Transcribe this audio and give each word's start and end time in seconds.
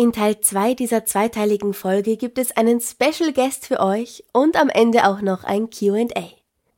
In 0.00 0.14
Teil 0.14 0.40
2 0.40 0.72
dieser 0.72 1.04
zweiteiligen 1.04 1.74
Folge 1.74 2.16
gibt 2.16 2.38
es 2.38 2.56
einen 2.56 2.80
Special 2.80 3.34
Guest 3.34 3.66
für 3.66 3.80
euch 3.80 4.24
und 4.32 4.58
am 4.58 4.70
Ende 4.70 5.06
auch 5.06 5.20
noch 5.20 5.44
ein 5.44 5.68
QA. 5.68 6.06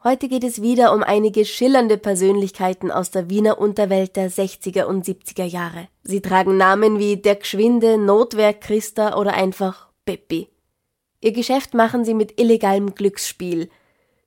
Heute 0.03 0.27
geht 0.27 0.43
es 0.43 0.61
wieder 0.61 0.93
um 0.93 1.05
einige 1.05 1.45
schillernde 1.45 1.99
Persönlichkeiten 1.99 2.91
aus 2.91 3.13
der 3.13 3.31
Wiener 3.31 3.61
Unterwelt 3.61 4.17
der 4.17 4.29
60er 4.29 4.87
und 4.87 5.07
70er 5.07 5.45
Jahre. 5.45 5.87
Sie 6.03 6.21
tragen 6.21 6.57
Namen 6.57 6.99
wie 6.99 7.17
der 7.17 7.37
Geschwinde, 7.37 7.97
Notwerk 7.97 8.61
Christa 8.61 9.17
oder 9.17 9.35
einfach 9.35 9.87
Peppi. 10.05 10.49
Ihr 11.21 11.31
Geschäft 11.31 11.75
machen 11.75 12.05
sie 12.05 12.15
mit 12.15 12.41
illegalem 12.41 12.93
Glücksspiel. 12.97 13.71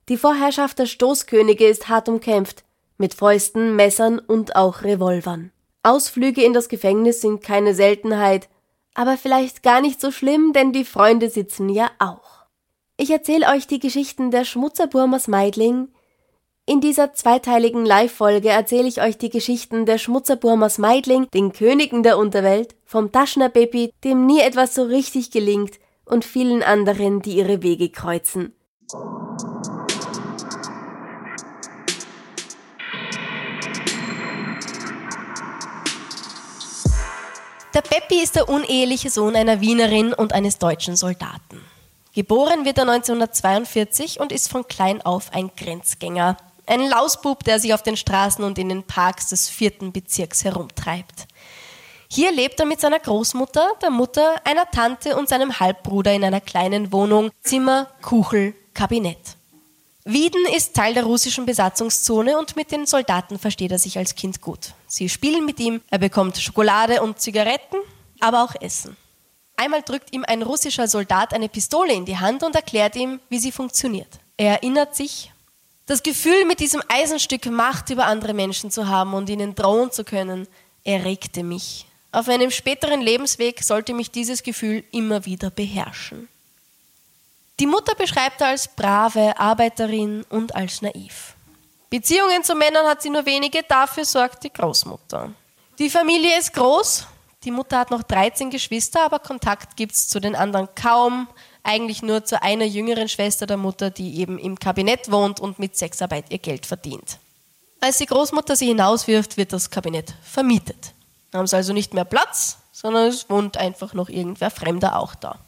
Die 0.08 0.16
Vorherrschaft 0.16 0.78
der 0.78 0.86
Stoßkönige 0.86 1.66
ist 1.66 1.90
hart 1.90 2.08
umkämpft, 2.08 2.64
mit 2.96 3.12
Fäusten, 3.12 3.76
Messern 3.76 4.18
und 4.20 4.56
auch 4.56 4.84
Revolvern. 4.84 5.52
Ausflüge 5.82 6.42
in 6.42 6.54
das 6.54 6.70
Gefängnis 6.70 7.20
sind 7.20 7.42
keine 7.42 7.74
Seltenheit, 7.74 8.48
aber 8.96 9.18
vielleicht 9.18 9.62
gar 9.62 9.80
nicht 9.80 10.00
so 10.00 10.10
schlimm, 10.10 10.52
denn 10.52 10.72
die 10.72 10.84
Freunde 10.84 11.28
sitzen 11.28 11.68
ja 11.68 11.90
auch. 11.98 12.46
Ich 12.96 13.10
erzähle 13.10 13.48
euch 13.48 13.66
die 13.66 13.78
Geschichten 13.78 14.30
der 14.30 14.44
Schmutzerburmers 14.44 15.28
Meidling. 15.28 15.88
In 16.64 16.80
dieser 16.80 17.12
zweiteiligen 17.12 17.84
Live-Folge 17.84 18.48
erzähle 18.48 18.88
ich 18.88 19.02
euch 19.02 19.18
die 19.18 19.28
Geschichten 19.28 19.84
der 19.84 19.98
Schmutzerburmers 19.98 20.78
Meidling, 20.78 21.28
den 21.34 21.52
Königen 21.52 22.02
der 22.02 22.16
Unterwelt, 22.16 22.74
vom 22.86 23.12
Taschner 23.12 23.50
Baby, 23.50 23.92
dem 24.02 24.24
nie 24.24 24.40
etwas 24.40 24.74
so 24.74 24.84
richtig 24.84 25.30
gelingt, 25.30 25.78
und 26.06 26.24
vielen 26.24 26.62
anderen, 26.62 27.20
die 27.20 27.36
ihre 27.36 27.62
Wege 27.62 27.90
kreuzen. 27.90 28.54
Der 37.76 37.82
Peppi 37.82 38.22
ist 38.22 38.36
der 38.36 38.48
uneheliche 38.48 39.10
Sohn 39.10 39.36
einer 39.36 39.60
Wienerin 39.60 40.14
und 40.14 40.32
eines 40.32 40.56
deutschen 40.56 40.96
Soldaten. 40.96 41.60
Geboren 42.14 42.64
wird 42.64 42.78
er 42.78 42.88
1942 42.88 44.18
und 44.18 44.32
ist 44.32 44.50
von 44.50 44.66
klein 44.66 45.02
auf 45.02 45.34
ein 45.34 45.50
Grenzgänger. 45.54 46.38
Ein 46.64 46.88
Lausbub, 46.88 47.44
der 47.44 47.60
sich 47.60 47.74
auf 47.74 47.82
den 47.82 47.98
Straßen 47.98 48.42
und 48.42 48.56
in 48.56 48.70
den 48.70 48.84
Parks 48.84 49.28
des 49.28 49.50
vierten 49.50 49.92
Bezirks 49.92 50.42
herumtreibt. 50.42 51.26
Hier 52.08 52.32
lebt 52.32 52.58
er 52.60 52.64
mit 52.64 52.80
seiner 52.80 52.98
Großmutter, 52.98 53.68
der 53.82 53.90
Mutter, 53.90 54.36
einer 54.44 54.70
Tante 54.70 55.14
und 55.14 55.28
seinem 55.28 55.60
Halbbruder 55.60 56.14
in 56.14 56.24
einer 56.24 56.40
kleinen 56.40 56.94
Wohnung, 56.94 57.30
Zimmer, 57.42 57.88
Kuchel, 58.00 58.54
Kabinett. 58.72 59.36
Wieden 60.08 60.46
ist 60.54 60.74
Teil 60.74 60.94
der 60.94 61.02
russischen 61.02 61.46
Besatzungszone 61.46 62.38
und 62.38 62.54
mit 62.54 62.70
den 62.70 62.86
Soldaten 62.86 63.40
versteht 63.40 63.72
er 63.72 63.80
sich 63.80 63.98
als 63.98 64.14
Kind 64.14 64.40
gut. 64.40 64.72
Sie 64.86 65.08
spielen 65.08 65.44
mit 65.44 65.58
ihm, 65.58 65.80
er 65.90 65.98
bekommt 65.98 66.38
Schokolade 66.38 67.02
und 67.02 67.18
Zigaretten, 67.18 67.78
aber 68.20 68.44
auch 68.44 68.54
Essen. 68.60 68.96
Einmal 69.56 69.82
drückt 69.82 70.12
ihm 70.12 70.24
ein 70.24 70.42
russischer 70.42 70.86
Soldat 70.86 71.34
eine 71.34 71.48
Pistole 71.48 71.92
in 71.92 72.04
die 72.04 72.18
Hand 72.18 72.44
und 72.44 72.54
erklärt 72.54 72.94
ihm, 72.94 73.18
wie 73.30 73.40
sie 73.40 73.50
funktioniert. 73.50 74.20
Er 74.36 74.52
erinnert 74.52 74.94
sich, 74.94 75.32
das 75.86 76.04
Gefühl, 76.04 76.44
mit 76.44 76.60
diesem 76.60 76.82
Eisenstück 76.86 77.46
Macht 77.46 77.90
über 77.90 78.06
andere 78.06 78.32
Menschen 78.32 78.70
zu 78.70 78.86
haben 78.86 79.12
und 79.12 79.28
ihnen 79.28 79.56
drohen 79.56 79.90
zu 79.90 80.04
können, 80.04 80.46
erregte 80.84 81.42
mich. 81.42 81.84
Auf 82.12 82.28
meinem 82.28 82.52
späteren 82.52 83.00
Lebensweg 83.00 83.64
sollte 83.64 83.92
mich 83.92 84.12
dieses 84.12 84.44
Gefühl 84.44 84.84
immer 84.92 85.26
wieder 85.26 85.50
beherrschen. 85.50 86.28
Die 87.58 87.66
Mutter 87.66 87.94
beschreibt 87.94 88.42
er 88.42 88.48
als 88.48 88.68
brave 88.68 89.38
Arbeiterin 89.38 90.24
und 90.28 90.54
als 90.54 90.82
naiv. 90.82 91.34
Beziehungen 91.88 92.44
zu 92.44 92.54
Männern 92.54 92.86
hat 92.86 93.00
sie 93.00 93.08
nur 93.08 93.24
wenige, 93.24 93.62
dafür 93.62 94.04
sorgt 94.04 94.44
die 94.44 94.52
Großmutter. 94.52 95.30
Die 95.78 95.88
Familie 95.88 96.38
ist 96.38 96.52
groß, 96.52 97.06
die 97.44 97.50
Mutter 97.50 97.78
hat 97.78 97.90
noch 97.90 98.02
13 98.02 98.50
Geschwister, 98.50 99.04
aber 99.04 99.20
Kontakt 99.20 99.76
gibt 99.76 99.92
es 99.92 100.08
zu 100.08 100.20
den 100.20 100.36
anderen 100.36 100.68
kaum, 100.74 101.28
eigentlich 101.62 102.02
nur 102.02 102.24
zu 102.24 102.42
einer 102.42 102.66
jüngeren 102.66 103.08
Schwester 103.08 103.46
der 103.46 103.56
Mutter, 103.56 103.90
die 103.90 104.20
eben 104.20 104.38
im 104.38 104.58
Kabinett 104.58 105.10
wohnt 105.10 105.40
und 105.40 105.58
mit 105.58 105.76
Sexarbeit 105.76 106.26
ihr 106.30 106.38
Geld 106.38 106.66
verdient. 106.66 107.18
Als 107.80 107.98
die 107.98 108.06
Großmutter 108.06 108.54
sie 108.56 108.66
hinauswirft, 108.66 109.36
wird 109.38 109.52
das 109.52 109.70
Kabinett 109.70 110.14
vermietet. 110.22 110.92
Haben 111.32 111.46
sie 111.46 111.56
also 111.56 111.72
nicht 111.72 111.94
mehr 111.94 112.04
Platz, 112.04 112.58
sondern 112.72 113.08
es 113.08 113.30
wohnt 113.30 113.56
einfach 113.56 113.94
noch 113.94 114.08
irgendwer 114.10 114.50
Fremder 114.50 114.98
auch 114.98 115.14
da. 115.14 115.38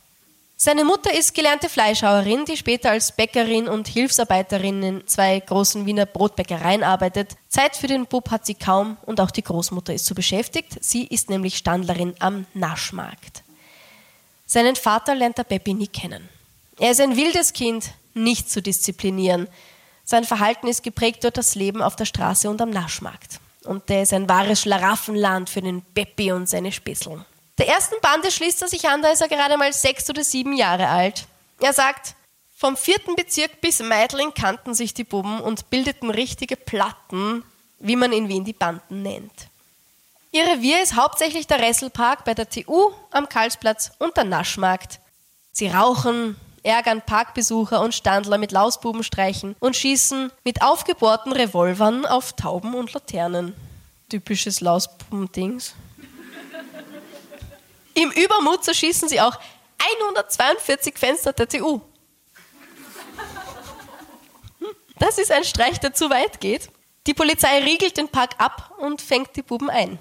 Seine 0.60 0.82
Mutter 0.82 1.14
ist 1.14 1.36
gelernte 1.36 1.69
Fleischhauerin, 1.69 2.44
die 2.44 2.56
später 2.56 2.91
als 2.91 3.12
Bäckerin 3.12 3.69
und 3.69 3.86
Hilfsarbeiterin 3.86 4.82
in 4.82 5.06
zwei 5.06 5.38
großen 5.38 5.86
Wiener 5.86 6.04
Brotbäckereien 6.04 6.82
arbeitet. 6.82 7.36
Zeit 7.48 7.76
für 7.76 7.86
den 7.86 8.06
Bub 8.06 8.32
hat 8.32 8.44
sie 8.44 8.56
kaum 8.56 8.97
und 9.06 9.20
auch 9.20 9.30
die 9.30 9.44
Großmutter 9.44 9.94
ist 9.94 10.06
so 10.06 10.16
beschäftigt. 10.16 10.76
Sie 10.80 11.06
ist 11.06 11.30
nämlich 11.30 11.56
Standlerin 11.56 12.16
am 12.18 12.44
Naschmarkt. 12.54 13.44
Seinen 14.47 14.74
Vater 14.74 15.14
lernt 15.14 15.38
der 15.38 15.44
Peppi 15.44 15.74
nie 15.74 15.86
kennen. 15.86 16.28
Er 16.80 16.91
ist 16.91 17.00
ein 17.00 17.16
wildes 17.16 17.52
Kind, 17.52 17.92
nicht 18.14 18.50
zu 18.50 18.60
disziplinieren. 18.60 19.47
Sein 20.02 20.24
Verhalten 20.24 20.66
ist 20.66 20.82
geprägt 20.82 21.22
durch 21.22 21.34
das 21.34 21.54
Leben 21.54 21.82
auf 21.82 21.94
der 21.94 22.04
Straße 22.04 22.50
und 22.50 22.60
am 22.60 22.70
Naschmarkt. 22.70 23.38
Und 23.62 23.88
der 23.88 24.02
ist 24.02 24.12
ein 24.12 24.28
wahres 24.28 24.62
Schlaraffenland 24.62 25.50
für 25.50 25.60
den 25.60 25.82
Peppi 25.82 26.32
und 26.32 26.48
seine 26.48 26.72
Spisseln. 26.72 27.24
Der 27.58 27.69
ersten 27.69 27.96
Bande 28.00 28.30
schließt 28.30 28.62
er 28.62 28.69
sich 28.69 28.88
an, 28.88 29.02
da 29.02 29.10
ist 29.10 29.20
er 29.20 29.28
gerade 29.28 29.56
mal 29.56 29.72
sechs 29.72 30.08
oder 30.08 30.22
sieben 30.22 30.56
Jahre 30.56 30.88
alt. 30.88 31.26
Er 31.60 31.72
sagt, 31.72 32.14
vom 32.56 32.76
vierten 32.76 33.16
Bezirk 33.16 33.60
bis 33.60 33.80
Meidling 33.80 34.32
kannten 34.32 34.74
sich 34.74 34.94
die 34.94 35.04
Buben 35.04 35.41
und 35.41 35.68
bildeten 35.70 36.10
richtige 36.10 36.56
Platten, 36.56 37.44
wie 37.80 37.97
man 37.97 38.12
in 38.12 38.28
Wien 38.28 38.44
die 38.44 38.52
Banden 38.52 39.02
nennt. 39.02 39.48
Ihr 40.30 40.44
Revier 40.44 40.82
ist 40.82 40.94
hauptsächlich 40.94 41.47
der 41.47 41.60
Resselpark 41.60 42.24
bei 42.24 42.34
der 42.34 42.48
TU 42.48 42.92
am 43.10 43.28
Karlsplatz 43.28 43.92
und 43.98 44.16
der 44.16 44.24
Naschmarkt. 44.24 45.00
Sie 45.52 45.68
rauchen, 45.68 46.36
ärgern 46.62 47.02
Parkbesucher 47.02 47.80
und 47.80 47.94
Standler 47.94 48.38
mit 48.38 48.52
Lausbubenstreichen 48.52 49.56
und 49.58 49.74
schießen 49.74 50.30
mit 50.44 50.62
aufgebohrten 50.62 51.32
Revolvern 51.32 52.06
auf 52.06 52.34
Tauben 52.34 52.74
und 52.74 52.92
Laternen. 52.92 53.54
Typisches 54.10 54.60
Lausbubendings. 54.60 55.74
Im 57.98 58.12
Übermut 58.12 58.62
zerschießen 58.62 59.09
sie 59.09 59.20
auch 59.20 59.36
142 59.97 60.97
Fenster 60.97 61.32
der 61.32 61.48
TU. 61.48 61.81
Das 65.00 65.19
ist 65.19 65.32
ein 65.32 65.42
Streich, 65.42 65.81
der 65.81 65.92
zu 65.92 66.09
weit 66.09 66.41
geht. 66.41 66.70
Die 67.09 67.14
Polizei 67.14 67.59
riegelt 67.59 67.97
den 67.97 68.09
Park 68.09 68.36
ab 68.38 68.72
und 68.78 69.03
fängt 69.03 69.34
die 69.34 69.42
Buben 69.42 69.69
ein. 69.69 69.98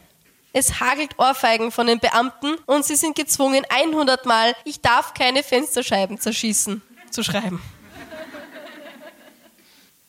Es 0.53 0.79
hagelt 0.79 1.17
Ohrfeigen 1.17 1.71
von 1.71 1.87
den 1.87 1.99
Beamten 1.99 2.53
und 2.67 2.85
sie 2.85 2.95
sind 2.95 3.15
gezwungen, 3.15 3.65
100 3.67 4.27
Mal, 4.27 4.55
ich 4.63 4.79
darf 4.79 5.15
keine 5.15 5.41
Fensterscheiben 5.41 6.19
zerschießen, 6.19 6.83
zu 7.09 7.23
schreiben. 7.23 7.59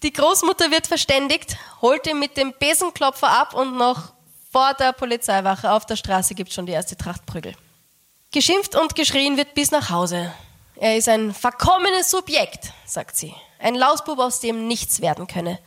Die 0.02 0.12
Großmutter 0.12 0.70
wird 0.70 0.86
verständigt, 0.86 1.56
holt 1.80 2.06
ihn 2.06 2.18
mit 2.18 2.36
dem 2.36 2.52
Besenklopfer 2.58 3.30
ab 3.30 3.54
und 3.54 3.78
noch 3.78 4.12
vor 4.52 4.74
der 4.74 4.92
Polizeiwache 4.92 5.72
auf 5.72 5.86
der 5.86 5.96
Straße 5.96 6.34
gibt 6.34 6.52
schon 6.52 6.66
die 6.66 6.72
erste 6.72 6.94
Trachtprügel. 6.94 7.54
Geschimpft 8.30 8.76
und 8.76 8.94
geschrien 8.94 9.38
wird 9.38 9.54
bis 9.54 9.70
nach 9.70 9.88
Hause. 9.88 10.32
Er 10.76 10.98
ist 10.98 11.08
ein 11.08 11.32
verkommenes 11.32 12.10
Subjekt, 12.10 12.72
sagt 12.84 13.16
sie. 13.16 13.34
Ein 13.58 13.74
Lausbub, 13.74 14.18
aus 14.18 14.40
dem 14.40 14.68
nichts 14.68 15.00
werden 15.00 15.26
könne. 15.26 15.58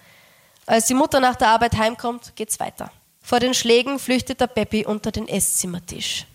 Als 0.67 0.85
die 0.85 0.93
Mutter 0.93 1.19
nach 1.19 1.35
der 1.35 1.49
Arbeit 1.49 1.75
heimkommt, 1.75 2.35
geht's 2.35 2.59
weiter. 2.59 2.91
Vor 3.23 3.39
den 3.39 3.55
Schlägen 3.55 3.97
flüchtet 3.97 4.39
der 4.39 4.47
Peppi 4.47 4.85
unter 4.85 5.11
den 5.11 5.27
Esszimmertisch. 5.27 6.27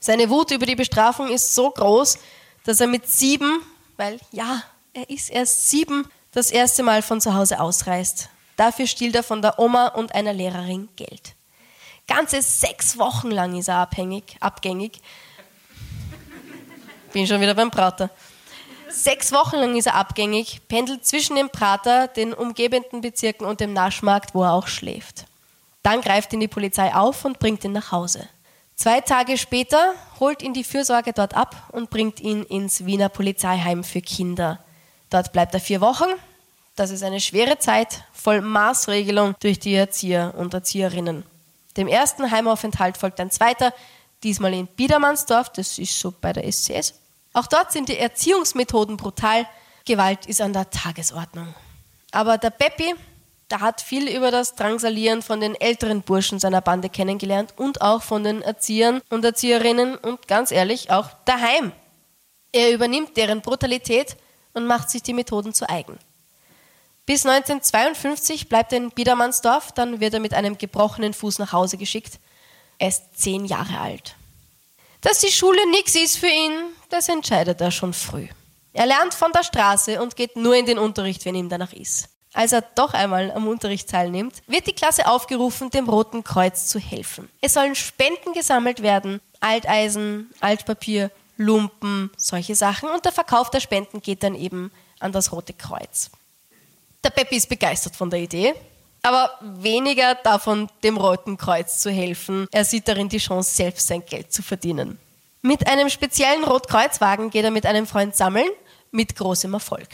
Seine 0.00 0.30
Wut 0.30 0.52
über 0.52 0.64
die 0.64 0.74
Bestrafung 0.74 1.28
ist 1.28 1.54
so 1.54 1.70
groß, 1.70 2.18
dass 2.64 2.80
er 2.80 2.86
mit 2.86 3.06
sieben, 3.06 3.60
weil 3.98 4.18
ja, 4.32 4.62
er 4.94 5.08
ist 5.10 5.28
erst 5.28 5.68
sieben, 5.68 6.08
das 6.32 6.50
erste 6.50 6.82
Mal 6.82 7.02
von 7.02 7.20
zu 7.20 7.34
Hause 7.34 7.60
ausreist. 7.60 8.30
Dafür 8.56 8.86
stiehlt 8.86 9.14
er 9.14 9.22
von 9.22 9.42
der 9.42 9.58
Oma 9.58 9.88
und 9.88 10.14
einer 10.14 10.32
Lehrerin 10.32 10.88
Geld. 10.96 11.34
Ganze 12.06 12.40
sechs 12.40 12.96
Wochen 12.98 13.30
lang 13.30 13.56
ist 13.56 13.68
er 13.68 13.76
abhängig, 13.76 14.36
abgängig 14.40 15.00
bin 17.16 17.26
schon 17.26 17.40
wieder 17.40 17.54
beim 17.54 17.70
Prater. 17.70 18.10
Sechs 18.90 19.32
Wochen 19.32 19.56
lang 19.56 19.74
ist 19.74 19.86
er 19.86 19.94
abgängig, 19.94 20.60
pendelt 20.68 21.06
zwischen 21.06 21.34
dem 21.34 21.48
Prater, 21.48 22.08
den 22.08 22.34
umgebenden 22.34 23.00
Bezirken 23.00 23.46
und 23.46 23.58
dem 23.58 23.72
Naschmarkt, 23.72 24.34
wo 24.34 24.42
er 24.42 24.52
auch 24.52 24.66
schläft. 24.66 25.24
Dann 25.82 26.02
greift 26.02 26.34
ihn 26.34 26.40
die 26.40 26.46
Polizei 26.46 26.94
auf 26.94 27.24
und 27.24 27.38
bringt 27.38 27.64
ihn 27.64 27.72
nach 27.72 27.90
Hause. 27.90 28.28
Zwei 28.74 29.00
Tage 29.00 29.38
später 29.38 29.94
holt 30.20 30.42
ihn 30.42 30.52
die 30.52 30.62
Fürsorge 30.62 31.14
dort 31.14 31.32
ab 31.32 31.70
und 31.72 31.88
bringt 31.88 32.20
ihn 32.20 32.42
ins 32.42 32.84
Wiener 32.84 33.08
Polizeiheim 33.08 33.82
für 33.82 34.02
Kinder. 34.02 34.58
Dort 35.08 35.32
bleibt 35.32 35.54
er 35.54 35.60
vier 35.60 35.80
Wochen. 35.80 36.10
Das 36.74 36.90
ist 36.90 37.02
eine 37.02 37.20
schwere 37.20 37.58
Zeit, 37.58 38.04
voll 38.12 38.42
Maßregelung 38.42 39.36
durch 39.40 39.58
die 39.58 39.72
Erzieher 39.72 40.34
und 40.36 40.52
Erzieherinnen. 40.52 41.24
Dem 41.78 41.88
ersten 41.88 42.30
Heimaufenthalt 42.30 42.98
folgt 42.98 43.20
ein 43.20 43.30
zweiter, 43.30 43.72
diesmal 44.22 44.52
in 44.52 44.66
Biedermannsdorf, 44.66 45.48
das 45.48 45.78
ist 45.78 45.98
so 45.98 46.12
bei 46.12 46.34
der 46.34 46.52
SCS. 46.52 47.05
Auch 47.36 47.46
dort 47.46 47.70
sind 47.70 47.90
die 47.90 47.98
Erziehungsmethoden 47.98 48.96
brutal. 48.96 49.46
Gewalt 49.84 50.24
ist 50.24 50.40
an 50.40 50.54
der 50.54 50.70
Tagesordnung. 50.70 51.54
Aber 52.10 52.38
der 52.38 52.48
Peppi, 52.48 52.94
der 53.50 53.60
hat 53.60 53.82
viel 53.82 54.08
über 54.08 54.30
das 54.30 54.54
Drangsalieren 54.54 55.20
von 55.20 55.40
den 55.40 55.54
älteren 55.54 56.00
Burschen 56.00 56.38
seiner 56.38 56.62
Bande 56.62 56.88
kennengelernt 56.88 57.52
und 57.58 57.82
auch 57.82 58.02
von 58.02 58.24
den 58.24 58.40
Erziehern 58.40 59.02
und 59.10 59.22
Erzieherinnen 59.22 59.96
und 59.96 60.26
ganz 60.26 60.50
ehrlich 60.50 60.90
auch 60.90 61.10
daheim. 61.26 61.72
Er 62.52 62.72
übernimmt 62.72 63.18
deren 63.18 63.42
Brutalität 63.42 64.16
und 64.54 64.66
macht 64.66 64.88
sich 64.88 65.02
die 65.02 65.12
Methoden 65.12 65.52
zu 65.52 65.68
eigen. 65.68 65.98
Bis 67.04 67.26
1952 67.26 68.48
bleibt 68.48 68.72
er 68.72 68.78
in 68.78 68.90
Biedermannsdorf, 68.92 69.72
dann 69.72 70.00
wird 70.00 70.14
er 70.14 70.20
mit 70.20 70.32
einem 70.32 70.56
gebrochenen 70.56 71.12
Fuß 71.12 71.38
nach 71.38 71.52
Hause 71.52 71.76
geschickt. 71.76 72.18
Er 72.78 72.88
ist 72.88 73.20
zehn 73.20 73.44
Jahre 73.44 73.78
alt. 73.78 74.15
Dass 75.00 75.20
die 75.20 75.30
Schule 75.30 75.70
nichts 75.70 75.94
ist 75.94 76.18
für 76.18 76.28
ihn, 76.28 76.52
das 76.88 77.08
entscheidet 77.08 77.60
er 77.60 77.70
schon 77.70 77.92
früh. 77.92 78.28
Er 78.72 78.86
lernt 78.86 79.14
von 79.14 79.32
der 79.32 79.42
Straße 79.42 80.00
und 80.00 80.16
geht 80.16 80.36
nur 80.36 80.54
in 80.54 80.66
den 80.66 80.78
Unterricht, 80.78 81.24
wenn 81.24 81.34
ihm 81.34 81.48
danach 81.48 81.72
ist. 81.72 82.08
Als 82.34 82.52
er 82.52 82.60
doch 82.60 82.92
einmal 82.92 83.30
am 83.30 83.48
Unterricht 83.48 83.88
teilnimmt, 83.88 84.42
wird 84.46 84.66
die 84.66 84.74
Klasse 84.74 85.06
aufgerufen, 85.06 85.70
dem 85.70 85.88
Roten 85.88 86.22
Kreuz 86.22 86.66
zu 86.66 86.78
helfen. 86.78 87.30
Es 87.40 87.54
sollen 87.54 87.74
Spenden 87.74 88.34
gesammelt 88.34 88.82
werden, 88.82 89.22
Alteisen, 89.40 90.30
Altpapier, 90.40 91.10
Lumpen, 91.38 92.10
solche 92.18 92.54
Sachen. 92.54 92.90
Und 92.90 93.06
der 93.06 93.12
Verkauf 93.12 93.48
der 93.48 93.60
Spenden 93.60 94.02
geht 94.02 94.22
dann 94.22 94.34
eben 94.34 94.70
an 95.00 95.12
das 95.12 95.32
Rote 95.32 95.54
Kreuz. 95.54 96.10
Der 97.02 97.10
Peppi 97.10 97.36
ist 97.36 97.48
begeistert 97.48 97.96
von 97.96 98.10
der 98.10 98.20
Idee, 98.20 98.54
aber 99.06 99.30
weniger 99.40 100.16
davon, 100.16 100.68
dem 100.82 100.96
Roten 100.96 101.36
Kreuz 101.36 101.78
zu 101.78 101.90
helfen. 101.90 102.48
Er 102.50 102.64
sieht 102.64 102.88
darin 102.88 103.08
die 103.08 103.18
Chance, 103.18 103.54
selbst 103.54 103.86
sein 103.86 104.04
Geld 104.04 104.32
zu 104.32 104.42
verdienen. 104.42 104.98
Mit 105.42 105.68
einem 105.68 105.88
speziellen 105.90 106.42
Rotkreuzwagen 106.42 107.30
geht 107.30 107.44
er 107.44 107.52
mit 107.52 107.66
einem 107.66 107.86
Freund 107.86 108.16
sammeln, 108.16 108.48
mit 108.90 109.14
großem 109.14 109.54
Erfolg. 109.54 109.86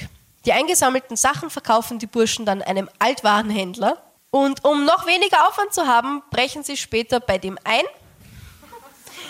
Die 0.46 0.52
eingesammelten 0.52 1.18
Sachen 1.18 1.50
verkaufen 1.50 1.98
die 1.98 2.06
Burschen 2.06 2.46
dann 2.46 2.62
einem 2.62 2.88
Altwarenhändler. 2.98 4.02
Und 4.30 4.64
um 4.64 4.86
noch 4.86 5.06
weniger 5.06 5.46
Aufwand 5.46 5.74
zu 5.74 5.86
haben, 5.86 6.22
brechen 6.30 6.62
sie 6.62 6.78
später 6.78 7.20
bei 7.20 7.36
dem 7.36 7.58
ein, 7.64 7.84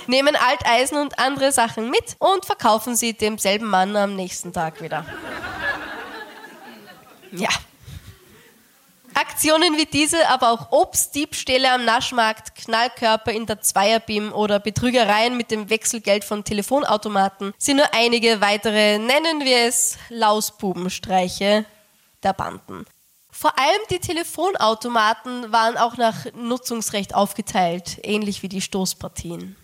nehmen 0.07 0.37
Alteisen 0.37 0.97
und 0.97 1.19
andere 1.19 1.51
Sachen 1.51 1.91
mit 1.91 2.15
und 2.21 2.47
verkaufen 2.47 2.95
sie 2.95 3.15
demselben 3.15 3.67
Mann 3.67 3.97
am 3.97 4.15
nächsten 4.15 4.53
Tag 4.53 4.81
wieder. 4.81 5.05
Ja, 7.33 7.51
Aktionen 9.15 9.77
wie 9.77 9.87
diese, 9.87 10.29
aber 10.29 10.53
auch 10.53 10.73
Obstdiebstähle 10.73 11.71
am 11.71 11.85
Naschmarkt, 11.85 12.55
Knallkörper 12.55 13.33
in 13.33 13.47
der 13.47 13.61
Zweierbim 13.61 14.33
oder 14.33 14.59
Betrügereien 14.59 15.37
mit 15.37 15.51
dem 15.51 15.71
Wechselgeld 15.71 16.25
von 16.25 16.45
Telefonautomaten 16.45 17.53
sind 17.59 17.77
nur 17.77 17.93
einige 17.93 18.41
weitere, 18.41 18.99
nennen 18.99 19.45
wir 19.45 19.67
es 19.67 19.99
Lausbubenstreiche 20.09 21.65
der 22.23 22.33
Banden. 22.33 22.87
Vor 23.31 23.59
allem 23.59 23.81
die 23.91 23.99
Telefonautomaten 23.99 25.51
waren 25.51 25.77
auch 25.77 25.97
nach 25.97 26.27
Nutzungsrecht 26.35 27.15
aufgeteilt, 27.15 27.99
ähnlich 28.03 28.43
wie 28.43 28.49
die 28.49 28.61
Stoßpartien. 28.61 29.57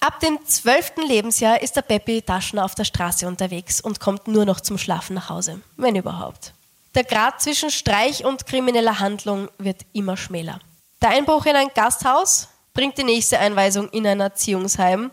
Ab 0.00 0.20
dem 0.20 0.38
zwölften 0.44 1.02
Lebensjahr 1.02 1.62
ist 1.62 1.76
der 1.76 1.82
Peppi 1.82 2.22
Taschner 2.22 2.64
auf 2.64 2.74
der 2.74 2.84
Straße 2.84 3.26
unterwegs 3.26 3.80
und 3.80 3.98
kommt 3.98 4.28
nur 4.28 4.44
noch 4.44 4.60
zum 4.60 4.78
Schlafen 4.78 5.14
nach 5.14 5.30
Hause, 5.30 5.62
wenn 5.76 5.96
überhaupt. 5.96 6.52
Der 6.96 7.04
Grad 7.04 7.42
zwischen 7.42 7.70
Streich 7.70 8.24
und 8.24 8.46
krimineller 8.46 8.98
Handlung 8.98 9.50
wird 9.58 9.82
immer 9.92 10.16
schmäler. 10.16 10.60
Der 11.02 11.10
Einbruch 11.10 11.44
in 11.44 11.54
ein 11.54 11.68
Gasthaus 11.74 12.48
bringt 12.72 12.96
die 12.96 13.04
nächste 13.04 13.38
Einweisung 13.38 13.90
in 13.90 14.06
ein 14.06 14.18
Erziehungsheim. 14.18 15.10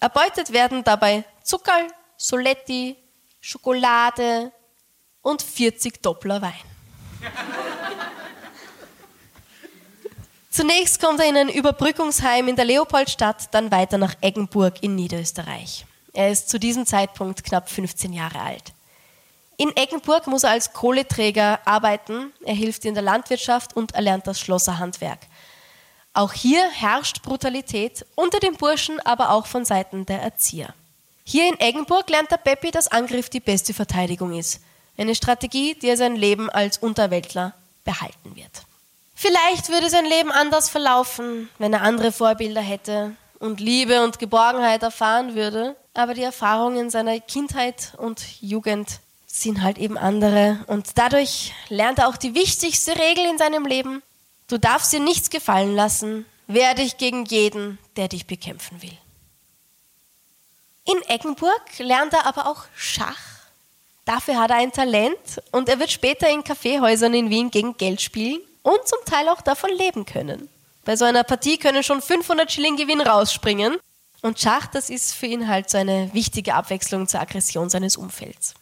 Erbeutet 0.00 0.52
werden 0.52 0.84
dabei 0.84 1.24
Zuckerl, 1.42 1.88
Soletti, 2.16 2.96
Schokolade 3.40 4.52
und 5.20 5.42
40 5.42 6.00
Doppler 6.00 6.40
Wein. 6.40 6.52
Zunächst 10.50 11.02
kommt 11.02 11.18
er 11.18 11.28
in 11.28 11.36
ein 11.36 11.48
Überbrückungsheim 11.48 12.46
in 12.46 12.54
der 12.54 12.64
Leopoldstadt, 12.64 13.52
dann 13.52 13.72
weiter 13.72 13.98
nach 13.98 14.14
Eggenburg 14.20 14.84
in 14.84 14.94
Niederösterreich. 14.94 15.84
Er 16.12 16.30
ist 16.30 16.48
zu 16.48 16.60
diesem 16.60 16.86
Zeitpunkt 16.86 17.42
knapp 17.42 17.68
15 17.68 18.12
Jahre 18.12 18.38
alt. 18.38 18.72
In 19.60 19.76
Eggenburg 19.76 20.28
muss 20.28 20.44
er 20.44 20.50
als 20.50 20.72
Kohleträger 20.72 21.58
arbeiten. 21.64 22.32
Er 22.44 22.54
hilft 22.54 22.84
in 22.84 22.94
der 22.94 23.02
Landwirtschaft 23.02 23.74
und 23.74 23.92
erlernt 23.92 24.28
das 24.28 24.38
Schlosserhandwerk. 24.38 25.18
Auch 26.14 26.32
hier 26.32 26.62
herrscht 26.70 27.22
Brutalität 27.22 28.06
unter 28.14 28.38
den 28.38 28.54
Burschen, 28.54 29.00
aber 29.00 29.30
auch 29.30 29.46
von 29.46 29.64
Seiten 29.64 30.06
der 30.06 30.22
Erzieher. 30.22 30.74
Hier 31.24 31.48
in 31.48 31.58
Eggenburg 31.58 32.08
lernt 32.08 32.30
der 32.30 32.36
Peppi, 32.36 32.70
dass 32.70 32.86
Angriff 32.86 33.30
die 33.30 33.40
beste 33.40 33.74
Verteidigung 33.74 34.32
ist. 34.32 34.60
Eine 34.96 35.16
Strategie, 35.16 35.74
die 35.74 35.88
er 35.88 35.96
sein 35.96 36.14
Leben 36.14 36.48
als 36.48 36.78
Unterweltler 36.78 37.52
behalten 37.84 38.36
wird. 38.36 38.62
Vielleicht 39.16 39.70
würde 39.70 39.90
sein 39.90 40.06
Leben 40.06 40.30
anders 40.30 40.68
verlaufen, 40.68 41.48
wenn 41.58 41.72
er 41.72 41.82
andere 41.82 42.12
Vorbilder 42.12 42.60
hätte 42.60 43.16
und 43.40 43.58
Liebe 43.58 44.04
und 44.04 44.20
Geborgenheit 44.20 44.84
erfahren 44.84 45.34
würde, 45.34 45.74
aber 45.94 46.14
die 46.14 46.22
Erfahrungen 46.22 46.90
seiner 46.90 47.18
Kindheit 47.18 47.94
und 47.96 48.40
Jugend 48.40 49.00
sind 49.28 49.62
halt 49.62 49.78
eben 49.78 49.96
andere. 49.96 50.64
Und 50.66 50.96
dadurch 50.96 51.52
lernt 51.68 51.98
er 51.98 52.08
auch 52.08 52.16
die 52.16 52.34
wichtigste 52.34 52.96
Regel 52.96 53.26
in 53.26 53.38
seinem 53.38 53.66
Leben. 53.66 54.02
Du 54.48 54.58
darfst 54.58 54.92
dir 54.92 55.00
nichts 55.00 55.30
gefallen 55.30 55.76
lassen. 55.76 56.24
Wehr 56.46 56.74
dich 56.74 56.96
gegen 56.96 57.26
jeden, 57.26 57.78
der 57.96 58.08
dich 58.08 58.26
bekämpfen 58.26 58.82
will. 58.82 58.96
In 60.86 61.02
Eggenburg 61.08 61.78
lernt 61.78 62.14
er 62.14 62.24
aber 62.24 62.46
auch 62.46 62.64
Schach. 62.74 63.18
Dafür 64.06 64.40
hat 64.40 64.50
er 64.50 64.56
ein 64.56 64.72
Talent 64.72 65.42
und 65.52 65.68
er 65.68 65.78
wird 65.78 65.90
später 65.90 66.30
in 66.30 66.42
Kaffeehäusern 66.42 67.12
in 67.12 67.28
Wien 67.28 67.50
gegen 67.50 67.76
Geld 67.76 68.00
spielen 68.00 68.40
und 68.62 68.88
zum 68.88 68.98
Teil 69.04 69.28
auch 69.28 69.42
davon 69.42 69.70
leben 69.76 70.06
können. 70.06 70.48
Bei 70.86 70.96
so 70.96 71.04
einer 71.04 71.24
Partie 71.24 71.58
können 71.58 71.82
schon 71.82 72.00
500 72.00 72.50
Schilling 72.50 72.78
Gewinn 72.78 73.02
rausspringen 73.02 73.76
und 74.22 74.40
Schach, 74.40 74.66
das 74.68 74.88
ist 74.88 75.12
für 75.12 75.26
ihn 75.26 75.46
halt 75.46 75.68
so 75.68 75.76
eine 75.76 76.08
wichtige 76.14 76.54
Abwechslung 76.54 77.06
zur 77.06 77.20
Aggression 77.20 77.68
seines 77.68 77.98
Umfelds. 77.98 78.54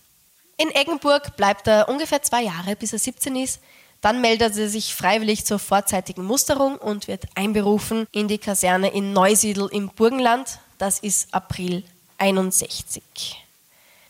In 0.59 0.71
Eggenburg 0.71 1.37
bleibt 1.37 1.67
er 1.67 1.89
ungefähr 1.89 2.23
zwei 2.23 2.43
Jahre, 2.43 2.77
bis 2.77 2.93
er 2.93 2.99
17 2.99 3.37
ist. 3.37 3.61
Dann 4.01 4.21
meldet 4.21 4.57
er 4.57 4.69
sich 4.69 4.95
freiwillig 4.95 5.45
zur 5.45 5.59
vorzeitigen 5.59 6.25
Musterung 6.25 6.77
und 6.77 7.09
wird 7.09 7.25
einberufen 7.35 8.07
in 8.13 8.29
die 8.29 8.39
Kaserne 8.39 8.89
in 8.89 9.13
Neusiedl 9.13 9.69
im 9.71 9.89
Burgenland. 9.89 10.59
Das 10.79 10.99
ist 10.99 11.35
April 11.35 11.83
61. 12.19 13.03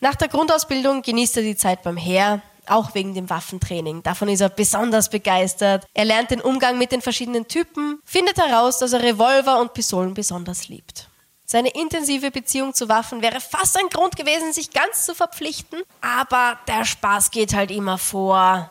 Nach 0.01 0.15
der 0.15 0.29
Grundausbildung 0.29 1.03
genießt 1.03 1.39
er 1.39 1.43
die 1.43 1.57
Zeit 1.57 1.83
beim 1.83 1.97
Heer, 1.97 2.43
auch 2.69 2.95
wegen 2.95 3.15
dem 3.15 3.31
Waffentraining. 3.31 4.03
Davon 4.03 4.29
ist 4.29 4.41
er 4.41 4.49
besonders 4.49 5.09
begeistert. 5.09 5.87
Er 5.95 6.05
lernt 6.05 6.31
den 6.31 6.41
Umgang 6.41 6.79
mit 6.79 6.93
den 6.93 7.01
verschiedenen 7.01 7.49
Typen, 7.49 8.01
findet 8.05 8.39
heraus, 8.39 8.79
dass 8.79 8.93
er 8.93 9.03
Revolver 9.03 9.61
und 9.61 9.73
Pistolen 9.73 10.15
besonders 10.15 10.69
liebt. 10.69 11.09
Seine 11.47 11.71
intensive 11.71 12.33
Beziehung 12.33 12.75
zu 12.75 12.89
Waffen 12.89 13.23
wäre 13.23 13.41
fast 13.41 13.79
ein 13.79 13.89
Grund 13.89 14.17
gewesen, 14.17 14.53
sich 14.53 14.73
ganz 14.73 15.07
zu 15.07 15.15
verpflichten. 15.15 15.81
Aber 16.01 16.59
der 16.67 16.85
Spaß 16.85 17.31
geht 17.31 17.55
halt 17.55 17.71
immer 17.71 17.99
vor. 17.99 18.69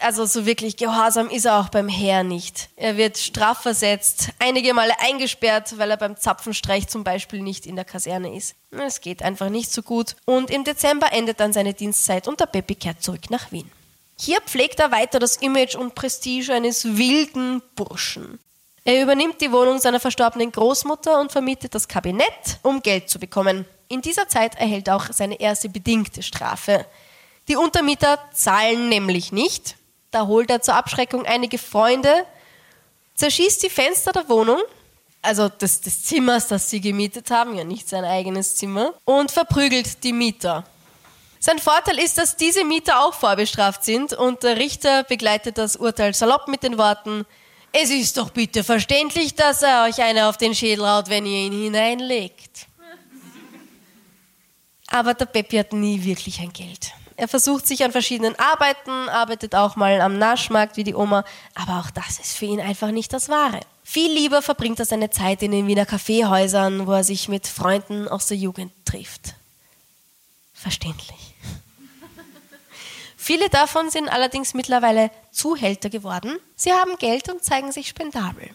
Also 0.00 0.26
so 0.26 0.44
wirklich 0.44 0.76
gehorsam 0.76 1.30
ist 1.30 1.46
er 1.46 1.58
auch 1.58 1.70
beim 1.70 1.88
Heer 1.88 2.22
nicht. 2.22 2.68
Er 2.76 2.98
wird 2.98 3.16
strafversetzt, 3.16 4.28
einige 4.38 4.74
Male 4.74 4.92
eingesperrt, 5.00 5.78
weil 5.78 5.90
er 5.90 5.96
beim 5.96 6.18
Zapfenstreich 6.18 6.86
zum 6.88 7.02
Beispiel 7.02 7.40
nicht 7.40 7.64
in 7.64 7.76
der 7.76 7.86
Kaserne 7.86 8.36
ist. 8.36 8.56
Es 8.70 9.00
geht 9.00 9.22
einfach 9.22 9.48
nicht 9.48 9.72
so 9.72 9.80
gut. 9.80 10.16
Und 10.26 10.50
im 10.50 10.64
Dezember 10.64 11.12
endet 11.14 11.40
dann 11.40 11.54
seine 11.54 11.72
Dienstzeit 11.72 12.28
und 12.28 12.40
der 12.40 12.46
Peppi 12.46 12.74
kehrt 12.74 13.02
zurück 13.02 13.30
nach 13.30 13.50
Wien. 13.52 13.72
Hier 14.18 14.42
pflegt 14.42 14.80
er 14.80 14.92
weiter 14.92 15.18
das 15.18 15.36
Image 15.36 15.76
und 15.76 15.94
Prestige 15.94 16.52
eines 16.52 16.84
wilden 16.98 17.62
Burschen. 17.74 18.38
Er 18.86 19.02
übernimmt 19.02 19.40
die 19.40 19.50
Wohnung 19.50 19.80
seiner 19.80 19.98
verstorbenen 19.98 20.52
Großmutter 20.52 21.20
und 21.20 21.32
vermietet 21.32 21.74
das 21.74 21.88
Kabinett, 21.88 22.60
um 22.62 22.80
Geld 22.80 23.10
zu 23.10 23.18
bekommen. 23.18 23.64
In 23.88 24.00
dieser 24.00 24.28
Zeit 24.28 24.54
erhält 24.54 24.86
er 24.86 24.94
auch 24.94 25.06
seine 25.10 25.40
erste 25.40 25.68
bedingte 25.68 26.22
Strafe. 26.22 26.86
Die 27.48 27.56
Untermieter 27.56 28.20
zahlen 28.32 28.88
nämlich 28.88 29.32
nicht. 29.32 29.74
Da 30.12 30.28
holt 30.28 30.50
er 30.50 30.62
zur 30.62 30.76
Abschreckung 30.76 31.26
einige 31.26 31.58
Freunde, 31.58 32.12
zerschießt 33.16 33.64
die 33.64 33.70
Fenster 33.70 34.12
der 34.12 34.28
Wohnung, 34.28 34.60
also 35.20 35.48
des, 35.48 35.80
des 35.80 36.04
Zimmers, 36.04 36.46
das 36.46 36.70
sie 36.70 36.80
gemietet 36.80 37.32
haben, 37.32 37.56
ja 37.56 37.64
nicht 37.64 37.88
sein 37.88 38.04
eigenes 38.04 38.54
Zimmer, 38.54 38.94
und 39.04 39.32
verprügelt 39.32 40.04
die 40.04 40.12
Mieter. 40.12 40.62
Sein 41.40 41.58
Vorteil 41.58 41.98
ist, 41.98 42.18
dass 42.18 42.36
diese 42.36 42.62
Mieter 42.62 43.04
auch 43.04 43.14
vorbestraft 43.14 43.82
sind 43.82 44.12
und 44.12 44.44
der 44.44 44.58
Richter 44.58 45.02
begleitet 45.02 45.58
das 45.58 45.74
Urteil 45.74 46.14
salopp 46.14 46.46
mit 46.46 46.62
den 46.62 46.78
Worten, 46.78 47.26
Es 47.78 47.90
ist 47.90 48.16
doch 48.16 48.30
bitte 48.30 48.64
verständlich, 48.64 49.34
dass 49.34 49.60
er 49.60 49.84
euch 49.84 50.00
eine 50.02 50.28
auf 50.28 50.38
den 50.38 50.54
Schädel 50.54 50.88
haut, 50.88 51.10
wenn 51.10 51.26
ihr 51.26 51.46
ihn 51.46 51.52
hineinlegt. 51.52 52.66
Aber 54.86 55.12
der 55.12 55.26
Peppi 55.26 55.58
hat 55.58 55.74
nie 55.74 56.02
wirklich 56.02 56.40
ein 56.40 56.54
Geld. 56.54 56.92
Er 57.16 57.28
versucht 57.28 57.66
sich 57.66 57.84
an 57.84 57.92
verschiedenen 57.92 58.34
Arbeiten, 58.38 59.10
arbeitet 59.10 59.54
auch 59.54 59.76
mal 59.76 60.00
am 60.00 60.16
Naschmarkt 60.16 60.78
wie 60.78 60.84
die 60.84 60.94
Oma, 60.94 61.24
aber 61.54 61.80
auch 61.80 61.90
das 61.90 62.18
ist 62.18 62.38
für 62.38 62.46
ihn 62.46 62.60
einfach 62.60 62.92
nicht 62.92 63.12
das 63.12 63.28
Wahre. 63.28 63.60
Viel 63.84 64.10
lieber 64.10 64.40
verbringt 64.40 64.78
er 64.80 64.86
seine 64.86 65.10
Zeit 65.10 65.42
in 65.42 65.50
den 65.50 65.66
Wiener 65.66 65.84
Kaffeehäusern, 65.84 66.86
wo 66.86 66.92
er 66.92 67.04
sich 67.04 67.28
mit 67.28 67.46
Freunden 67.46 68.08
aus 68.08 68.26
der 68.26 68.38
Jugend 68.38 68.72
trifft. 68.86 69.34
Verständlich. 70.54 71.35
Viele 73.26 73.50
davon 73.50 73.90
sind 73.90 74.08
allerdings 74.08 74.54
mittlerweile 74.54 75.10
Zuhälter 75.32 75.90
geworden. 75.90 76.38
Sie 76.54 76.72
haben 76.72 76.96
Geld 76.96 77.28
und 77.28 77.42
zeigen 77.42 77.72
sich 77.72 77.88
spendabel. 77.88 78.50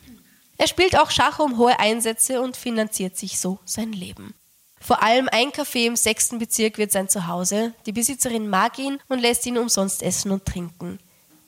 Er 0.58 0.68
spielt 0.68 0.98
auch 0.98 1.12
Schach 1.12 1.40
um 1.40 1.58
hohe 1.58 1.78
Einsätze 1.78 2.40
und 2.40 2.56
finanziert 2.56 3.18
sich 3.18 3.38
so 3.38 3.60
sein 3.66 3.92
Leben. 3.92 4.34
Vor 4.80 5.04
allem 5.04 5.28
ein 5.30 5.51
Café 5.51 5.88
im 5.88 5.98
sechsten 5.98 6.40
Bezirk 6.40 6.78
wird 6.78 6.94
sein 6.94 7.10
Zuhause. 7.10 7.74
Die 7.86 7.92
Besitzerin 7.92 8.48
mag 8.48 8.80
ihn 8.80 9.01
und 9.10 9.20
lässt 9.20 9.46
ihn 9.46 9.58
umsonst 9.58 10.01
essen 10.04 10.32
und 10.32 10.46
trinken. 10.46 11.00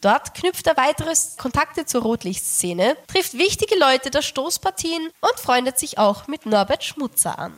Dort 0.01 0.33
knüpft 0.33 0.67
er 0.67 0.75
weitere 0.75 1.13
Kontakte 1.37 1.85
zur 1.85 2.01
Rotlichtszene, 2.01 2.97
trifft 3.07 3.37
wichtige 3.37 3.79
Leute 3.79 4.11
der 4.11 4.21
Stoßpartien 4.21 5.09
und 5.21 5.39
freundet 5.39 5.79
sich 5.79 5.97
auch 5.97 6.27
mit 6.27 6.45
Norbert 6.45 6.83
Schmutzer 6.83 7.39
an. 7.39 7.53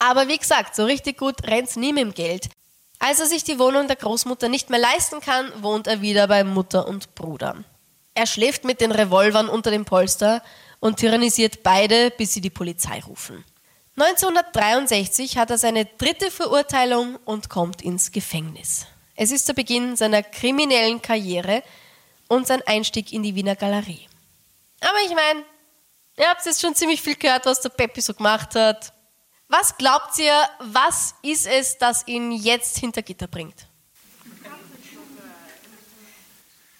Aber 0.00 0.26
wie 0.26 0.38
gesagt, 0.38 0.74
so 0.74 0.86
richtig 0.86 1.18
gut 1.18 1.44
rennt's 1.44 1.76
nie 1.76 1.92
mit 1.92 2.02
dem 2.02 2.14
Geld. 2.14 2.48
Als 3.04 3.18
er 3.18 3.26
sich 3.26 3.42
die 3.42 3.58
Wohnung 3.58 3.88
der 3.88 3.96
Großmutter 3.96 4.48
nicht 4.48 4.70
mehr 4.70 4.78
leisten 4.78 5.20
kann, 5.20 5.50
wohnt 5.60 5.88
er 5.88 6.02
wieder 6.02 6.28
bei 6.28 6.44
Mutter 6.44 6.86
und 6.86 7.16
Bruder. 7.16 7.64
Er 8.14 8.26
schläft 8.26 8.64
mit 8.64 8.80
den 8.80 8.92
Revolvern 8.92 9.48
unter 9.48 9.72
dem 9.72 9.84
Polster 9.84 10.40
und 10.78 11.00
tyrannisiert 11.00 11.64
beide, 11.64 12.12
bis 12.12 12.32
sie 12.32 12.40
die 12.40 12.48
Polizei 12.48 13.00
rufen. 13.00 13.44
1963 13.96 15.36
hat 15.36 15.50
er 15.50 15.58
seine 15.58 15.84
dritte 15.84 16.30
Verurteilung 16.30 17.16
und 17.24 17.48
kommt 17.48 17.82
ins 17.82 18.12
Gefängnis. 18.12 18.86
Es 19.16 19.32
ist 19.32 19.48
der 19.48 19.54
Beginn 19.54 19.96
seiner 19.96 20.22
kriminellen 20.22 21.02
Karriere 21.02 21.64
und 22.28 22.46
sein 22.46 22.62
Einstieg 22.66 23.12
in 23.12 23.24
die 23.24 23.34
Wiener 23.34 23.56
Galerie. 23.56 24.06
Aber 24.80 24.98
ich 25.04 25.12
meine, 25.12 25.44
ihr 26.18 26.28
habt 26.28 26.46
jetzt 26.46 26.60
schon 26.60 26.76
ziemlich 26.76 27.02
viel 27.02 27.16
gehört, 27.16 27.46
was 27.46 27.62
der 27.62 27.70
Peppi 27.70 28.00
so 28.00 28.14
gemacht 28.14 28.54
hat. 28.54 28.92
Was 29.52 29.76
glaubt 29.76 30.18
ihr, 30.18 30.48
was 30.60 31.14
ist 31.20 31.46
es, 31.46 31.76
das 31.76 32.08
ihn 32.08 32.32
jetzt 32.32 32.78
hinter 32.78 33.02
Gitter 33.02 33.26
bringt? 33.26 33.66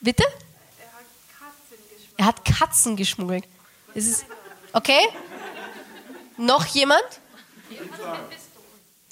Bitte? 0.01 0.25
Er 2.17 2.25
hat 2.25 2.43
Katzen 2.47 2.97
geschmuggelt. 2.97 3.45
Ist, 3.93 4.25
okay? 4.73 5.07
Noch 6.39 6.65
jemand? 6.65 7.05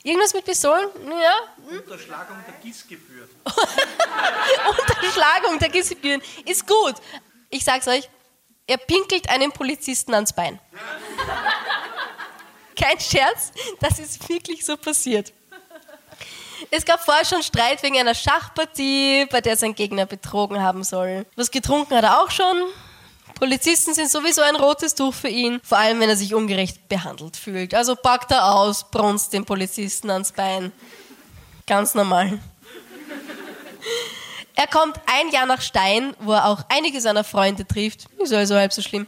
Irgendwas 0.05 0.33
mit 0.33 0.47
Pistolen? 0.47 0.88
Ja. 1.11 1.35
Hm? 1.69 1.81
Unterschlagung 1.81 2.38
der 2.47 2.55
Gissgebühren. 2.62 3.29
Unterschlagung 4.71 5.59
der 5.59 5.69
Gissgebühren 5.69 6.23
ist 6.47 6.67
gut. 6.67 6.95
Ich 7.50 7.62
sag's 7.62 7.87
euch, 7.88 8.09
er 8.67 8.79
pinkelt 8.79 9.29
einen 9.29 9.52
Polizisten 9.52 10.14
ans 10.14 10.33
Bein. 10.33 10.59
Kein 12.76 12.98
Scherz, 12.98 13.52
das 13.80 13.98
ist 13.98 14.28
wirklich 14.28 14.64
so 14.64 14.76
passiert. 14.76 15.32
Es 16.70 16.84
gab 16.84 17.04
vorher 17.04 17.24
schon 17.24 17.42
Streit 17.42 17.82
wegen 17.82 17.98
einer 17.98 18.14
Schachpartie, 18.14 19.26
bei 19.30 19.40
der 19.40 19.56
sein 19.56 19.74
Gegner 19.74 20.06
betrogen 20.06 20.60
haben 20.60 20.84
soll. 20.84 21.26
Was 21.36 21.50
getrunken 21.50 21.96
hat 21.96 22.04
er 22.04 22.20
auch 22.22 22.30
schon. 22.30 22.56
Polizisten 23.34 23.94
sind 23.94 24.10
sowieso 24.10 24.42
ein 24.42 24.56
rotes 24.56 24.94
Tuch 24.94 25.14
für 25.14 25.28
ihn, 25.28 25.60
vor 25.62 25.78
allem 25.78 25.98
wenn 26.00 26.10
er 26.10 26.16
sich 26.16 26.34
ungerecht 26.34 26.88
behandelt 26.88 27.36
fühlt. 27.36 27.74
Also 27.74 27.96
packt 27.96 28.30
er 28.32 28.54
aus, 28.54 28.90
brunst 28.90 29.32
den 29.32 29.46
Polizisten 29.46 30.10
ans 30.10 30.32
Bein. 30.32 30.72
Ganz 31.66 31.94
normal. 31.94 32.38
Er 34.54 34.66
kommt 34.66 35.00
ein 35.06 35.30
Jahr 35.30 35.46
nach 35.46 35.62
Stein, 35.62 36.14
wo 36.20 36.32
er 36.32 36.46
auch 36.46 36.62
einige 36.68 37.00
seiner 37.00 37.24
Freunde 37.24 37.66
trifft. 37.66 38.04
Ist 38.18 38.32
also 38.32 38.56
halb 38.56 38.74
so 38.74 38.82
schlimm. 38.82 39.06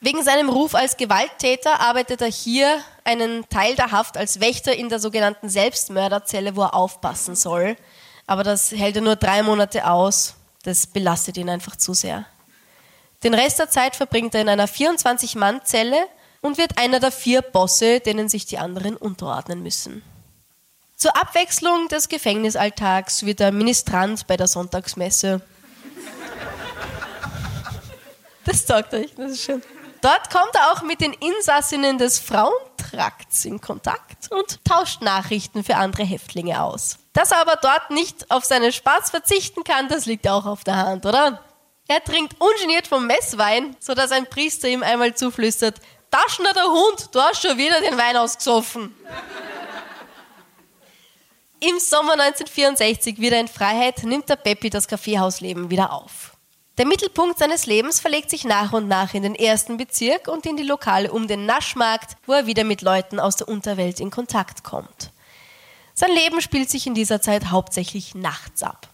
Wegen 0.00 0.22
seinem 0.22 0.48
Ruf 0.48 0.74
als 0.74 0.96
Gewalttäter 0.96 1.80
arbeitet 1.80 2.22
er 2.22 2.30
hier 2.30 2.80
einen 3.06 3.48
Teil 3.48 3.74
der 3.76 3.92
Haft 3.92 4.16
als 4.16 4.40
Wächter 4.40 4.74
in 4.74 4.88
der 4.88 4.98
sogenannten 4.98 5.48
Selbstmörderzelle, 5.48 6.56
wo 6.56 6.62
er 6.62 6.74
aufpassen 6.74 7.36
soll. 7.36 7.76
Aber 8.26 8.42
das 8.42 8.72
hält 8.72 8.96
er 8.96 9.02
nur 9.02 9.16
drei 9.16 9.42
Monate 9.42 9.88
aus. 9.88 10.34
Das 10.64 10.86
belastet 10.86 11.36
ihn 11.36 11.48
einfach 11.48 11.76
zu 11.76 11.94
sehr. 11.94 12.26
Den 13.22 13.34
Rest 13.34 13.58
der 13.58 13.70
Zeit 13.70 13.96
verbringt 13.96 14.34
er 14.34 14.42
in 14.42 14.48
einer 14.48 14.68
24-Mann-Zelle 14.68 16.06
und 16.40 16.58
wird 16.58 16.78
einer 16.78 17.00
der 17.00 17.12
vier 17.12 17.42
Bosse, 17.42 18.00
denen 18.00 18.28
sich 18.28 18.46
die 18.46 18.58
anderen 18.58 18.96
unterordnen 18.96 19.62
müssen. 19.62 20.02
Zur 20.96 21.16
Abwechslung 21.16 21.88
des 21.88 22.08
Gefängnisalltags 22.08 23.24
wird 23.24 23.40
er 23.40 23.52
Ministrant 23.52 24.26
bei 24.26 24.36
der 24.36 24.48
Sonntagsmesse. 24.48 25.40
Das 28.44 28.66
sagt 28.66 28.94
euch, 28.94 29.12
das 29.16 29.32
ist 29.32 29.42
schön. 29.42 29.62
Dort 30.00 30.30
kommt 30.30 30.54
er 30.54 30.72
auch 30.72 30.82
mit 30.82 31.00
den 31.00 31.12
Insassinnen 31.12 31.98
des 31.98 32.18
Frauentrakts 32.96 33.44
in 33.44 33.60
Kontakt 33.60 34.30
und 34.30 34.64
tauscht 34.64 35.02
Nachrichten 35.02 35.62
für 35.62 35.76
andere 35.76 36.04
Häftlinge 36.04 36.62
aus. 36.62 36.98
Dass 37.12 37.30
er 37.30 37.38
aber 37.38 37.56
dort 37.56 37.90
nicht 37.90 38.30
auf 38.30 38.44
seinen 38.44 38.72
Spaß 38.72 39.10
verzichten 39.10 39.64
kann, 39.64 39.88
das 39.88 40.06
liegt 40.06 40.26
auch 40.28 40.46
auf 40.46 40.64
der 40.64 40.76
Hand, 40.76 41.06
oder? 41.06 41.42
Er 41.88 42.02
trinkt 42.02 42.40
ungeniert 42.40 42.86
vom 42.86 43.06
Messwein, 43.06 43.76
sodass 43.78 44.10
ein 44.10 44.26
Priester 44.26 44.68
ihm 44.68 44.82
einmal 44.82 45.14
zuflüstert, 45.14 45.80
Taschner 46.10 46.52
der 46.52 46.64
Hund, 46.64 47.08
du 47.12 47.20
hast 47.20 47.42
schon 47.42 47.58
wieder 47.58 47.80
den 47.80 47.96
Wein 47.98 48.16
ausgesoffen. 48.16 48.94
Im 51.60 51.78
Sommer 51.78 52.12
1964, 52.12 53.18
wieder 53.18 53.38
in 53.38 53.48
Freiheit, 53.48 54.02
nimmt 54.04 54.28
der 54.28 54.36
Peppi 54.36 54.70
das 54.70 54.88
Kaffeehausleben 54.88 55.70
wieder 55.70 55.92
auf. 55.92 56.35
Der 56.78 56.86
Mittelpunkt 56.86 57.38
seines 57.38 57.64
Lebens 57.64 58.00
verlegt 58.00 58.28
sich 58.28 58.44
nach 58.44 58.74
und 58.74 58.86
nach 58.86 59.14
in 59.14 59.22
den 59.22 59.34
ersten 59.34 59.78
Bezirk 59.78 60.28
und 60.28 60.44
in 60.44 60.58
die 60.58 60.62
Lokale 60.62 61.10
um 61.10 61.26
den 61.26 61.46
Naschmarkt, 61.46 62.18
wo 62.26 62.34
er 62.34 62.46
wieder 62.46 62.64
mit 62.64 62.82
Leuten 62.82 63.18
aus 63.18 63.36
der 63.36 63.48
Unterwelt 63.48 63.98
in 63.98 64.10
Kontakt 64.10 64.62
kommt. 64.62 65.10
Sein 65.94 66.10
Leben 66.10 66.42
spielt 66.42 66.68
sich 66.68 66.86
in 66.86 66.92
dieser 66.92 67.22
Zeit 67.22 67.46
hauptsächlich 67.50 68.14
nachts 68.14 68.62
ab. 68.62 68.88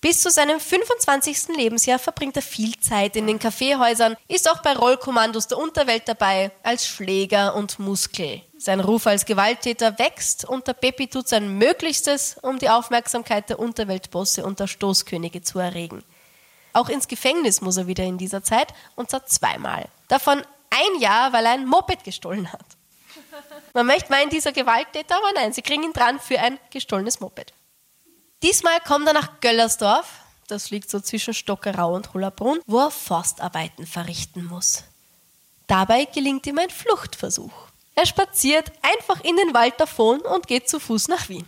Bis 0.00 0.22
zu 0.22 0.30
seinem 0.30 0.58
25. 0.58 1.48
Lebensjahr 1.56 1.98
verbringt 1.98 2.36
er 2.36 2.42
viel 2.42 2.78
Zeit 2.78 3.14
in 3.16 3.26
den 3.26 3.38
Kaffeehäusern, 3.38 4.16
ist 4.28 4.50
auch 4.50 4.62
bei 4.62 4.72
Rollkommandos 4.72 5.48
der 5.48 5.58
Unterwelt 5.58 6.04
dabei, 6.06 6.52
als 6.62 6.86
Schläger 6.86 7.56
und 7.56 7.78
Muskel. 7.78 8.40
Sein 8.56 8.80
Ruf 8.80 9.06
als 9.06 9.26
Gewalttäter 9.26 9.98
wächst 9.98 10.46
und 10.46 10.66
der 10.66 10.72
Peppi 10.72 11.08
tut 11.08 11.28
sein 11.28 11.58
Möglichstes, 11.58 12.36
um 12.40 12.58
die 12.58 12.70
Aufmerksamkeit 12.70 13.50
der 13.50 13.58
Unterweltbosse 13.58 14.46
und 14.46 14.60
der 14.60 14.68
Stoßkönige 14.68 15.42
zu 15.42 15.58
erregen. 15.58 16.02
Auch 16.78 16.88
ins 16.88 17.08
Gefängnis 17.08 17.60
muss 17.60 17.76
er 17.76 17.88
wieder 17.88 18.04
in 18.04 18.18
dieser 18.18 18.44
Zeit, 18.44 18.72
und 18.94 19.10
zwar 19.10 19.26
zweimal. 19.26 19.88
Davon 20.06 20.40
ein 20.70 21.00
Jahr, 21.00 21.32
weil 21.32 21.44
er 21.44 21.50
ein 21.50 21.66
Moped 21.66 22.04
gestohlen 22.04 22.52
hat. 22.52 22.64
Man 23.74 23.84
möchte 23.84 24.12
meinen, 24.12 24.30
dieser 24.30 24.52
Gewalttäter, 24.52 25.16
aber 25.16 25.32
nein, 25.34 25.52
sie 25.52 25.62
kriegen 25.62 25.82
ihn 25.82 25.92
dran 25.92 26.20
für 26.20 26.38
ein 26.38 26.56
gestohlenes 26.70 27.18
Moped. 27.18 27.52
Diesmal 28.44 28.78
kommt 28.86 29.08
er 29.08 29.12
nach 29.12 29.40
Göllersdorf, 29.40 30.08
das 30.46 30.70
liegt 30.70 30.88
so 30.88 31.00
zwischen 31.00 31.34
Stockerau 31.34 31.96
und 31.96 32.14
Hollabrunn, 32.14 32.60
wo 32.68 32.78
er 32.78 32.92
Forstarbeiten 32.92 33.84
verrichten 33.84 34.44
muss. 34.44 34.84
Dabei 35.66 36.04
gelingt 36.04 36.46
ihm 36.46 36.58
ein 36.58 36.70
Fluchtversuch. 36.70 37.52
Er 37.96 38.06
spaziert 38.06 38.70
einfach 38.82 39.24
in 39.24 39.34
den 39.34 39.52
Wald 39.52 39.80
davon 39.80 40.20
und 40.20 40.46
geht 40.46 40.68
zu 40.68 40.78
Fuß 40.78 41.08
nach 41.08 41.28
Wien. 41.28 41.44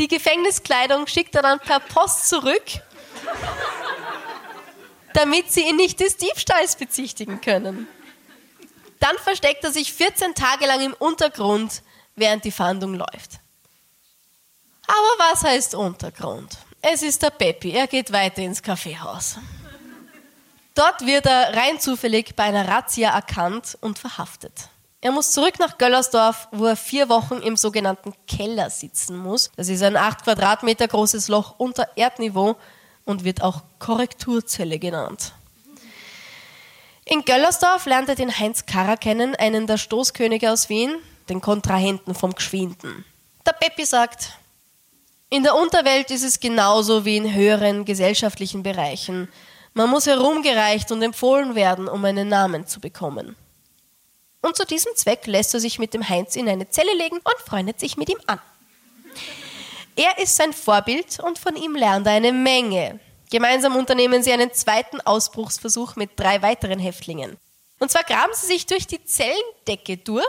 Die 0.00 0.08
Gefängniskleidung 0.08 1.06
schickt 1.06 1.34
er 1.34 1.42
dann 1.42 1.60
per 1.60 1.78
Post 1.78 2.26
zurück, 2.26 2.64
damit 5.12 5.52
sie 5.52 5.68
ihn 5.68 5.76
nicht 5.76 6.00
des 6.00 6.16
Diebstahls 6.16 6.76
bezichtigen 6.76 7.42
können. 7.42 7.86
Dann 8.98 9.14
versteckt 9.18 9.62
er 9.62 9.72
sich 9.72 9.92
14 9.92 10.34
Tage 10.34 10.64
lang 10.64 10.80
im 10.80 10.94
Untergrund, 10.94 11.82
während 12.16 12.46
die 12.46 12.50
Fahndung 12.50 12.94
läuft. 12.94 13.40
Aber 14.86 15.30
was 15.30 15.44
heißt 15.44 15.74
Untergrund? 15.74 16.56
Es 16.80 17.02
ist 17.02 17.22
der 17.22 17.28
Peppi, 17.28 17.72
er 17.72 17.86
geht 17.86 18.10
weiter 18.10 18.40
ins 18.40 18.62
Kaffeehaus. 18.62 19.36
Dort 20.74 21.04
wird 21.04 21.26
er 21.26 21.54
rein 21.54 21.78
zufällig 21.78 22.34
bei 22.34 22.44
einer 22.44 22.66
Razzia 22.66 23.10
erkannt 23.10 23.76
und 23.82 23.98
verhaftet. 23.98 24.70
Er 25.02 25.12
muss 25.12 25.32
zurück 25.32 25.58
nach 25.58 25.78
Göllersdorf, 25.78 26.48
wo 26.52 26.66
er 26.66 26.76
vier 26.76 27.08
Wochen 27.08 27.36
im 27.36 27.56
sogenannten 27.56 28.12
Keller 28.26 28.68
sitzen 28.68 29.16
muss. 29.16 29.50
Das 29.56 29.70
ist 29.70 29.82
ein 29.82 29.96
acht 29.96 30.24
Quadratmeter 30.24 30.88
großes 30.88 31.28
Loch 31.28 31.54
unter 31.56 31.88
Erdniveau 31.96 32.56
und 33.06 33.24
wird 33.24 33.42
auch 33.42 33.62
Korrekturzelle 33.78 34.78
genannt. 34.78 35.32
In 37.06 37.24
Göllersdorf 37.24 37.86
lernt 37.86 38.10
er 38.10 38.14
den 38.14 38.38
Heinz 38.38 38.66
Karrer 38.66 38.98
kennen, 38.98 39.34
einen 39.34 39.66
der 39.66 39.78
Stoßkönige 39.78 40.52
aus 40.52 40.68
Wien, 40.68 40.94
den 41.30 41.40
Kontrahenten 41.40 42.14
vom 42.14 42.34
Geschwinden. 42.34 43.06
Der 43.46 43.52
Peppi 43.52 43.86
sagt, 43.86 44.34
In 45.30 45.42
der 45.42 45.56
Unterwelt 45.56 46.10
ist 46.10 46.24
es 46.24 46.40
genauso 46.40 47.06
wie 47.06 47.16
in 47.16 47.34
höheren 47.34 47.86
gesellschaftlichen 47.86 48.62
Bereichen. 48.62 49.28
Man 49.72 49.88
muss 49.88 50.06
herumgereicht 50.06 50.92
und 50.92 51.00
empfohlen 51.00 51.54
werden, 51.54 51.88
um 51.88 52.04
einen 52.04 52.28
Namen 52.28 52.66
zu 52.66 52.80
bekommen. 52.80 53.34
Und 54.42 54.56
zu 54.56 54.64
diesem 54.64 54.94
Zweck 54.96 55.26
lässt 55.26 55.52
er 55.54 55.60
sich 55.60 55.78
mit 55.78 55.92
dem 55.94 56.08
Heinz 56.08 56.36
in 56.36 56.48
eine 56.48 56.68
Zelle 56.68 56.94
legen 56.94 57.16
und 57.16 57.38
freundet 57.44 57.78
sich 57.78 57.96
mit 57.96 58.08
ihm 58.08 58.18
an. 58.26 58.40
Er 59.96 60.18
ist 60.18 60.36
sein 60.36 60.52
Vorbild 60.52 61.20
und 61.20 61.38
von 61.38 61.56
ihm 61.56 61.74
lernt 61.74 62.06
er 62.06 62.14
eine 62.14 62.32
Menge. 62.32 63.00
Gemeinsam 63.30 63.76
unternehmen 63.76 64.22
sie 64.22 64.32
einen 64.32 64.52
zweiten 64.52 65.00
Ausbruchsversuch 65.00 65.96
mit 65.96 66.18
drei 66.18 66.42
weiteren 66.42 66.78
Häftlingen. 66.78 67.36
Und 67.78 67.90
zwar 67.90 68.04
graben 68.04 68.32
sie 68.34 68.46
sich 68.46 68.66
durch 68.66 68.86
die 68.86 69.04
Zellendecke 69.04 69.98
durch 69.98 70.26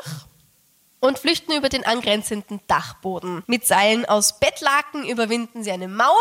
und 0.99 1.19
flüchten 1.19 1.53
über 1.53 1.69
den 1.69 1.85
angrenzenden 1.85 2.61
Dachboden. 2.67 3.43
Mit 3.47 3.65
Seilen 3.65 4.05
aus 4.05 4.39
Bettlaken 4.39 5.07
überwinden 5.07 5.63
sie 5.63 5.71
eine 5.71 5.87
Mauer 5.87 6.15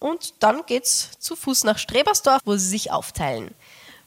und 0.00 0.34
dann 0.40 0.64
geht's 0.66 1.10
zu 1.18 1.36
Fuß 1.36 1.64
nach 1.64 1.78
Strebersdorf, 1.78 2.40
wo 2.44 2.56
sie 2.56 2.68
sich 2.68 2.92
aufteilen. 2.92 3.54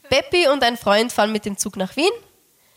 Peppi 0.08 0.48
und 0.48 0.64
ein 0.64 0.76
Freund 0.76 1.12
fahren 1.12 1.32
mit 1.32 1.44
dem 1.44 1.56
Zug 1.56 1.76
nach 1.76 1.96
Wien. 1.96 2.10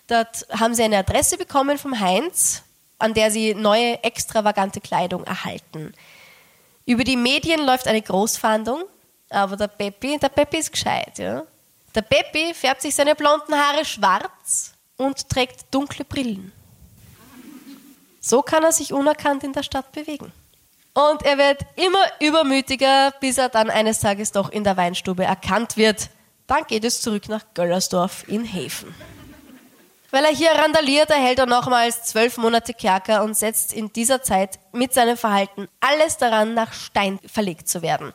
Dort 0.07 0.45
haben 0.51 0.75
sie 0.75 0.83
eine 0.83 0.97
Adresse 0.97 1.37
bekommen 1.37 1.77
vom 1.77 1.99
Heinz, 1.99 2.63
an 2.99 3.13
der 3.13 3.31
sie 3.31 3.53
neue 3.53 4.03
extravagante 4.03 4.81
Kleidung 4.81 5.23
erhalten. 5.23 5.93
Über 6.85 7.03
die 7.03 7.15
Medien 7.15 7.65
läuft 7.65 7.87
eine 7.87 8.01
Großfahndung, 8.01 8.83
aber 9.29 9.55
der 9.55 9.67
Peppi, 9.67 10.17
der 10.19 10.29
Peppi 10.29 10.57
ist 10.57 10.71
gescheit, 10.71 11.17
ja. 11.17 11.43
Der 11.95 12.01
Peppi 12.01 12.53
färbt 12.53 12.81
sich 12.81 12.95
seine 12.95 13.15
blonden 13.15 13.53
Haare 13.53 13.85
schwarz 13.85 14.73
und 14.97 15.29
trägt 15.29 15.73
dunkle 15.73 16.05
Brillen. 16.05 16.51
So 18.19 18.41
kann 18.41 18.63
er 18.63 18.71
sich 18.71 18.93
unerkannt 18.93 19.43
in 19.43 19.53
der 19.53 19.63
Stadt 19.63 19.91
bewegen. 19.91 20.31
Und 20.93 21.23
er 21.23 21.37
wird 21.37 21.65
immer 21.75 22.05
übermütiger, 22.19 23.11
bis 23.19 23.37
er 23.37 23.49
dann 23.49 23.69
eines 23.69 23.99
Tages 23.99 24.31
doch 24.31 24.49
in 24.49 24.63
der 24.63 24.77
Weinstube 24.77 25.23
erkannt 25.23 25.75
wird. 25.75 26.09
Dann 26.47 26.65
geht 26.67 26.83
es 26.83 27.01
zurück 27.01 27.29
nach 27.29 27.45
Göllersdorf 27.53 28.27
in 28.27 28.45
Häfen. 28.45 28.93
Weil 30.13 30.25
er 30.25 30.35
hier 30.35 30.51
randaliert, 30.51 31.09
erhält 31.09 31.39
er 31.39 31.47
nochmals 31.47 32.03
zwölf 32.03 32.37
Monate 32.37 32.75
Kerker 32.75 33.23
und 33.23 33.35
setzt 33.35 33.73
in 33.73 33.91
dieser 33.91 34.21
Zeit 34.21 34.59
mit 34.71 34.93
seinem 34.93 35.17
Verhalten 35.17 35.67
alles 35.79 36.17
daran, 36.17 36.53
nach 36.53 36.71
Stein 36.71 37.17
verlegt 37.25 37.67
zu 37.67 37.81
werden. 37.81 38.13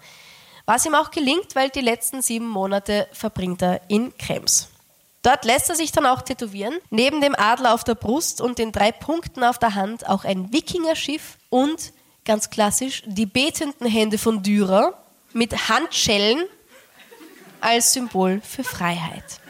Was 0.64 0.86
ihm 0.86 0.94
auch 0.94 1.10
gelingt, 1.10 1.56
weil 1.56 1.70
die 1.70 1.80
letzten 1.80 2.22
sieben 2.22 2.46
Monate 2.46 3.08
verbringt 3.10 3.62
er 3.62 3.80
in 3.88 4.16
Krems. 4.16 4.68
Dort 5.22 5.44
lässt 5.44 5.70
er 5.70 5.74
sich 5.74 5.90
dann 5.90 6.06
auch 6.06 6.22
tätowieren. 6.22 6.78
Neben 6.90 7.20
dem 7.20 7.34
Adler 7.34 7.74
auf 7.74 7.82
der 7.82 7.96
Brust 7.96 8.40
und 8.40 8.58
den 8.58 8.70
drei 8.70 8.92
Punkten 8.92 9.42
auf 9.42 9.58
der 9.58 9.74
Hand 9.74 10.08
auch 10.08 10.22
ein 10.22 10.52
Wikingerschiff 10.52 11.36
und, 11.50 11.92
ganz 12.24 12.48
klassisch, 12.48 13.02
die 13.06 13.26
betenden 13.26 13.88
Hände 13.88 14.18
von 14.18 14.44
Dürer 14.44 14.96
mit 15.32 15.68
Handschellen 15.68 16.44
als 17.60 17.92
Symbol 17.92 18.40
für 18.44 18.62
Freiheit. 18.62 19.40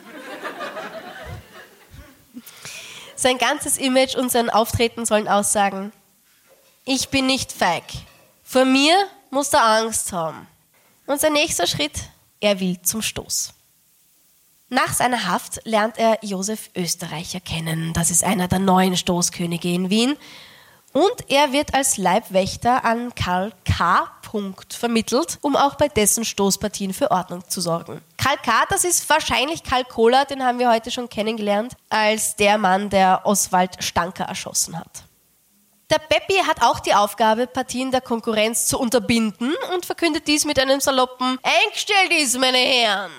Sein 3.18 3.37
ganzes 3.37 3.78
Image 3.78 4.14
und 4.14 4.30
sein 4.30 4.48
Auftreten 4.48 5.04
sollen 5.04 5.26
aussagen, 5.26 5.92
ich 6.84 7.08
bin 7.08 7.26
nicht 7.26 7.50
feig. 7.50 7.82
Vor 8.44 8.64
mir 8.64 8.94
muss 9.30 9.52
er 9.52 9.64
Angst 9.64 10.12
haben. 10.12 10.46
Und 11.04 11.20
sein 11.20 11.32
nächster 11.32 11.66
Schritt, 11.66 11.98
er 12.38 12.60
will 12.60 12.80
zum 12.82 13.02
Stoß. 13.02 13.54
Nach 14.68 14.94
seiner 14.94 15.26
Haft 15.26 15.60
lernt 15.64 15.98
er 15.98 16.20
Josef 16.22 16.70
Österreicher 16.76 17.40
kennen. 17.40 17.92
Das 17.92 18.12
ist 18.12 18.22
einer 18.22 18.46
der 18.46 18.60
neuen 18.60 18.96
Stoßkönige 18.96 19.68
in 19.68 19.90
Wien. 19.90 20.16
Und 20.92 21.30
er 21.30 21.52
wird 21.52 21.75
als 21.75 21.97
Leibwächter 21.97 22.85
an 22.85 23.14
Karl 23.14 23.52
K. 23.64 24.11
vermittelt, 24.71 25.38
um 25.42 25.57
auch 25.57 25.75
bei 25.75 25.88
dessen 25.88 26.25
Stoßpartien 26.25 26.92
für 26.92 27.11
Ordnung 27.11 27.49
zu 27.49 27.61
sorgen. 27.61 28.00
Karl 28.16 28.37
K., 28.38 28.64
das 28.68 28.85
ist 28.85 29.09
wahrscheinlich 29.09 29.62
Karl 29.62 29.85
Kohler, 29.85 30.25
den 30.25 30.42
haben 30.42 30.59
wir 30.59 30.71
heute 30.71 30.90
schon 30.90 31.09
kennengelernt, 31.09 31.75
als 31.88 32.37
der 32.37 32.59
Mann, 32.59 32.90
der 32.90 33.22
Oswald 33.24 33.83
Stanker 33.83 34.24
erschossen 34.24 34.79
hat. 34.79 35.05
Der 35.90 35.98
Peppi 35.98 36.35
hat 36.46 36.62
auch 36.62 36.81
die 36.81 36.94
Aufgabe, 36.94 37.46
Partien 37.46 37.90
der 37.90 38.03
Konkurrenz 38.03 38.66
zu 38.66 38.79
unterbinden 38.79 39.55
und 39.72 39.87
verkündet 39.87 40.29
dies 40.29 40.44
mit 40.44 40.59
einem 40.59 40.81
saloppen 40.81 41.38
Eingestellt 41.42 42.12
ist, 42.12 42.38
meine 42.38 42.59
Herren! 42.59 43.11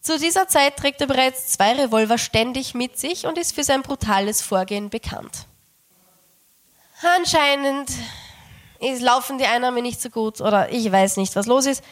Zu 0.00 0.18
dieser 0.18 0.48
Zeit 0.48 0.78
trägt 0.78 1.02
er 1.02 1.06
bereits 1.06 1.48
zwei 1.48 1.74
Revolver 1.74 2.16
ständig 2.16 2.74
mit 2.74 2.98
sich 2.98 3.26
und 3.26 3.36
ist 3.36 3.54
für 3.54 3.64
sein 3.64 3.82
brutales 3.82 4.40
Vorgehen 4.40 4.88
bekannt. 4.88 5.46
Anscheinend 7.02 7.90
laufen 9.00 9.38
die 9.38 9.46
Einnahmen 9.46 9.82
nicht 9.82 10.00
so 10.00 10.10
gut 10.10 10.40
oder 10.40 10.70
ich 10.70 10.90
weiß 10.90 11.16
nicht, 11.16 11.34
was 11.34 11.46
los 11.46 11.66
ist, 11.66 11.82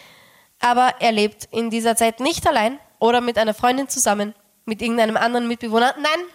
aber 0.61 0.95
er 1.01 1.13
lebt 1.13 1.47
in 1.51 1.71
dieser 1.71 1.97
Zeit 1.97 2.21
nicht 2.21 2.47
allein 2.47 2.79
oder 2.99 3.21
mit 3.21 3.39
einer 3.39 3.55
Freundin 3.55 3.89
zusammen, 3.89 4.35
mit 4.67 4.83
irgendeinem 4.83 5.17
anderen 5.17 5.49
Mitbewohner, 5.49 5.95
nein, 5.97 6.27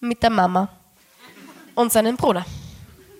mit 0.00 0.22
der 0.22 0.30
Mama 0.30 0.68
und 1.74 1.92
seinem 1.92 2.16
Bruder. 2.16 2.44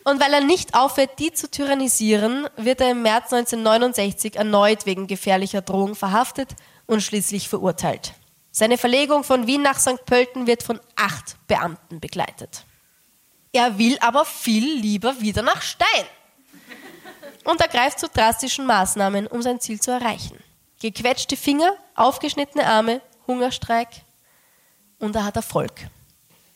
Und 0.04 0.20
weil 0.20 0.32
er 0.32 0.40
nicht 0.40 0.74
aufhört, 0.74 1.18
die 1.18 1.32
zu 1.32 1.50
tyrannisieren, 1.50 2.48
wird 2.56 2.80
er 2.80 2.92
im 2.92 3.02
März 3.02 3.32
1969 3.32 4.36
erneut 4.36 4.86
wegen 4.86 5.06
gefährlicher 5.06 5.62
Drohung 5.62 5.94
verhaftet 5.94 6.54
und 6.86 7.02
schließlich 7.02 7.48
verurteilt. 7.48 8.14
Seine 8.50 8.78
Verlegung 8.78 9.24
von 9.24 9.46
Wien 9.46 9.62
nach 9.62 9.78
St. 9.78 10.06
Pölten 10.06 10.46
wird 10.46 10.62
von 10.62 10.80
acht 10.94 11.36
Beamten 11.48 12.00
begleitet. 12.00 12.64
Er 13.56 13.78
will 13.78 13.96
aber 14.00 14.26
viel 14.26 14.80
lieber 14.80 15.18
wieder 15.18 15.40
nach 15.40 15.62
Stein 15.62 16.04
und 17.44 17.58
ergreift 17.58 17.98
zu 17.98 18.06
drastischen 18.06 18.66
Maßnahmen, 18.66 19.26
um 19.26 19.40
sein 19.40 19.60
Ziel 19.60 19.80
zu 19.80 19.92
erreichen. 19.92 20.38
Gequetschte 20.78 21.38
Finger, 21.38 21.74
aufgeschnittene 21.94 22.66
Arme, 22.66 23.00
Hungerstreik 23.26 23.88
und 24.98 25.16
er 25.16 25.24
hat 25.24 25.36
Erfolg. 25.36 25.72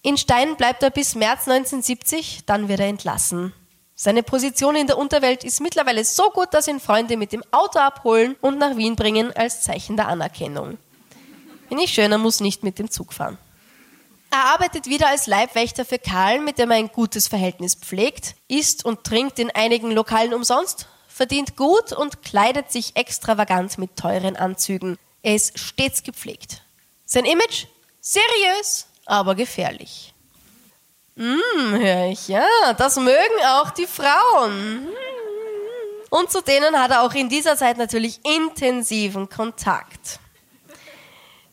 In 0.02 0.18
Stein 0.18 0.56
bleibt 0.56 0.82
er 0.82 0.90
bis 0.90 1.14
März 1.14 1.48
1970, 1.48 2.44
dann 2.44 2.68
wird 2.68 2.80
er 2.80 2.88
entlassen. 2.88 3.54
Seine 3.94 4.22
Position 4.22 4.76
in 4.76 4.86
der 4.86 4.98
Unterwelt 4.98 5.42
ist 5.42 5.62
mittlerweile 5.62 6.04
so 6.04 6.28
gut, 6.28 6.52
dass 6.52 6.68
ihn 6.68 6.80
Freunde 6.80 7.16
mit 7.16 7.32
dem 7.32 7.42
Auto 7.50 7.78
abholen 7.78 8.36
und 8.42 8.58
nach 8.58 8.76
Wien 8.76 8.94
bringen 8.94 9.34
als 9.34 9.62
Zeichen 9.62 9.96
der 9.96 10.08
Anerkennung. 10.08 10.76
Finde 11.66 11.84
ich 11.84 11.94
schön, 11.94 12.12
er 12.12 12.18
muss 12.18 12.40
nicht 12.40 12.62
mit 12.62 12.78
dem 12.78 12.90
Zug 12.90 13.14
fahren. 13.14 13.38
Er 14.32 14.44
arbeitet 14.52 14.86
wieder 14.86 15.08
als 15.08 15.26
Leibwächter 15.26 15.84
für 15.84 15.98
Karl, 15.98 16.40
mit 16.40 16.58
dem 16.58 16.70
er 16.70 16.76
ein 16.76 16.88
gutes 16.88 17.26
Verhältnis 17.26 17.74
pflegt, 17.74 18.36
isst 18.46 18.84
und 18.84 19.02
trinkt 19.02 19.40
in 19.40 19.50
einigen 19.50 19.90
Lokalen 19.90 20.34
umsonst, 20.34 20.86
verdient 21.08 21.56
gut 21.56 21.92
und 21.92 22.22
kleidet 22.22 22.70
sich 22.70 22.94
extravagant 22.94 23.76
mit 23.78 23.96
teuren 23.96 24.36
Anzügen. 24.36 24.98
Er 25.22 25.34
ist 25.34 25.58
stets 25.58 26.04
gepflegt. 26.04 26.62
Sein 27.04 27.24
Image? 27.24 27.66
Seriös, 28.00 28.86
aber 29.04 29.34
gefährlich. 29.34 30.14
Hm, 31.16 31.72
höre 31.72 32.06
ich, 32.06 32.28
ja, 32.28 32.46
das 32.78 32.96
mögen 32.96 33.44
auch 33.58 33.70
die 33.70 33.86
Frauen. 33.86 34.88
Und 36.08 36.30
zu 36.30 36.40
denen 36.40 36.80
hat 36.80 36.92
er 36.92 37.02
auch 37.02 37.14
in 37.14 37.28
dieser 37.28 37.56
Zeit 37.56 37.78
natürlich 37.78 38.20
intensiven 38.24 39.28
Kontakt. 39.28 40.20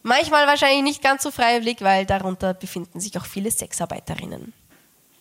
Manchmal 0.04 0.48
wahrscheinlich 0.48 0.84
nicht 0.84 1.02
ganz 1.02 1.24
so 1.24 1.32
freiwillig, 1.32 1.82
weil 1.82 2.06
darunter 2.06 2.54
befinden 2.54 3.00
sich 3.00 3.18
auch 3.18 3.26
viele 3.26 3.52
Sexarbeiterinnen. 3.52 4.54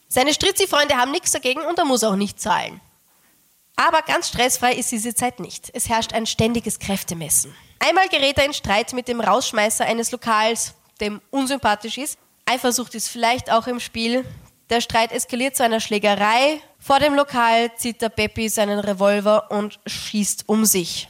Seine 0.08 0.32
Stritzi-Freunde 0.32 0.96
haben 0.96 1.10
nichts 1.10 1.32
dagegen 1.32 1.60
und 1.62 1.78
er 1.78 1.84
muss 1.84 2.04
auch 2.04 2.16
nicht 2.16 2.40
zahlen. 2.40 2.80
Aber 3.74 4.02
ganz 4.02 4.28
stressfrei 4.28 4.74
ist 4.74 4.92
diese 4.92 5.14
Zeit 5.14 5.40
nicht. 5.40 5.70
Es 5.74 5.88
herrscht 5.88 6.12
ein 6.12 6.26
ständiges 6.26 6.78
Kräftemessen. 6.78 7.54
Einmal 7.78 8.08
gerät 8.08 8.38
er 8.38 8.46
in 8.46 8.54
Streit 8.54 8.92
mit 8.92 9.08
dem 9.08 9.20
Rausschmeißer 9.20 9.84
eines 9.84 10.12
Lokals, 10.12 10.74
dem 11.00 11.20
unsympathisch 11.30 11.98
ist, 11.98 12.18
Eifersucht 12.48 12.94
ist 12.94 13.08
vielleicht 13.08 13.50
auch 13.50 13.66
im 13.66 13.80
Spiel. 13.80 14.24
Der 14.70 14.80
Streit 14.80 15.10
eskaliert 15.10 15.56
zu 15.56 15.64
einer 15.64 15.80
Schlägerei. 15.80 16.60
Vor 16.78 17.00
dem 17.00 17.14
Lokal 17.14 17.74
zieht 17.76 18.00
der 18.00 18.08
Peppi 18.08 18.48
seinen 18.48 18.78
Revolver 18.78 19.50
und 19.50 19.80
schießt 19.84 20.44
um 20.48 20.64
sich. 20.64 21.08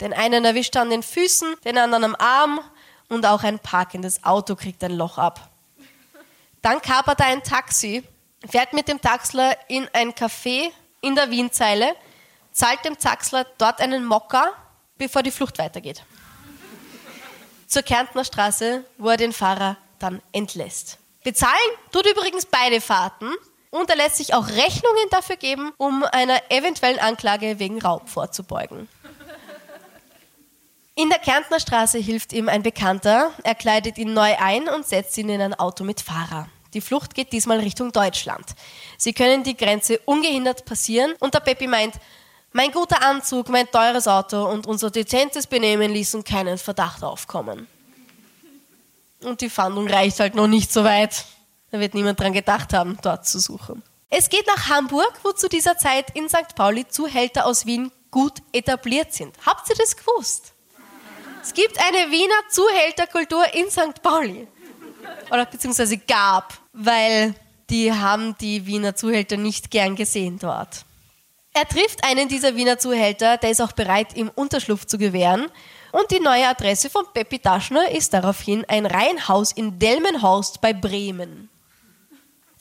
Den 0.00 0.14
einen 0.14 0.46
erwischt 0.46 0.76
er 0.76 0.82
an 0.82 0.90
den 0.90 1.02
Füßen, 1.02 1.56
den 1.64 1.76
anderen 1.76 2.04
am 2.04 2.16
Arm 2.18 2.60
und 3.08 3.26
auch 3.26 3.42
ein 3.42 3.58
parkendes 3.58 4.24
Auto 4.24 4.54
kriegt 4.56 4.82
ein 4.84 4.92
Loch 4.92 5.18
ab. 5.18 5.48
Dann 6.62 6.80
kapert 6.82 7.20
er 7.20 7.26
ein 7.26 7.42
Taxi, 7.42 8.02
fährt 8.48 8.72
mit 8.72 8.88
dem 8.88 9.00
Taxler 9.00 9.56
in 9.68 9.88
ein 9.92 10.12
Café 10.12 10.70
in 11.00 11.14
der 11.14 11.30
Wienzeile, 11.30 11.94
zahlt 12.52 12.84
dem 12.84 12.98
Taxler 12.98 13.46
dort 13.58 13.80
einen 13.80 14.04
Mocker, 14.04 14.52
bevor 14.96 15.22
die 15.22 15.30
Flucht 15.30 15.58
weitergeht. 15.58 16.02
Zur 17.66 17.82
Kärntner 17.82 18.24
Straße, 18.24 18.84
wo 18.96 19.10
er 19.10 19.16
den 19.16 19.32
Fahrer 19.32 19.76
dann 19.98 20.22
entlässt. 20.32 20.98
Bezahlen 21.22 21.54
tut 21.92 22.06
übrigens 22.06 22.46
beide 22.46 22.80
Fahrten 22.80 23.30
und 23.70 23.90
er 23.90 23.96
lässt 23.96 24.16
sich 24.16 24.34
auch 24.34 24.48
Rechnungen 24.48 25.08
dafür 25.10 25.36
geben, 25.36 25.72
um 25.76 26.02
einer 26.04 26.50
eventuellen 26.50 26.98
Anklage 26.98 27.58
wegen 27.58 27.80
Raub 27.80 28.08
vorzubeugen. 28.08 28.88
In 30.98 31.10
der 31.10 31.20
Kärntner 31.20 31.60
Straße 31.60 31.98
hilft 31.98 32.32
ihm 32.32 32.48
ein 32.48 32.64
Bekannter. 32.64 33.30
Er 33.44 33.54
kleidet 33.54 33.98
ihn 33.98 34.14
neu 34.14 34.34
ein 34.36 34.68
und 34.68 34.84
setzt 34.84 35.16
ihn 35.16 35.28
in 35.28 35.40
ein 35.40 35.54
Auto 35.54 35.84
mit 35.84 36.00
Fahrer. 36.00 36.48
Die 36.74 36.80
Flucht 36.80 37.14
geht 37.14 37.32
diesmal 37.32 37.60
Richtung 37.60 37.92
Deutschland. 37.92 38.44
Sie 38.96 39.12
können 39.12 39.44
die 39.44 39.56
Grenze 39.56 40.00
ungehindert 40.06 40.64
passieren 40.64 41.14
und 41.20 41.34
der 41.34 41.38
Peppi 41.38 41.68
meint, 41.68 41.94
Mein 42.50 42.72
guter 42.72 43.00
Anzug, 43.00 43.48
mein 43.48 43.70
teures 43.70 44.08
Auto 44.08 44.44
und 44.46 44.66
unser 44.66 44.90
dezentes 44.90 45.46
Benehmen 45.46 45.92
ließen 45.92 46.24
keinen 46.24 46.58
Verdacht 46.58 47.04
aufkommen. 47.04 47.68
Und 49.22 49.40
die 49.40 49.50
Fahndung 49.50 49.86
reicht 49.86 50.18
halt 50.18 50.34
noch 50.34 50.48
nicht 50.48 50.72
so 50.72 50.82
weit. 50.82 51.26
Da 51.70 51.78
wird 51.78 51.94
niemand 51.94 52.18
dran 52.18 52.32
gedacht 52.32 52.72
haben, 52.72 52.98
dort 53.02 53.24
zu 53.24 53.38
suchen. 53.38 53.84
Es 54.10 54.28
geht 54.28 54.48
nach 54.48 54.68
Hamburg, 54.68 55.12
wo 55.22 55.30
zu 55.30 55.48
dieser 55.48 55.78
Zeit 55.78 56.10
in 56.16 56.28
St. 56.28 56.56
Pauli 56.56 56.88
Zuhälter 56.88 57.46
aus 57.46 57.66
Wien 57.66 57.92
gut 58.10 58.42
etabliert 58.50 59.14
sind. 59.14 59.36
Habt 59.46 59.70
ihr 59.70 59.76
das 59.76 59.96
gewusst? 59.96 60.54
Es 61.42 61.54
gibt 61.54 61.78
eine 61.78 62.10
Wiener 62.10 62.48
Zuhälterkultur 62.50 63.44
in 63.54 63.70
St. 63.70 64.02
Pauli. 64.02 64.46
Oder 65.30 65.46
beziehungsweise 65.46 65.98
gab, 65.98 66.58
weil 66.72 67.34
die 67.70 67.92
haben 67.92 68.36
die 68.40 68.66
Wiener 68.66 68.96
Zuhälter 68.96 69.36
nicht 69.36 69.70
gern 69.70 69.94
gesehen 69.94 70.38
dort. 70.38 70.84
Er 71.52 71.66
trifft 71.66 72.04
einen 72.04 72.28
dieser 72.28 72.56
Wiener 72.56 72.78
Zuhälter, 72.78 73.36
der 73.36 73.50
ist 73.50 73.60
auch 73.60 73.72
bereit, 73.72 74.16
ihm 74.16 74.30
Unterschlupf 74.34 74.86
zu 74.86 74.96
gewähren. 74.96 75.46
Und 75.92 76.10
die 76.10 76.20
neue 76.20 76.46
Adresse 76.46 76.90
von 76.90 77.04
Peppi 77.12 77.38
Taschner 77.38 77.90
ist 77.90 78.14
daraufhin 78.14 78.64
ein 78.68 78.86
Reihenhaus 78.86 79.52
in 79.52 79.78
Delmenhorst 79.78 80.60
bei 80.60 80.72
Bremen. 80.72 81.48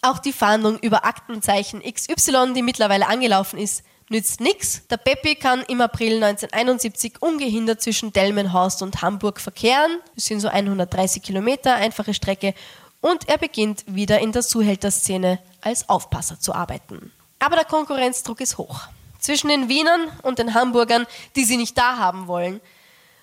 Auch 0.02 0.20
die 0.20 0.34
Fahndung 0.34 0.80
über 0.80 1.06
Aktenzeichen 1.06 1.82
XY, 1.82 2.54
die 2.54 2.62
mittlerweile 2.62 3.08
angelaufen 3.08 3.60
ist, 3.60 3.84
nützt 4.10 4.40
nichts. 4.40 4.88
Der 4.88 4.98
Peppi 4.98 5.36
kann 5.36 5.64
im 5.64 5.82
April 5.82 6.24
1971 6.24 7.22
ungehindert 7.22 7.82
zwischen 7.82 8.14
Delmenhorst 8.14 8.82
und 8.82 9.02
Hamburg 9.02 9.40
verkehren. 9.40 10.00
Das 10.16 10.26
sind 10.26 10.40
so 10.40 10.48
130 10.48 11.22
Kilometer, 11.22 11.76
einfache 11.76 12.14
Strecke. 12.14 12.54
Und 13.02 13.30
er 13.30 13.38
beginnt 13.38 13.84
wieder 13.88 14.20
in 14.20 14.32
der 14.32 14.42
Zuhälterszene 14.42 15.40
als 15.62 15.88
Aufpasser 15.90 16.40
zu 16.40 16.54
arbeiten. 16.54 17.12
Aber 17.40 17.56
der 17.56 17.66
Konkurrenzdruck 17.66 18.42
ist 18.42 18.58
hoch. 18.58 18.82
Zwischen 19.20 19.50
den 19.50 19.70
Wienern 19.70 20.08
und 20.24 20.40
den 20.40 20.54
Hamburgern, 20.54 21.06
die 21.36 21.44
sie 21.44 21.58
nicht 21.58 21.78
da 21.78 21.98
haben 21.98 22.28
wollen. 22.28 22.62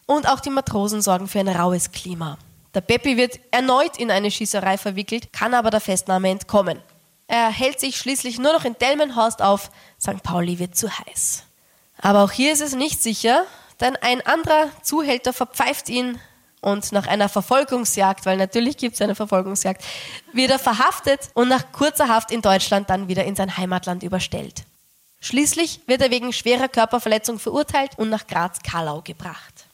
Und 0.07 0.29
auch 0.29 0.41
die 0.41 0.51
Matrosen 0.51 1.03
sorgen 1.03 1.29
für 1.29 1.41
ein 1.41 1.49
raues 1.49 1.91
Klima. 1.91 2.39
Der 2.75 2.81
Peppi 2.81 3.17
wird 3.17 3.41
erneut 3.51 3.97
in 3.97 4.11
eine 4.11 4.31
Schießerei 4.31 4.77
verwickelt, 4.79 5.33
kann 5.33 5.55
aber 5.55 5.71
der 5.71 5.81
Festnahme 5.81 6.31
entkommen. 6.31 6.81
Er 7.27 7.51
hält 7.51 7.81
sich 7.81 7.97
schließlich 7.97 8.39
nur 8.39 8.53
noch 8.53 8.65
in 8.65 8.77
Delmenhorst 8.79 9.41
auf. 9.41 9.71
St. 10.05 10.23
Pauli 10.23 10.59
wird 10.59 10.77
zu 10.77 10.91
heiß. 10.91 11.45
Aber 11.99 12.23
auch 12.25 12.31
hier 12.31 12.53
ist 12.53 12.61
es 12.61 12.75
nicht 12.75 13.03
sicher, 13.03 13.47
denn 13.81 13.97
ein 13.97 14.21
anderer 14.27 14.69
Zuhälter 14.83 15.33
verpfeift 15.33 15.89
ihn 15.89 16.21
und 16.61 16.93
nach 16.93 17.07
einer 17.07 17.31
Verfolgungsjagd, 17.31 18.27
weil 18.27 18.37
natürlich 18.37 18.77
gibt 18.77 18.95
es 18.95 19.01
eine 19.01 19.15
Verfolgungsjagd, 19.15 19.83
wird 20.33 20.51
er 20.51 20.59
verhaftet 20.59 21.31
und 21.33 21.49
nach 21.49 21.73
kurzer 21.73 22.09
Haft 22.09 22.31
in 22.31 22.43
Deutschland 22.43 22.91
dann 22.91 23.09
wieder 23.09 23.25
in 23.25 23.35
sein 23.35 23.57
Heimatland 23.57 24.03
überstellt. 24.03 24.65
Schließlich 25.21 25.81
wird 25.87 26.03
er 26.03 26.11
wegen 26.11 26.35
schwerer 26.35 26.69
Körperverletzung 26.69 27.39
verurteilt 27.39 27.93
und 27.97 28.11
nach 28.11 28.27
Graz-Karlau 28.27 29.01
gebracht. 29.01 29.67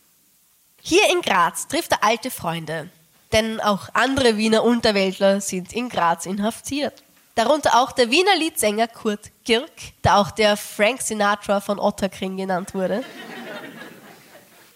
Hier 0.81 1.03
in 1.13 1.23
Graz 1.23 1.67
trifft 1.67 1.91
er 1.91 2.05
alte 2.05 2.31
Freunde, 2.31 2.89
denn 3.33 3.61
auch 3.61 3.89
andere 3.95 4.37
Wiener 4.37 4.63
Unterwäldler 4.63 5.41
sind 5.41 5.73
in 5.73 5.89
Graz 5.89 6.27
inhaftiert. 6.27 7.03
Darunter 7.35 7.81
auch 7.81 7.93
der 7.93 8.11
Wiener 8.11 8.37
Liedsänger 8.37 8.89
Kurt 8.89 9.31
Girk, 9.45 9.71
der 10.05 10.19
auch 10.19 10.31
der 10.31 10.57
Frank 10.57 11.01
Sinatra 11.01 11.61
von 11.61 11.79
Otterkring 11.79 12.37
genannt 12.37 12.75
wurde. 12.75 13.05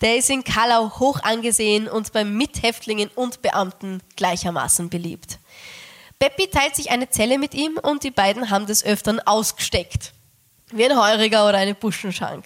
Der 0.00 0.16
ist 0.16 0.30
in 0.30 0.44
Kallau 0.44 0.98
hoch 0.98 1.20
angesehen 1.22 1.88
und 1.88 2.12
bei 2.12 2.24
Mithäftlingen 2.24 3.10
und 3.14 3.42
Beamten 3.42 4.02
gleichermaßen 4.16 4.90
beliebt. 4.90 5.38
Peppi 6.18 6.48
teilt 6.48 6.76
sich 6.76 6.90
eine 6.90 7.10
Zelle 7.10 7.38
mit 7.38 7.54
ihm 7.54 7.78
und 7.82 8.04
die 8.04 8.10
beiden 8.10 8.50
haben 8.50 8.66
des 8.66 8.84
Öfteren 8.84 9.20
ausgesteckt. 9.20 10.12
Wie 10.70 10.84
ein 10.84 10.98
Heuriger 10.98 11.48
oder 11.48 11.58
eine 11.58 11.74
Buschenschank. 11.74 12.44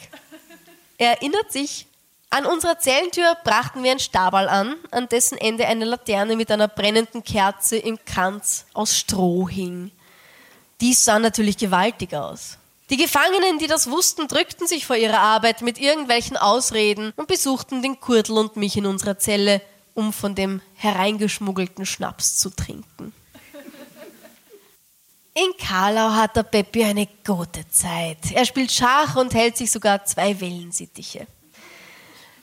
Er 0.99 1.13
erinnert 1.13 1.53
sich, 1.53 1.87
an 2.31 2.45
unserer 2.45 2.79
Zellentür 2.79 3.37
brachten 3.43 3.83
wir 3.83 3.93
ein 3.93 4.01
Stabal 4.01 4.49
an, 4.49 4.77
an 4.91 5.09
dessen 5.09 5.39
Ende 5.39 5.67
eine 5.67 5.85
Laterne 5.85 6.37
mit 6.37 6.51
einer 6.51 6.69
brennenden 6.69 7.25
Kerze 7.25 7.77
im 7.77 7.99
Kranz 8.05 8.67
aus 8.75 8.97
Stroh 8.97 9.49
hing. 9.49 9.93
Dies 10.81 11.05
sah 11.05 11.19
natürlich 11.19 11.57
gewaltig 11.57 12.15
aus. 12.15 12.59
Die 12.91 12.97
Gefangenen, 12.97 13.59
die 13.59 13.67
das 13.67 13.91
wussten, 13.91 14.29
drückten 14.29 14.67
sich 14.67 14.87
vor 14.87 14.97
ihrer 14.97 15.19
Arbeit 15.19 15.61
mit 15.61 15.79
irgendwelchen 15.79 16.37
Ausreden 16.37 17.13
und 17.17 17.29
besuchten 17.29 17.83
den 17.83 18.01
Kurtel 18.01 18.39
und 18.39 18.57
mich 18.57 18.77
in 18.77 18.87
unserer 18.87 19.19
Zelle, 19.19 19.61
um 19.95 20.13
von 20.13 20.35
dem 20.35 20.63
hereingeschmuggelten 20.77 21.85
Schnaps 21.85 22.39
zu 22.39 22.51
trinken. 22.51 23.13
In 25.35 25.57
Karlau 25.59 26.15
hat 26.15 26.35
der 26.35 26.43
Peppi 26.45 26.83
eine 26.83 27.07
gute 27.25 27.69
Zeit. 27.69 28.33
Er 28.33 28.45
spielt 28.45 28.73
Schach 28.73 29.17
und 29.17 29.35
hält 29.35 29.57
sich 29.57 29.71
sogar 29.71 30.05
zwei 30.05 30.41
Wellensittiche. 30.41 31.27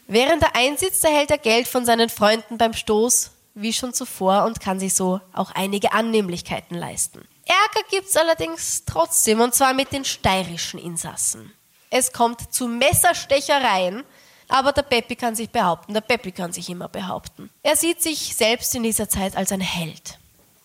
Während 0.08 0.44
er 0.44 0.56
einsitzt, 0.56 1.04
erhält 1.04 1.32
er 1.32 1.38
Geld 1.40 1.68
von 1.68 1.86
seinen 1.86 2.10
Freunden 2.10 2.58
beim 2.58 2.74
Stoß, 2.74 3.32
wie 3.56 3.74
schon 3.74 3.94
zuvor, 3.94 4.46
und 4.46 4.60
kann 4.60 4.80
sich 4.80 4.94
so 4.94 5.20
auch 5.34 5.52
einige 5.52 5.92
Annehmlichkeiten 5.92 6.78
leisten. 6.78 7.28
Ärger 7.46 7.88
gibt 7.90 8.08
es 8.08 8.18
allerdings 8.18 8.84
trotzdem, 8.86 9.40
und 9.40 9.54
zwar 9.54 9.74
mit 9.74 9.92
den 9.92 10.04
steirischen 10.04 10.80
Insassen. 10.80 11.54
Es 11.90 12.12
kommt 12.12 12.54
zu 12.54 12.68
Messerstechereien, 12.68 14.04
aber 14.48 14.72
der 14.72 14.82
Peppi 14.82 15.16
kann 15.16 15.36
sich 15.36 15.50
behaupten. 15.50 15.94
Der 15.94 16.02
Peppi 16.02 16.32
kann 16.32 16.52
sich 16.52 16.70
immer 16.70 16.88
behaupten. 16.88 17.50
Er 17.64 17.76
sieht 17.76 18.02
sich 18.02 18.36
selbst 18.36 18.74
in 18.76 18.84
dieser 18.84 19.10
Zeit 19.10 19.36
als 19.38 19.52
ein 19.52 19.62
Held. 19.62 20.18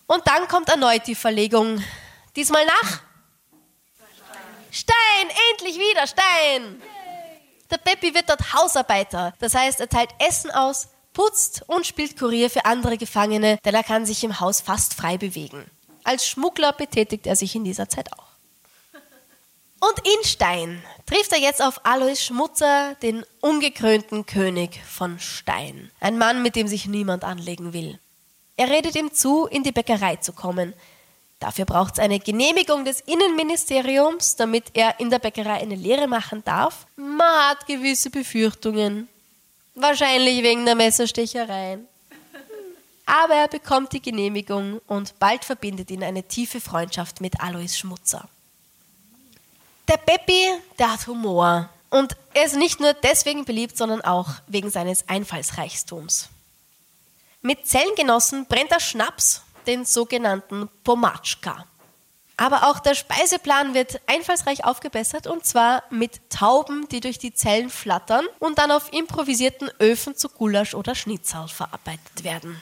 Und 0.07 0.27
dann 0.27 0.47
kommt 0.47 0.69
erneut 0.69 1.07
die 1.07 1.15
Verlegung. 1.15 1.83
Diesmal 2.35 2.65
nach 2.65 3.01
Stein, 4.71 5.27
endlich 5.51 5.77
wieder 5.77 6.07
Stein. 6.07 6.81
Der 7.69 7.77
Peppi 7.77 8.13
wird 8.13 8.29
dort 8.29 8.53
Hausarbeiter. 8.53 9.33
Das 9.39 9.53
heißt, 9.53 9.79
er 9.79 9.89
teilt 9.89 10.09
Essen 10.19 10.51
aus, 10.51 10.89
putzt 11.13 11.63
und 11.67 11.85
spielt 11.85 12.17
Kurier 12.17 12.49
für 12.49 12.65
andere 12.65 12.97
Gefangene, 12.97 13.57
denn 13.63 13.75
er 13.75 13.83
kann 13.83 14.05
sich 14.05 14.23
im 14.23 14.39
Haus 14.39 14.61
fast 14.61 14.93
frei 14.93 15.17
bewegen. 15.17 15.69
Als 16.03 16.27
Schmuggler 16.27 16.73
betätigt 16.73 17.27
er 17.27 17.35
sich 17.35 17.55
in 17.55 17.63
dieser 17.63 17.89
Zeit 17.89 18.11
auch. 18.13 18.31
Und 19.79 19.97
in 20.05 20.23
Stein 20.23 20.83
trifft 21.07 21.31
er 21.31 21.39
jetzt 21.39 21.61
auf 21.61 21.83
Alois 21.85 22.15
Schmutzer, 22.15 22.95
den 23.01 23.25
ungekrönten 23.39 24.27
König 24.27 24.79
von 24.87 25.19
Stein. 25.19 25.89
Ein 25.99 26.19
Mann, 26.19 26.43
mit 26.43 26.55
dem 26.55 26.67
sich 26.67 26.85
niemand 26.85 27.23
anlegen 27.23 27.73
will. 27.73 27.99
Er 28.57 28.69
redet 28.69 28.95
ihm 28.95 29.11
zu, 29.11 29.47
in 29.47 29.63
die 29.63 29.71
Bäckerei 29.71 30.17
zu 30.17 30.33
kommen. 30.33 30.75
Dafür 31.39 31.65
braucht 31.65 31.93
es 31.93 31.99
eine 31.99 32.19
Genehmigung 32.19 32.85
des 32.85 33.01
Innenministeriums, 33.01 34.35
damit 34.35 34.65
er 34.75 34.99
in 34.99 35.09
der 35.09 35.17
Bäckerei 35.17 35.59
eine 35.59 35.73
Lehre 35.73 36.07
machen 36.07 36.43
darf. 36.45 36.85
Man 36.95 37.49
hat 37.49 37.65
gewisse 37.65 38.11
Befürchtungen. 38.11 39.09
Wahrscheinlich 39.73 40.43
wegen 40.43 40.65
der 40.65 40.75
Messerstechereien. 40.75 41.87
Aber 43.05 43.35
er 43.35 43.47
bekommt 43.47 43.93
die 43.93 44.01
Genehmigung 44.01 44.79
und 44.87 45.17
bald 45.19 45.43
verbindet 45.45 45.91
ihn 45.91 46.03
eine 46.03 46.23
tiefe 46.23 46.61
Freundschaft 46.61 47.21
mit 47.21 47.41
Alois 47.41 47.77
Schmutzer. 47.77 48.27
Der 49.87 49.97
Peppi, 49.97 50.47
der 50.79 50.93
hat 50.93 51.07
Humor. 51.07 51.69
Und 51.89 52.15
er 52.33 52.45
ist 52.45 52.55
nicht 52.55 52.79
nur 52.79 52.93
deswegen 52.93 53.43
beliebt, 53.43 53.75
sondern 53.77 54.01
auch 54.01 54.29
wegen 54.47 54.69
seines 54.69 55.09
Einfallsreichtums. 55.09 56.29
Mit 57.41 57.67
Zellengenossen 57.67 58.45
brennt 58.45 58.71
er 58.71 58.79
Schnaps, 58.79 59.41
den 59.67 59.83
sogenannten 59.83 60.69
Pomatschka. 60.83 61.65
Aber 62.37 62.69
auch 62.69 62.79
der 62.79 62.95
Speiseplan 62.95 63.73
wird 63.73 64.01
einfallsreich 64.07 64.63
aufgebessert 64.63 65.27
und 65.27 65.45
zwar 65.45 65.83
mit 65.89 66.29
Tauben, 66.29 66.87
die 66.89 66.99
durch 66.99 67.19
die 67.19 67.33
Zellen 67.33 67.69
flattern 67.69 68.25
und 68.39 68.57
dann 68.57 68.71
auf 68.71 68.91
improvisierten 68.93 69.69
Öfen 69.79 70.15
zu 70.15 70.29
Gulasch 70.29 70.73
oder 70.73 70.95
Schnitzel 70.95 71.47
verarbeitet 71.49 72.23
werden. 72.23 72.61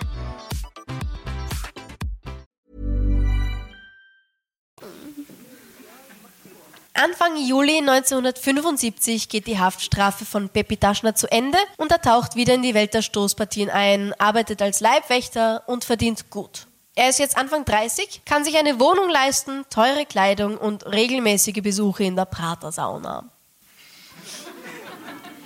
Anfang 7.03 7.35
Juli 7.35 7.79
1975 7.79 9.27
geht 9.27 9.47
die 9.47 9.57
Haftstrafe 9.57 10.23
von 10.23 10.49
Pepi 10.49 10.77
Taschner 10.77 11.15
zu 11.15 11.31
Ende 11.31 11.57
und 11.77 11.91
er 11.91 11.99
taucht 11.99 12.35
wieder 12.35 12.53
in 12.53 12.61
die 12.61 12.75
Welt 12.75 12.93
der 12.93 13.01
Stoßpartien 13.01 13.71
ein, 13.71 14.13
arbeitet 14.19 14.61
als 14.61 14.81
Leibwächter 14.81 15.63
und 15.65 15.83
verdient 15.83 16.29
gut. 16.29 16.67
Er 16.93 17.09
ist 17.09 17.17
jetzt 17.17 17.37
Anfang 17.37 17.65
30, 17.65 18.21
kann 18.23 18.43
sich 18.43 18.55
eine 18.55 18.79
Wohnung 18.79 19.09
leisten, 19.09 19.65
teure 19.71 20.05
Kleidung 20.05 20.59
und 20.59 20.85
regelmäßige 20.85 21.63
Besuche 21.63 22.03
in 22.03 22.15
der 22.15 22.25
Prater-Sauna. 22.25 23.31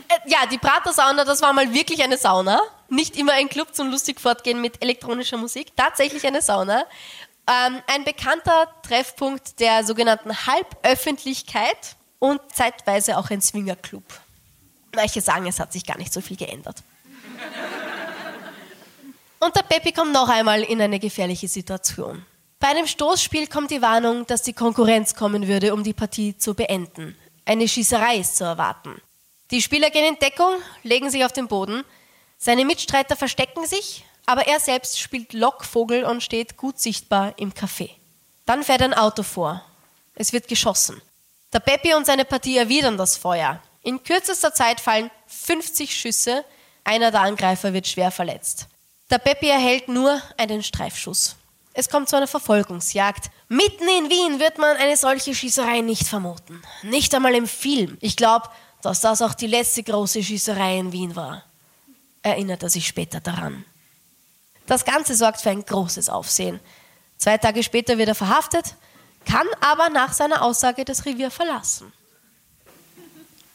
Äh, 0.10 0.30
ja, 0.30 0.40
die 0.52 0.58
Prater-Sauna, 0.58 1.24
das 1.24 1.42
war 1.42 1.54
mal 1.54 1.74
wirklich 1.74 2.04
eine 2.04 2.18
Sauna. 2.18 2.60
Nicht 2.90 3.16
immer 3.16 3.32
ein 3.32 3.48
Club 3.48 3.74
zum 3.74 3.90
lustig 3.92 4.20
fortgehen 4.20 4.60
mit 4.60 4.82
elektronischer 4.84 5.38
Musik. 5.38 5.76
Tatsächlich 5.76 6.28
eine 6.28 6.42
Sauna. 6.42 6.86
Ähm, 7.48 7.82
ein 7.88 8.04
bekannter 8.04 8.68
Treffpunkt 8.82 9.60
der 9.60 9.84
sogenannten 9.84 10.36
Halböffentlichkeit 10.48 11.96
und 12.20 12.42
zeitweise 12.54 13.18
auch 13.18 13.30
ein 13.30 13.42
Swingerclub. 13.42 14.04
Manche 14.96 15.22
sagen, 15.22 15.46
es 15.46 15.60
hat 15.60 15.72
sich 15.74 15.86
gar 15.86 15.98
nicht 15.98 16.12
so 16.12 16.22
viel 16.22 16.38
geändert. 16.38 16.82
Und 19.40 19.56
der 19.56 19.62
Peppi 19.62 19.92
kommt 19.92 20.14
noch 20.14 20.30
einmal 20.30 20.64
in 20.64 20.82
eine 20.82 21.00
gefährliche 21.00 21.48
Situation. 21.48 22.26
Bei 22.60 22.70
einem 22.70 22.88
Stoßspiel 22.88 23.48
kommt 23.48 23.70
die 23.70 23.82
Warnung, 23.82 24.26
dass 24.26 24.42
die 24.42 24.54
Konkurrenz 24.54 25.14
kommen 25.14 25.48
würde, 25.48 25.74
um 25.74 25.84
die 25.84 25.94
Partie 25.94 26.36
zu 26.38 26.56
beenden. 26.56 27.16
Eine 27.46 27.68
Schießerei 27.68 28.18
ist 28.18 28.38
zu 28.38 28.44
erwarten. 28.44 29.00
Die 29.52 29.62
Spieler 29.62 29.92
gehen 29.92 30.14
in 30.14 30.20
Deckung, 30.20 30.54
legen 30.82 31.12
sich 31.12 31.24
auf 31.26 31.34
den 31.34 31.48
Boden. 31.48 31.84
Seine 32.38 32.66
Mitstreiter 32.66 33.16
verstecken 33.16 33.68
sich, 33.68 34.04
aber 34.26 34.48
er 34.48 34.60
selbst 34.60 35.00
spielt 35.00 35.34
Lockvogel 35.34 36.04
und 36.04 36.24
steht 36.24 36.58
gut 36.58 36.80
sichtbar 36.80 37.34
im 37.38 37.54
Café. 37.54 37.90
Dann 38.46 38.64
fährt 38.64 38.82
ein 38.82 38.94
Auto 38.94 39.24
vor. 39.24 39.64
Es 40.16 40.34
wird 40.34 40.48
geschossen. 40.48 41.02
Der 41.54 41.60
Peppi 41.60 41.94
und 41.94 42.06
seine 42.06 42.26
Partie 42.26 42.58
erwidern 42.58 42.98
das 42.98 43.18
Feuer. 43.18 43.62
In 43.82 44.04
kürzester 44.04 44.54
Zeit 44.54 44.80
fallen 44.80 45.12
50 45.28 45.96
Schüsse. 45.96 46.44
Einer 46.84 47.12
der 47.12 47.22
Angreifer 47.22 47.74
wird 47.74 47.88
schwer 47.88 48.12
verletzt. 48.12 48.68
Der 49.10 49.20
Peppi 49.20 49.48
erhält 49.48 49.88
nur 49.88 50.22
einen 50.38 50.64
Streifschuss. 50.64 51.36
Es 51.74 51.90
kommt 51.90 52.10
zu 52.10 52.16
einer 52.16 52.28
Verfolgungsjagd. 52.28 53.30
Mitten 53.50 53.88
in 53.88 54.10
Wien 54.10 54.40
wird 54.40 54.58
man 54.58 54.78
eine 54.78 54.98
solche 54.98 55.36
Schießerei 55.36 55.82
nicht 55.82 56.08
vermuten. 56.08 56.62
Nicht 56.84 57.14
einmal 57.14 57.36
im 57.36 57.48
Film. 57.48 57.98
Ich 58.02 58.16
glaube, 58.16 58.50
dass 58.82 59.02
das 59.02 59.22
auch 59.22 59.34
die 59.34 59.48
letzte 59.48 59.84
große 59.84 60.24
Schießerei 60.24 60.78
in 60.78 60.92
Wien 60.92 61.16
war. 61.16 61.44
Erinnert 62.22 62.64
er 62.64 62.70
sich 62.70 62.88
später 62.88 63.20
daran. 63.20 63.66
Das 64.68 64.86
Ganze 64.86 65.16
sorgt 65.16 65.42
für 65.42 65.52
ein 65.52 65.64
großes 65.64 66.10
Aufsehen. 66.10 66.60
Zwei 67.18 67.38
Tage 67.38 67.64
später 67.64 67.98
wird 67.98 68.10
er 68.10 68.16
verhaftet, 68.16 68.76
kann 69.26 69.48
aber 69.62 69.90
nach 69.90 70.14
seiner 70.14 70.42
Aussage 70.42 70.86
das 70.86 71.06
Revier 71.06 71.32
verlassen. 71.32 71.92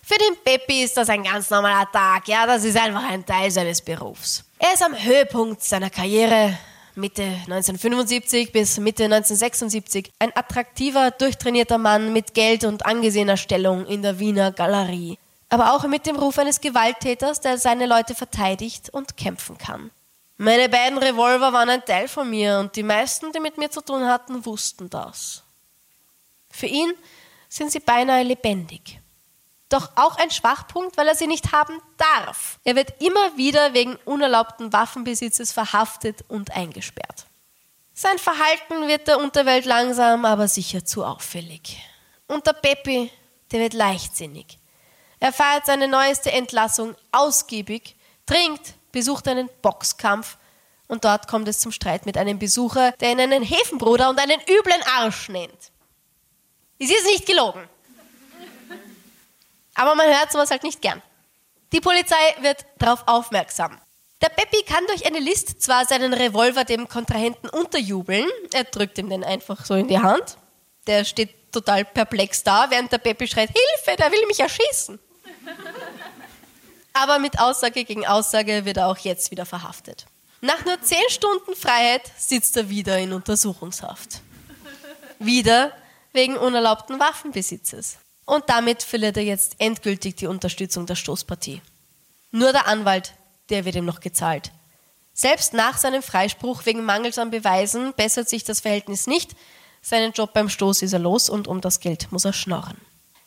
Für 0.02 0.18
den 0.18 0.36
Peppi 0.42 0.82
ist 0.82 0.96
das 0.96 1.08
ein 1.08 1.22
ganz 1.22 1.50
normaler 1.50 1.90
Tag, 1.92 2.26
ja, 2.26 2.44
das 2.44 2.64
ist 2.64 2.76
einfach 2.76 3.08
ein 3.08 3.24
Teil 3.24 3.50
seines 3.50 3.80
Berufs. 3.80 4.44
Er 4.58 4.74
ist 4.74 4.82
am 4.82 4.92
Höhepunkt 4.92 5.62
seiner 5.62 5.88
Karriere, 5.88 6.58
Mitte 6.96 7.22
1975 7.22 8.50
bis 8.50 8.78
Mitte 8.78 9.04
1976, 9.04 10.10
ein 10.18 10.34
attraktiver, 10.34 11.12
durchtrainierter 11.12 11.78
Mann 11.78 12.12
mit 12.12 12.34
Geld 12.34 12.64
und 12.64 12.84
angesehener 12.86 13.36
Stellung 13.36 13.86
in 13.86 14.02
der 14.02 14.18
Wiener 14.18 14.50
Galerie. 14.50 15.18
Aber 15.48 15.74
auch 15.74 15.84
mit 15.84 16.06
dem 16.06 16.16
Ruf 16.16 16.38
eines 16.38 16.60
Gewalttäters, 16.60 17.40
der 17.40 17.58
seine 17.58 17.86
Leute 17.86 18.14
verteidigt 18.14 18.90
und 18.90 19.16
kämpfen 19.16 19.58
kann. 19.58 19.90
Meine 20.42 20.68
beiden 20.68 20.98
Revolver 20.98 21.52
waren 21.52 21.70
ein 21.70 21.84
Teil 21.84 22.08
von 22.08 22.28
mir 22.28 22.58
und 22.58 22.74
die 22.74 22.82
meisten, 22.82 23.30
die 23.32 23.40
mit 23.40 23.58
mir 23.58 23.70
zu 23.70 23.82
tun 23.82 24.06
hatten, 24.06 24.44
wussten 24.46 24.88
das. 24.88 25.42
Für 26.50 26.66
ihn 26.66 26.92
sind 27.48 27.70
sie 27.70 27.80
beinahe 27.80 28.22
lebendig 28.22 29.00
doch 29.70 29.90
auch 29.94 30.16
ein 30.16 30.30
Schwachpunkt, 30.30 30.96
weil 30.96 31.08
er 31.08 31.14
sie 31.14 31.28
nicht 31.28 31.52
haben 31.52 31.80
darf. 31.96 32.58
Er 32.64 32.76
wird 32.76 33.00
immer 33.00 33.36
wieder 33.36 33.72
wegen 33.72 33.96
unerlaubten 34.04 34.72
Waffenbesitzes 34.72 35.52
verhaftet 35.52 36.24
und 36.28 36.50
eingesperrt. 36.50 37.26
Sein 37.94 38.18
Verhalten 38.18 38.88
wird 38.88 39.08
der 39.08 39.18
Unterwelt 39.18 39.64
langsam, 39.64 40.24
aber 40.24 40.48
sicher 40.48 40.84
zu 40.84 41.04
auffällig. 41.04 41.78
Und 42.26 42.46
der 42.46 42.52
Peppi, 42.52 43.10
der 43.52 43.60
wird 43.60 43.74
leichtsinnig. 43.74 44.58
Er 45.20 45.32
feiert 45.32 45.66
seine 45.66 45.86
neueste 45.86 46.32
Entlassung 46.32 46.96
ausgiebig, 47.12 47.96
trinkt, 48.26 48.74
besucht 48.92 49.28
einen 49.28 49.48
Boxkampf 49.62 50.36
und 50.88 51.04
dort 51.04 51.28
kommt 51.28 51.46
es 51.48 51.60
zum 51.60 51.72
Streit 51.72 52.06
mit 52.06 52.16
einem 52.16 52.38
Besucher, 52.38 52.92
der 52.92 53.12
ihn 53.12 53.20
einen 53.20 53.42
Hefenbruder 53.42 54.10
und 54.10 54.18
einen 54.18 54.40
üblen 54.40 54.82
Arsch 54.98 55.28
nennt. 55.28 55.70
Ist 56.78 57.06
nicht 57.06 57.26
gelogen. 57.26 57.68
Aber 59.74 59.94
man 59.94 60.06
hört 60.06 60.32
sowas 60.32 60.50
halt 60.50 60.62
nicht 60.62 60.82
gern. 60.82 61.00
Die 61.72 61.80
Polizei 61.80 62.16
wird 62.40 62.64
darauf 62.78 63.04
aufmerksam. 63.06 63.78
Der 64.20 64.28
Peppi 64.28 64.62
kann 64.64 64.86
durch 64.86 65.06
eine 65.06 65.18
List 65.18 65.62
zwar 65.62 65.86
seinen 65.86 66.12
Revolver 66.12 66.64
dem 66.64 66.88
Kontrahenten 66.88 67.48
unterjubeln, 67.48 68.26
er 68.52 68.64
drückt 68.64 68.98
ihm 68.98 69.08
den 69.08 69.24
einfach 69.24 69.64
so 69.64 69.74
in 69.74 69.88
die 69.88 69.98
Hand. 69.98 70.36
Der 70.86 71.04
steht 71.04 71.52
total 71.52 71.84
perplex 71.84 72.42
da, 72.42 72.66
während 72.68 72.92
der 72.92 72.98
Peppi 72.98 73.26
schreit, 73.26 73.50
Hilfe, 73.50 73.96
der 73.96 74.12
will 74.12 74.26
mich 74.26 74.40
erschießen. 74.40 74.98
Aber 76.92 77.18
mit 77.18 77.38
Aussage 77.38 77.84
gegen 77.84 78.06
Aussage 78.06 78.64
wird 78.64 78.78
er 78.78 78.88
auch 78.88 78.98
jetzt 78.98 79.30
wieder 79.30 79.46
verhaftet. 79.46 80.06
Nach 80.40 80.64
nur 80.64 80.80
zehn 80.80 81.08
Stunden 81.08 81.54
Freiheit 81.54 82.10
sitzt 82.16 82.56
er 82.56 82.68
wieder 82.70 82.98
in 82.98 83.12
Untersuchungshaft. 83.12 84.22
Wieder 85.18 85.72
wegen 86.12 86.36
unerlaubten 86.36 86.98
Waffenbesitzes 86.98 87.98
und 88.24 88.48
damit 88.48 88.82
verliert 88.82 89.16
er 89.16 89.24
jetzt 89.24 89.56
endgültig 89.58 90.16
die 90.16 90.26
Unterstützung 90.26 90.86
der 90.86 90.94
Stoßpartie. 90.94 91.60
Nur 92.30 92.52
der 92.52 92.66
Anwalt, 92.66 93.14
der 93.50 93.64
wird 93.64 93.74
ihm 93.74 93.84
noch 93.84 94.00
gezahlt. 94.00 94.52
Selbst 95.12 95.52
nach 95.52 95.76
seinem 95.76 96.02
Freispruch 96.02 96.64
wegen 96.64 96.84
Mangels 96.84 97.18
an 97.18 97.30
Beweisen 97.30 97.92
bessert 97.94 98.28
sich 98.28 98.44
das 98.44 98.60
Verhältnis 98.60 99.06
nicht. 99.06 99.32
Seinen 99.82 100.12
Job 100.12 100.32
beim 100.32 100.48
Stoß 100.48 100.82
ist 100.82 100.92
er 100.92 101.00
los 101.00 101.28
und 101.28 101.48
um 101.48 101.60
das 101.60 101.80
Geld 101.80 102.12
muss 102.12 102.24
er 102.24 102.32
schnorren. 102.32 102.80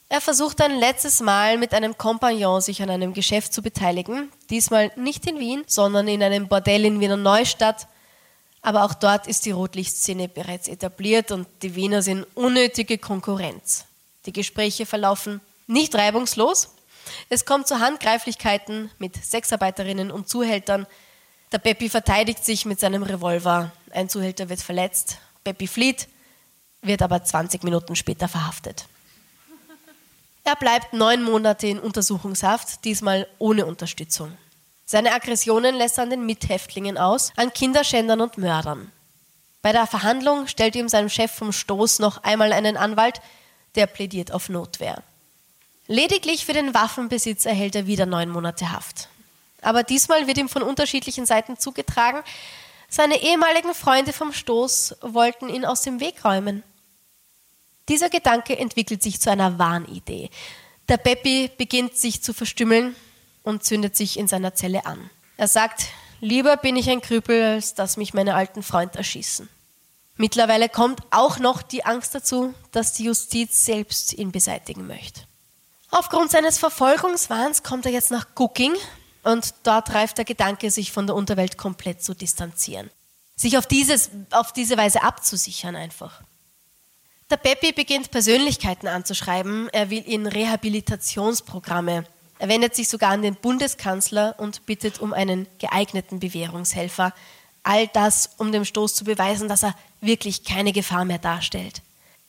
Er 0.10 0.22
versucht 0.22 0.62
ein 0.62 0.78
letztes 0.78 1.22
Mal 1.22 1.58
mit 1.58 1.74
einem 1.74 1.98
Kompagnon 1.98 2.62
sich 2.62 2.82
an 2.84 2.90
einem 2.90 3.14
Geschäft 3.14 3.54
zu 3.54 3.62
beteiligen. 3.62 4.32
Diesmal 4.50 4.92
nicht 4.96 5.26
in 5.26 5.40
Wien, 5.40 5.64
sondern 5.66 6.08
in 6.08 6.22
einem 6.22 6.48
Bordell 6.48 6.86
in 6.86 7.00
Wiener 7.00 7.18
Neustadt. 7.18 7.88
Aber 8.62 8.84
auch 8.84 8.94
dort 8.94 9.28
ist 9.28 9.46
die 9.46 9.52
Rotlichtszene 9.52 10.30
bereits 10.30 10.68
etabliert 10.68 11.32
und 11.32 11.48
die 11.64 11.76
Wiener 11.76 12.02
sind 12.02 12.26
unnötige 12.36 12.98
Konkurrenz. 12.98 13.86
Die 14.26 14.34
Gespräche 14.34 14.86
verlaufen 14.86 15.42
nicht 15.68 15.96
reibungslos. 15.96 16.70
Es 17.30 17.46
kommt 17.46 17.68
zu 17.68 17.80
Handgreiflichkeiten 17.80 18.90
mit 19.00 19.24
Sexarbeiterinnen 19.24 20.12
und 20.12 20.30
Zuhältern. 20.30 20.88
Der 21.52 21.58
Peppi 21.58 21.90
verteidigt 21.90 22.46
sich 22.46 22.66
mit 22.66 22.80
seinem 22.80 23.04
Revolver. 23.04 23.72
Ein 23.92 24.10
Zuhälter 24.10 24.50
wird 24.50 24.62
verletzt. 24.62 25.18
Peppi 25.44 25.68
flieht, 25.68 26.08
wird 26.82 27.02
aber 27.02 27.24
20 27.24 27.64
Minuten 27.64 27.96
später 27.96 28.28
verhaftet. 28.28 28.86
Er 30.44 30.56
bleibt 30.56 30.94
neun 30.94 31.24
Monate 31.24 31.68
in 31.68 31.80
Untersuchungshaft, 31.80 32.84
diesmal 32.84 33.28
ohne 33.40 33.66
Unterstützung. 33.66 34.38
Seine 34.86 35.14
Aggressionen 35.14 35.76
lässt 35.76 35.98
er 35.98 36.04
an 36.04 36.10
den 36.10 36.26
Mithäftlingen 36.26 36.98
aus, 36.98 37.32
an 37.38 37.54
Kinderschändern 37.54 38.20
und 38.20 38.38
Mördern. 38.38 38.92
Bei 39.62 39.72
der 39.72 39.88
Verhandlung 39.88 40.48
stellt 40.48 40.76
ihm 40.76 40.90
sein 40.90 41.10
Chef 41.10 41.32
vom 41.32 41.54
Stoß 41.54 42.00
noch 42.00 42.24
einmal 42.24 42.52
einen 42.52 42.76
Anwalt, 42.76 43.22
der 43.76 43.88
plädiert 43.88 44.34
auf 44.34 44.50
Notwehr. 44.50 45.02
Lediglich 45.88 46.46
für 46.46 46.54
den 46.54 46.74
Waffenbesitz 46.74 47.46
erhält 47.46 47.76
er 47.76 47.88
wieder 47.88 48.06
neun 48.06 48.30
Monate 48.30 48.72
Haft. 48.72 49.08
Aber 49.62 49.84
diesmal 49.84 50.28
wird 50.28 50.38
ihm 50.38 50.50
von 50.50 50.64
unterschiedlichen 50.64 51.26
Seiten 51.26 51.58
zugetragen, 51.58 52.22
seine 52.90 53.24
ehemaligen 53.24 53.74
Freunde 53.74 54.14
vom 54.14 54.34
Stoß 54.34 54.98
wollten 55.02 55.50
ihn 55.50 55.66
aus 55.66 55.82
dem 55.82 56.00
Weg 56.00 56.24
räumen. 56.24 56.62
Dieser 57.90 58.10
Gedanke 58.10 58.58
entwickelt 58.58 59.04
sich 59.04 59.20
zu 59.20 59.30
einer 59.30 59.60
Wahnidee. 59.60 60.30
Der 60.90 60.98
Peppi 60.98 61.52
beginnt 61.58 61.98
sich 61.98 62.22
zu 62.24 62.34
verstümmeln 62.34 62.96
und 63.44 63.64
zündet 63.64 63.96
sich 63.96 64.18
in 64.18 64.28
seiner 64.28 64.54
Zelle 64.54 64.86
an. 64.86 65.10
Er 65.38 65.48
sagt, 65.48 65.86
lieber 66.22 66.58
bin 66.58 66.76
ich 66.76 66.90
ein 66.90 67.02
Krüppel, 67.02 67.44
als 67.44 67.74
dass 67.74 67.98
mich 67.98 68.14
meine 68.14 68.36
alten 68.36 68.64
Freunde 68.64 68.98
erschießen. 68.98 69.50
Mittlerweile 70.16 70.70
kommt 70.70 71.02
auch 71.12 71.40
noch 71.40 71.62
die 71.62 71.86
Angst 71.86 72.14
dazu, 72.14 72.54
dass 72.72 72.94
die 72.94 73.06
Justiz 73.06 73.66
selbst 73.66 74.14
ihn 74.14 74.32
beseitigen 74.32 74.88
möchte. 74.88 75.22
Aufgrund 75.90 76.32
seines 76.32 76.58
Verfolgungswahns 76.58 77.64
kommt 77.64 77.86
er 77.86 77.92
jetzt 77.92 78.12
nach 78.12 78.28
Cooking 78.36 78.74
und 79.24 79.54
dort 79.64 79.94
reift 79.94 80.18
der 80.18 80.26
Gedanke, 80.26 80.72
sich 80.72 80.92
von 80.92 81.08
der 81.08 81.16
Unterwelt 81.16 81.58
komplett 81.58 82.04
zu 82.04 82.14
distanzieren. 82.14 82.90
Sich 83.36 83.58
auf, 83.58 83.66
dieses, 83.66 84.10
auf 84.32 84.54
diese 84.54 84.78
Weise 84.78 85.02
abzusichern 85.02 85.76
einfach. 85.76 86.22
Der 87.34 87.38
Peppi 87.38 87.72
beginnt 87.72 88.12
Persönlichkeiten 88.12 88.88
anzuschreiben. 88.88 89.68
Er 89.70 89.90
will 89.90 90.04
in 90.06 90.28
Rehabilitationsprogramme. 90.28 92.04
Er 92.38 92.48
wendet 92.48 92.76
sich 92.76 92.88
sogar 92.88 93.10
an 93.10 93.24
den 93.24 93.34
Bundeskanzler 93.34 94.36
und 94.38 94.68
bittet 94.68 95.00
um 95.00 95.14
einen 95.14 95.48
geeigneten 95.58 96.20
Bewährungshelfer. 96.20 97.12
All 97.64 97.88
das, 97.88 98.36
um 98.38 98.52
dem 98.52 98.66
Stoß 98.66 98.94
zu 98.94 99.04
beweisen, 99.04 99.48
dass 99.48 99.64
er 99.64 99.74
wirklich 100.00 100.44
keine 100.44 100.74
Gefahr 100.74 101.06
mehr 101.06 101.18
darstellt. 101.18 101.82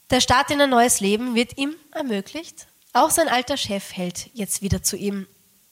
Der 0.09 0.23
Start 0.23 0.51
in 0.51 0.63
ein 0.63 0.71
neues 0.71 1.01
Leben 1.01 1.35
wird 1.35 1.59
ihm 1.59 1.75
ermöglicht. 1.93 2.67
Auch 2.95 3.11
sein 3.11 3.29
alter 3.29 3.59
Chef 3.59 3.93
hält 3.93 4.31
jetzt 4.33 4.63
wieder 4.63 4.83
zu 4.83 4.97
ihm. 4.97 5.27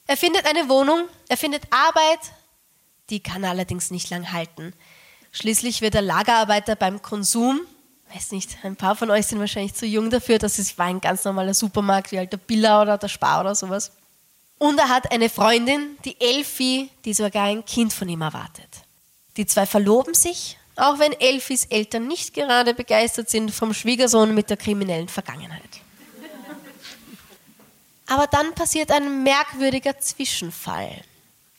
Er 0.05 0.15
findet 0.15 0.45
eine 0.45 0.69
Wohnung, 0.69 1.07
er 1.27 1.37
findet 1.37 1.63
Arbeit, 1.71 2.19
die 3.09 3.19
kann 3.19 3.45
allerdings 3.45 3.89
nicht 3.89 4.11
lang 4.11 4.31
halten. 4.31 4.73
Schließlich 5.31 5.81
wird 5.81 5.95
er 5.95 6.03
Lagerarbeiter 6.03 6.75
beim 6.75 7.01
Konsum. 7.01 7.61
Weiß 8.13 8.31
nicht, 8.31 8.57
ein 8.63 8.75
paar 8.75 8.95
von 8.95 9.09
euch 9.09 9.25
sind 9.25 9.39
wahrscheinlich 9.39 9.73
zu 9.73 9.87
jung 9.87 10.11
dafür. 10.11 10.37
Das 10.37 10.59
ist, 10.59 10.77
war 10.77 10.85
ein 10.85 11.01
ganz 11.01 11.23
normaler 11.23 11.53
Supermarkt, 11.53 12.11
wie 12.11 12.19
halt 12.19 12.31
der 12.31 12.37
Billa 12.37 12.81
oder 12.81 12.97
der 12.97 13.07
Spar 13.07 13.41
oder 13.41 13.55
sowas. 13.55 13.91
Und 14.59 14.77
er 14.77 14.89
hat 14.89 15.11
eine 15.11 15.29
Freundin, 15.29 15.97
die 16.05 16.19
Elfie, 16.21 16.91
die 17.05 17.13
sogar 17.13 17.45
ein 17.45 17.65
Kind 17.65 17.91
von 17.91 18.07
ihm 18.07 18.21
erwartet. 18.21 18.69
Die 19.35 19.47
zwei 19.47 19.65
verloben 19.65 20.13
sich, 20.13 20.57
auch 20.75 20.99
wenn 20.99 21.11
Elfis 21.13 21.65
Eltern 21.65 22.07
nicht 22.07 22.35
gerade 22.35 22.75
begeistert 22.75 23.31
sind 23.31 23.49
vom 23.49 23.73
Schwiegersohn 23.73 24.33
mit 24.33 24.49
der 24.49 24.57
kriminellen 24.57 25.09
Vergangenheit. 25.09 25.61
Aber 28.05 28.27
dann 28.27 28.53
passiert 28.53 28.91
ein 28.91 29.23
merkwürdiger 29.23 29.97
Zwischenfall. 29.97 31.01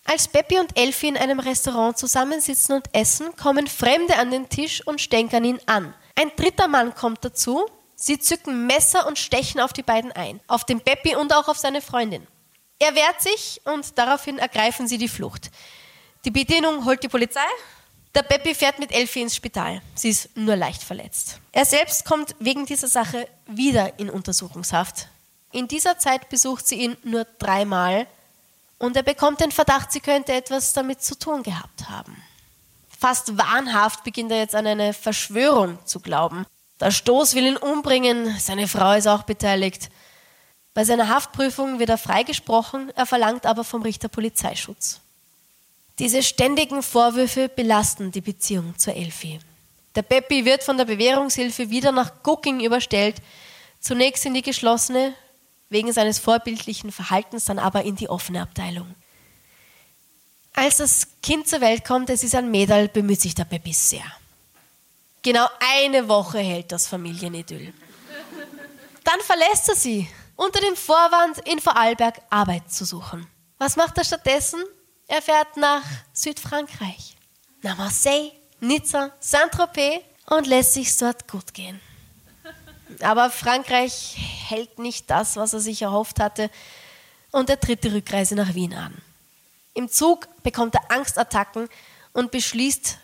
Als 0.04 0.28
Peppi 0.28 0.60
und 0.60 0.78
Elfie 0.78 1.08
in 1.08 1.16
einem 1.16 1.40
Restaurant 1.40 1.98
zusammensitzen 1.98 2.76
und 2.76 2.88
essen, 2.92 3.34
kommen 3.36 3.66
Fremde 3.66 4.16
an 4.16 4.30
den 4.30 4.48
Tisch 4.48 4.86
und 4.86 5.00
stänkern 5.00 5.44
ihn 5.44 5.58
an. 5.66 5.94
Ein 6.16 6.31
dritter 6.37 6.68
Mann 6.68 6.94
kommt 6.94 7.24
dazu. 7.24 7.66
Sie 7.96 8.18
zücken 8.18 8.66
Messer 8.66 9.07
und 9.07 9.18
stechen 9.18 9.61
auf 9.61 9.72
die 9.72 9.83
beiden 9.83 10.12
ein, 10.12 10.40
auf 10.46 10.64
den 10.64 10.81
Peppi 10.81 11.16
und 11.16 11.33
auch 11.33 11.48
auf 11.48 11.59
seine 11.59 11.81
Freundin. 11.81 12.27
Er 12.79 12.94
wehrt 12.94 13.22
sich 13.22 13.61
und 13.64 13.96
daraufhin 13.98 14.38
ergreifen 14.38 14.88
sie 14.88 14.98
die 14.98 15.09
Flucht. 15.09 15.50
Die 16.24 16.31
Bedienung 16.31 16.85
holt 16.85 17.03
die 17.03 17.09
Polizei. 17.09 17.46
Der 18.14 18.22
Peppi 18.22 18.55
fährt 18.55 18.79
mit 18.79 18.92
Elfie 18.92 19.22
ins 19.22 19.37
Spital. 19.37 19.83
Sie 19.94 20.11
ist 20.11 20.37
nur 20.37 20.57
leicht 20.57 20.83
verletzt. 20.83 21.40
Er 21.53 21.64
selbst 21.64 22.05
kommt 22.05 22.35
wegen 22.38 22.66
dieser 22.66 22.88
Sache 22.88 23.29
wieder 23.46 23.98
in 23.98 24.11
Untersuchungshaft. 24.11 25.09
In 25.53 25.68
dieser 25.68 25.98
Zeit 25.98 26.29
besucht 26.29 26.66
sie 26.66 26.77
ihn 26.77 26.96
nur 27.05 27.24
dreimal 27.38 28.07
und 28.79 28.96
er 28.96 29.03
bekommt 29.03 29.40
den 29.40 29.53
Verdacht, 29.53 29.92
sie 29.92 30.00
könnte 30.00 30.33
etwas 30.33 30.72
damit 30.72 31.03
zu 31.03 31.18
tun 31.18 31.42
gehabt 31.42 31.88
haben. 31.88 32.22
Fast 33.04 33.36
wahnhaft 33.36 34.02
beginnt 34.02 34.32
er 34.32 34.38
jetzt 34.38 34.54
an 34.54 34.66
eine 34.66 34.94
Verschwörung 34.94 35.76
zu 35.84 36.00
glauben. 36.00 36.46
Der 36.80 36.90
Stoß 36.90 37.34
will 37.34 37.44
ihn 37.44 37.58
umbringen, 37.58 38.34
seine 38.38 38.66
Frau 38.66 38.94
ist 38.94 39.06
auch 39.06 39.24
beteiligt. 39.24 39.90
Bei 40.72 40.84
seiner 40.84 41.10
Haftprüfung 41.10 41.78
wird 41.78 41.90
er 41.90 41.98
freigesprochen, 41.98 42.90
er 42.96 43.04
verlangt 43.04 43.44
aber 43.44 43.62
vom 43.62 43.82
Richter 43.82 44.08
Polizeischutz. 44.08 45.02
Diese 45.98 46.22
ständigen 46.22 46.82
Vorwürfe 46.82 47.50
belasten 47.50 48.10
die 48.10 48.22
Beziehung 48.22 48.72
zur 48.78 48.94
Elfie. 48.94 49.38
Der 49.94 50.00
Peppi 50.00 50.46
wird 50.46 50.62
von 50.62 50.78
der 50.78 50.86
Bewährungshilfe 50.86 51.68
wieder 51.68 51.92
nach 51.92 52.10
Cooking 52.24 52.60
überstellt, 52.60 53.16
zunächst 53.80 54.24
in 54.24 54.32
die 54.32 54.40
geschlossene, 54.40 55.12
wegen 55.68 55.92
seines 55.92 56.18
vorbildlichen 56.18 56.90
Verhaltens 56.90 57.44
dann 57.44 57.58
aber 57.58 57.82
in 57.82 57.96
die 57.96 58.08
offene 58.08 58.40
Abteilung. 58.40 58.94
Als 60.54 60.76
das 60.76 61.08
Kind 61.20 61.48
zur 61.48 61.60
Welt 61.60 61.84
kommt, 61.84 62.08
es 62.10 62.22
ist 62.22 62.34
ein 62.34 62.50
Mädel, 62.50 62.88
bemüht 62.88 63.20
sich 63.20 63.34
der 63.34 63.44
Peppi 63.44 63.72
sehr. 63.72 64.04
Genau 65.22 65.46
eine 65.58 66.08
Woche 66.08 66.38
hält 66.38 66.70
das 66.70 66.86
Familienidyll. 66.86 67.74
Dann 69.02 69.20
verlässt 69.20 69.68
er 69.68 69.74
sie, 69.74 70.08
unter 70.36 70.60
dem 70.60 70.76
Vorwand, 70.76 71.38
in 71.40 71.58
Vorarlberg 71.58 72.20
Arbeit 72.30 72.70
zu 72.70 72.84
suchen. 72.84 73.26
Was 73.58 73.76
macht 73.76 73.98
er 73.98 74.04
stattdessen? 74.04 74.62
Er 75.08 75.22
fährt 75.22 75.56
nach 75.56 75.82
Südfrankreich, 76.12 77.16
nach 77.62 77.76
Marseille, 77.76 78.30
Nizza, 78.60 79.10
Saint-Tropez 79.20 80.02
und 80.26 80.46
lässt 80.46 80.74
sich 80.74 80.96
dort 80.96 81.28
gut 81.28 81.52
gehen. 81.52 81.80
Aber 83.00 83.30
Frankreich 83.30 84.16
hält 84.48 84.78
nicht 84.78 85.10
das, 85.10 85.36
was 85.36 85.52
er 85.52 85.60
sich 85.60 85.82
erhofft 85.82 86.20
hatte, 86.20 86.48
und 87.32 87.50
er 87.50 87.58
tritt 87.58 87.82
die 87.82 87.88
Rückreise 87.88 88.36
nach 88.36 88.54
Wien 88.54 88.74
an. 88.74 88.94
Im 89.74 89.88
Zug 89.88 90.28
bekommt 90.42 90.74
er 90.74 90.90
Angstattacken 90.90 91.68
und 92.12 92.30
beschließt, 92.30 92.98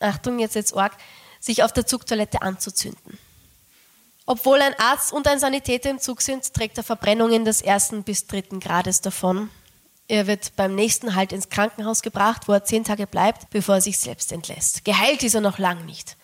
Achtung, 0.00 0.38
jetzt 0.38 0.54
jetzt 0.54 0.74
arg, 0.74 0.96
sich 1.38 1.62
auf 1.62 1.72
der 1.72 1.86
Zugtoilette 1.86 2.42
anzuzünden. 2.42 3.18
Obwohl 4.26 4.60
ein 4.62 4.78
Arzt 4.78 5.12
und 5.12 5.26
ein 5.26 5.40
Sanitäter 5.40 5.90
im 5.90 5.98
Zug 5.98 6.22
sind, 6.22 6.52
trägt 6.54 6.78
er 6.78 6.84
Verbrennungen 6.84 7.44
des 7.44 7.62
ersten 7.62 8.02
bis 8.02 8.26
dritten 8.26 8.60
Grades 8.60 9.00
davon. 9.00 9.50
Er 10.08 10.26
wird 10.26 10.56
beim 10.56 10.74
nächsten 10.74 11.14
Halt 11.14 11.32
ins 11.32 11.48
Krankenhaus 11.50 12.02
gebracht, 12.02 12.48
wo 12.48 12.52
er 12.52 12.64
zehn 12.64 12.84
Tage 12.84 13.06
bleibt, 13.06 13.50
bevor 13.50 13.76
er 13.76 13.80
sich 13.80 13.98
selbst 13.98 14.32
entlässt. 14.32 14.84
Geheilt 14.84 15.22
ist 15.22 15.34
er 15.34 15.40
noch 15.40 15.58
lang 15.58 15.84
nicht. 15.84 16.16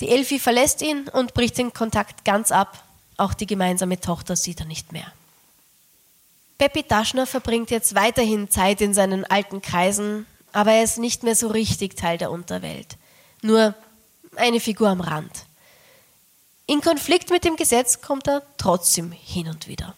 Die 0.00 0.08
Elfi 0.08 0.38
verlässt 0.38 0.80
ihn 0.80 1.08
und 1.08 1.34
bricht 1.34 1.58
den 1.58 1.72
Kontakt 1.72 2.24
ganz 2.24 2.52
ab. 2.52 2.82
Auch 3.16 3.34
die 3.34 3.46
gemeinsame 3.46 4.00
Tochter 4.00 4.34
sieht 4.34 4.60
er 4.60 4.66
nicht 4.66 4.92
mehr. 4.92 5.12
Peppi 6.60 6.82
Daschner 6.82 7.26
verbringt 7.26 7.70
jetzt 7.70 7.94
weiterhin 7.94 8.50
Zeit 8.50 8.82
in 8.82 8.92
seinen 8.92 9.24
alten 9.24 9.62
Kreisen, 9.62 10.26
aber 10.52 10.72
er 10.72 10.84
ist 10.84 10.98
nicht 10.98 11.22
mehr 11.22 11.34
so 11.34 11.48
richtig 11.48 11.96
Teil 11.96 12.18
der 12.18 12.30
Unterwelt. 12.30 12.98
Nur 13.40 13.74
eine 14.36 14.60
Figur 14.60 14.90
am 14.90 15.00
Rand. 15.00 15.46
In 16.66 16.82
Konflikt 16.82 17.30
mit 17.30 17.44
dem 17.44 17.56
Gesetz 17.56 18.02
kommt 18.02 18.28
er 18.28 18.42
trotzdem 18.58 19.10
hin 19.10 19.48
und 19.48 19.68
wieder. 19.68 19.94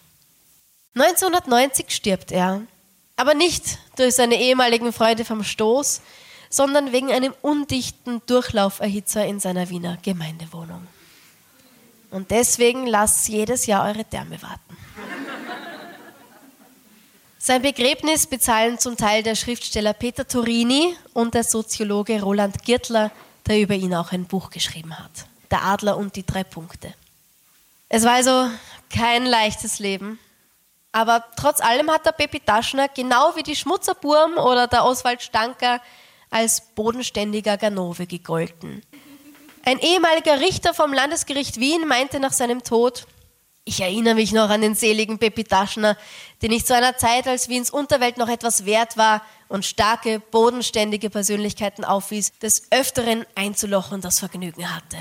1990 0.95 1.89
stirbt 1.89 2.31
er, 2.31 2.61
aber 3.17 3.33
nicht 3.33 3.77
durch 3.97 4.15
seine 4.15 4.39
ehemaligen 4.39 4.93
Freunde 4.93 5.25
vom 5.25 5.43
Stoß, 5.43 5.99
sondern 6.49 6.93
wegen 6.93 7.11
einem 7.11 7.33
undichten 7.41 8.21
Durchlauferhitzer 8.25 9.25
in 9.25 9.41
seiner 9.41 9.69
Wiener 9.69 9.97
Gemeindewohnung. 10.01 10.87
Und 12.09 12.31
deswegen 12.31 12.87
lasst 12.87 13.27
jedes 13.27 13.65
Jahr 13.65 13.85
eure 13.85 14.05
Därme 14.05 14.41
warten. 14.41 14.77
Sein 17.45 17.61
Begräbnis 17.61 18.25
bezahlen 18.25 18.79
zum 18.79 18.95
Teil 18.95 19.21
der 19.21 19.35
Schriftsteller 19.35 19.91
Peter 19.91 20.25
Torini 20.25 20.95
und 21.11 21.33
der 21.33 21.43
Soziologe 21.43 22.21
Roland 22.21 22.63
Girtler, 22.63 23.11
der 23.45 23.59
über 23.59 23.73
ihn 23.73 23.93
auch 23.93 24.13
ein 24.13 24.23
Buch 24.23 24.49
geschrieben 24.49 24.97
hat. 24.97 25.11
Der 25.51 25.65
Adler 25.65 25.97
und 25.97 26.15
die 26.15 26.25
drei 26.25 26.45
Punkte. 26.45 26.93
Es 27.89 28.05
war 28.05 28.13
also 28.13 28.49
kein 28.89 29.25
leichtes 29.25 29.79
Leben. 29.79 30.19
Aber 30.93 31.21
trotz 31.35 31.59
allem 31.59 31.91
hat 31.91 32.05
der 32.05 32.13
Pepi 32.13 32.39
Taschner, 32.39 32.87
genau 32.87 33.35
wie 33.35 33.43
die 33.43 33.57
Schmutzerburm 33.57 34.37
oder 34.37 34.67
der 34.67 34.85
Oswald 34.85 35.21
Stanker, 35.21 35.81
als 36.29 36.61
bodenständiger 36.61 37.57
Ganove 37.57 38.07
gegolten. 38.07 38.83
Ein 39.65 39.79
ehemaliger 39.79 40.39
Richter 40.39 40.73
vom 40.73 40.93
Landesgericht 40.93 41.59
Wien 41.59 41.89
meinte 41.89 42.21
nach 42.21 42.31
seinem 42.31 42.63
Tod, 42.63 43.05
ich 43.65 43.79
erinnere 43.79 44.15
mich 44.15 44.33
noch 44.33 44.49
an 44.49 44.61
den 44.61 44.75
seligen 44.75 45.19
Pepi 45.19 45.45
Taschner, 45.45 45.97
den 46.41 46.51
ich 46.51 46.65
zu 46.65 46.75
einer 46.75 46.97
Zeit, 46.97 47.27
als 47.27 47.47
Wiens 47.47 47.69
Unterwelt 47.69 48.17
noch 48.17 48.27
etwas 48.27 48.65
wert 48.65 48.97
war 48.97 49.21
und 49.47 49.65
starke, 49.65 50.19
bodenständige 50.19 51.09
Persönlichkeiten 51.09 51.85
aufwies, 51.85 52.37
des 52.39 52.71
Öfteren 52.71 53.25
einzulochen 53.35 54.01
das 54.01 54.19
Vergnügen 54.19 54.69
hatte. 54.75 54.97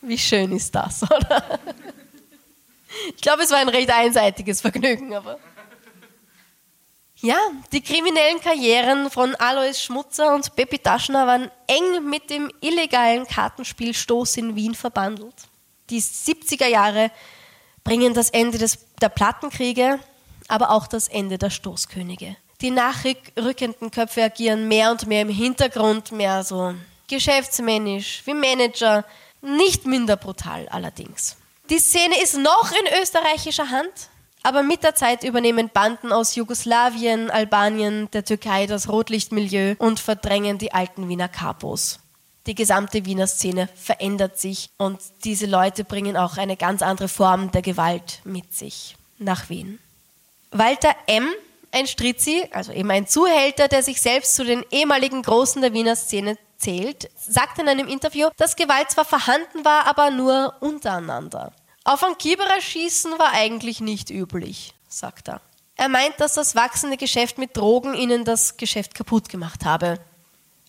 Wie 0.00 0.18
schön 0.18 0.52
ist 0.52 0.74
das, 0.74 1.02
oder? 1.10 1.58
Ich 3.14 3.20
glaube, 3.20 3.42
es 3.42 3.50
war 3.50 3.58
ein 3.58 3.68
recht 3.68 3.90
einseitiges 3.90 4.60
Vergnügen, 4.62 5.14
aber. 5.14 5.38
Ja, 7.16 7.36
die 7.72 7.80
kriminellen 7.82 8.40
Karrieren 8.40 9.10
von 9.10 9.34
Alois 9.34 9.74
Schmutzer 9.74 10.34
und 10.34 10.54
Peppi 10.54 10.78
Taschner 10.78 11.26
waren 11.26 11.50
eng 11.66 12.08
mit 12.08 12.30
dem 12.30 12.50
illegalen 12.60 13.26
Kartenspielstoß 13.26 14.36
in 14.38 14.54
Wien 14.54 14.74
verbandelt. 14.74 15.34
Die 15.90 16.00
70er 16.00 16.66
Jahre 16.66 17.10
bringen 17.84 18.14
das 18.14 18.30
Ende 18.30 18.58
des, 18.58 18.78
der 19.00 19.08
Plattenkriege, 19.08 20.00
aber 20.48 20.70
auch 20.70 20.86
das 20.86 21.08
Ende 21.08 21.38
der 21.38 21.50
Stoßkönige. 21.50 22.36
Die 22.60 22.70
nachrückenden 22.70 23.90
Köpfe 23.90 24.24
agieren 24.24 24.66
mehr 24.66 24.90
und 24.90 25.06
mehr 25.06 25.22
im 25.22 25.28
Hintergrund, 25.28 26.10
mehr 26.12 26.42
so 26.42 26.74
geschäftsmännisch, 27.08 28.22
wie 28.24 28.34
Manager, 28.34 29.04
nicht 29.42 29.86
minder 29.86 30.16
brutal 30.16 30.68
allerdings. 30.70 31.36
Die 31.70 31.78
Szene 31.78 32.20
ist 32.22 32.36
noch 32.36 32.72
in 32.72 33.02
österreichischer 33.02 33.70
Hand, 33.70 33.92
aber 34.42 34.62
mit 34.62 34.82
der 34.82 34.94
Zeit 34.94 35.24
übernehmen 35.24 35.70
Banden 35.72 36.12
aus 36.12 36.34
Jugoslawien, 36.34 37.30
Albanien, 37.30 38.08
der 38.12 38.24
Türkei 38.24 38.66
das 38.66 38.88
Rotlichtmilieu 38.88 39.74
und 39.78 40.00
verdrängen 40.00 40.58
die 40.58 40.72
alten 40.72 41.08
Wiener 41.08 41.28
Kapos. 41.28 41.98
Die 42.46 42.54
gesamte 42.54 43.04
Wiener 43.04 43.26
Szene 43.26 43.68
verändert 43.74 44.38
sich 44.38 44.70
und 44.78 45.00
diese 45.24 45.46
Leute 45.46 45.84
bringen 45.84 46.16
auch 46.16 46.36
eine 46.36 46.56
ganz 46.56 46.80
andere 46.80 47.08
Form 47.08 47.50
der 47.50 47.62
Gewalt 47.62 48.20
mit 48.24 48.54
sich 48.54 48.96
nach 49.18 49.48
Wien. 49.48 49.80
Walter 50.52 50.94
M., 51.06 51.28
ein 51.72 51.86
Stritzi, 51.86 52.48
also 52.52 52.72
eben 52.72 52.90
ein 52.90 53.06
Zuhälter, 53.08 53.68
der 53.68 53.82
sich 53.82 54.00
selbst 54.00 54.36
zu 54.36 54.44
den 54.44 54.64
ehemaligen 54.70 55.22
Großen 55.22 55.60
der 55.60 55.72
Wiener 55.72 55.96
Szene 55.96 56.38
erzählt, 56.56 57.10
sagt 57.18 57.58
in 57.58 57.68
einem 57.68 57.88
Interview, 57.88 58.28
dass 58.36 58.56
Gewalt 58.56 58.90
zwar 58.90 59.04
vorhanden 59.04 59.64
war, 59.64 59.86
aber 59.86 60.10
nur 60.10 60.54
untereinander. 60.60 61.52
Auf 61.84 62.02
ein 62.02 62.16
Kieberer 62.16 62.60
schießen 62.60 63.18
war 63.18 63.32
eigentlich 63.32 63.80
nicht 63.80 64.10
üblich, 64.10 64.72
sagt 64.88 65.28
er. 65.28 65.40
Er 65.76 65.88
meint, 65.88 66.18
dass 66.18 66.34
das 66.34 66.54
wachsende 66.54 66.96
Geschäft 66.96 67.36
mit 67.36 67.56
Drogen 67.56 67.94
ihnen 67.94 68.24
das 68.24 68.56
Geschäft 68.56 68.94
kaputt 68.94 69.28
gemacht 69.28 69.64
habe. 69.64 69.98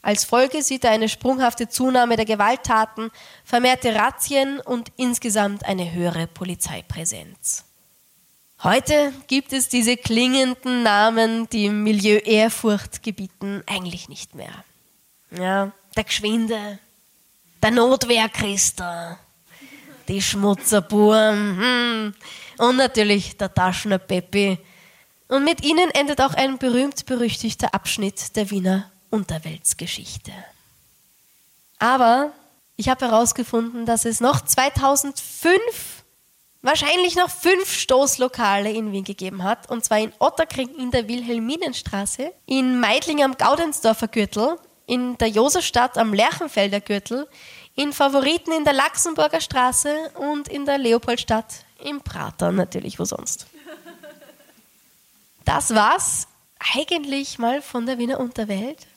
Als 0.02 0.24
Folge 0.24 0.62
sieht 0.62 0.84
er 0.84 0.92
eine 0.92 1.10
sprunghafte 1.10 1.70
Zunahme 1.70 2.16
der 2.16 2.26
Gewalttaten, 2.26 3.12
vermehrte 3.44 3.96
Razzien 3.96 4.60
und 4.60 4.92
insgesamt 4.96 5.66
eine 5.66 5.92
höhere 5.92 6.28
Polizeipräsenz. 6.28 7.66
Heute 8.64 9.14
gibt 9.28 9.54
es 9.54 9.70
diese 9.70 9.98
klingenden 9.98 10.82
Namen, 10.82 11.48
die 11.50 11.66
im 11.66 11.84
Milieu 11.84 12.18
Ehrfurcht 12.18 13.04
gebieten, 13.04 13.64
eigentlich 13.68 14.10
nicht 14.10 14.34
mehr. 14.34 14.64
Ja, 15.32 15.72
der 15.96 16.04
Geschwinde, 16.04 16.80
der 17.62 17.72
Notwehrchrister, 17.72 19.20
die 20.08 20.22
Schmutzerburm 20.22 21.60
hm, 21.60 22.16
und 22.58 22.78
natürlich 22.78 23.38
der 23.38 23.54
Taschner 23.54 24.00
Peppi. 24.00 24.58
Und 25.28 25.44
mit 25.44 25.64
ihnen 25.64 25.92
endet 25.92 26.22
auch 26.22 26.34
ein 26.34 26.58
berühmt-berüchtigter 26.58 27.74
Abschnitt 27.74 28.36
der 28.36 28.50
Wiener 28.50 28.90
Unterweltsgeschichte. 29.10 30.32
Aber 31.80 32.32
ich 32.76 32.90
habe 32.90 33.06
herausgefunden, 33.06 33.86
dass 33.86 34.06
es 34.06 34.20
noch 34.20 34.42
2005 34.42 36.04
wahrscheinlich 36.62 37.16
noch 37.16 37.30
fünf 37.30 37.72
Stoßlokale 37.72 38.72
in 38.72 38.92
Wien 38.92 39.04
gegeben 39.04 39.44
hat. 39.44 39.70
Und 39.70 39.86
zwar 39.86 40.00
in 40.00 40.14
Otterkring 40.20 40.76
in 40.76 40.92
der 40.92 41.08
Wilhelminenstraße, 41.08 42.34
in 42.46 42.80
Meidling 42.80 43.24
am 43.24 43.38
Gaudensdorfer 43.38 44.08
Gürtel, 44.08 44.58
in 44.86 45.18
der 45.18 45.30
Josefstadt 45.30 45.98
am 45.98 46.14
Lerchenfelder 46.14 46.82
Gürtel, 46.82 47.28
in 47.76 47.94
Favoriten 47.94 48.52
in 48.52 48.64
der 48.64 48.74
Laxenburger 48.74 49.42
Straße 49.42 50.12
und 50.16 50.48
in 50.48 50.66
der 50.66 50.78
Leopoldstadt 50.78 51.66
im 51.84 52.02
Prater, 52.02 52.52
natürlich, 52.52 52.98
wo 52.98 53.06
sonst. 53.06 53.46
Das 55.46 55.74
war's 55.74 56.28
eigentlich 56.76 57.40
mal 57.40 57.62
von 57.62 57.86
der 57.86 57.98
Wiener 57.98 58.20
Unterwelt. 58.20 58.88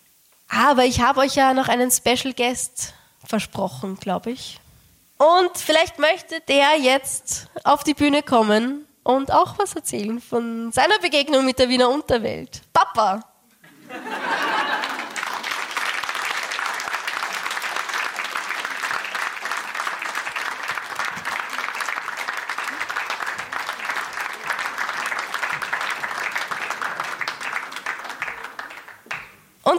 Aber 0.51 0.85
ich 0.85 1.01
habe 1.01 1.21
euch 1.21 1.37
ja 1.37 1.55
noch 1.55 1.69
einen 1.69 1.91
Special 1.91 2.35
Guest 2.35 2.95
versprochen, 3.25 3.97
glaube 3.97 4.33
ich. 4.33 4.59
Und 5.17 5.57
vielleicht 5.57 5.99
möchte 5.99 6.41
der 6.49 6.77
jetzt 6.81 7.49
auf 7.63 7.85
die 7.85 7.95
Bühne 7.95 8.23
kommen 8.23 8.87
und 9.03 9.33
auch 9.33 9.59
was 9.59 9.75
erzählen 9.77 10.21
von 10.21 10.73
seiner 10.73 10.99
Begegnung 10.99 11.45
mit 11.45 11.59
der 11.59 11.69
Wiener 11.69 11.91
Unterwelt. 11.91 12.63
Papa! 12.73 13.23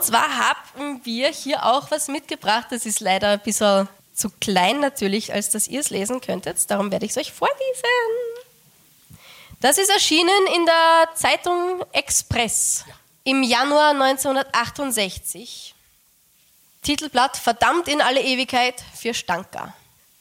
Und 0.01 0.07
zwar 0.07 0.35
haben 0.35 0.99
wir 1.03 1.29
hier 1.29 1.63
auch 1.63 1.91
was 1.91 2.07
mitgebracht. 2.07 2.65
Das 2.71 2.87
ist 2.87 3.01
leider 3.01 3.29
ein 3.29 3.39
bisschen 3.39 3.87
zu 4.15 4.31
klein 4.41 4.79
natürlich, 4.79 5.31
als 5.31 5.51
dass 5.51 5.67
ihr 5.67 5.79
es 5.79 5.91
lesen 5.91 6.21
könntet. 6.21 6.71
Darum 6.71 6.91
werde 6.91 7.05
ich 7.05 7.11
es 7.11 7.17
euch 7.17 7.31
vorlesen. 7.31 7.59
Das 9.59 9.77
ist 9.77 9.91
erschienen 9.91 10.47
in 10.55 10.65
der 10.65 11.09
Zeitung 11.13 11.85
Express 11.91 12.83
im 13.25 13.43
Januar 13.43 13.91
1968. 13.91 15.75
Titelblatt 16.81 17.37
Verdammt 17.37 17.87
in 17.87 18.01
alle 18.01 18.23
Ewigkeit 18.23 18.83
für 18.95 19.13
Stanka. 19.13 19.75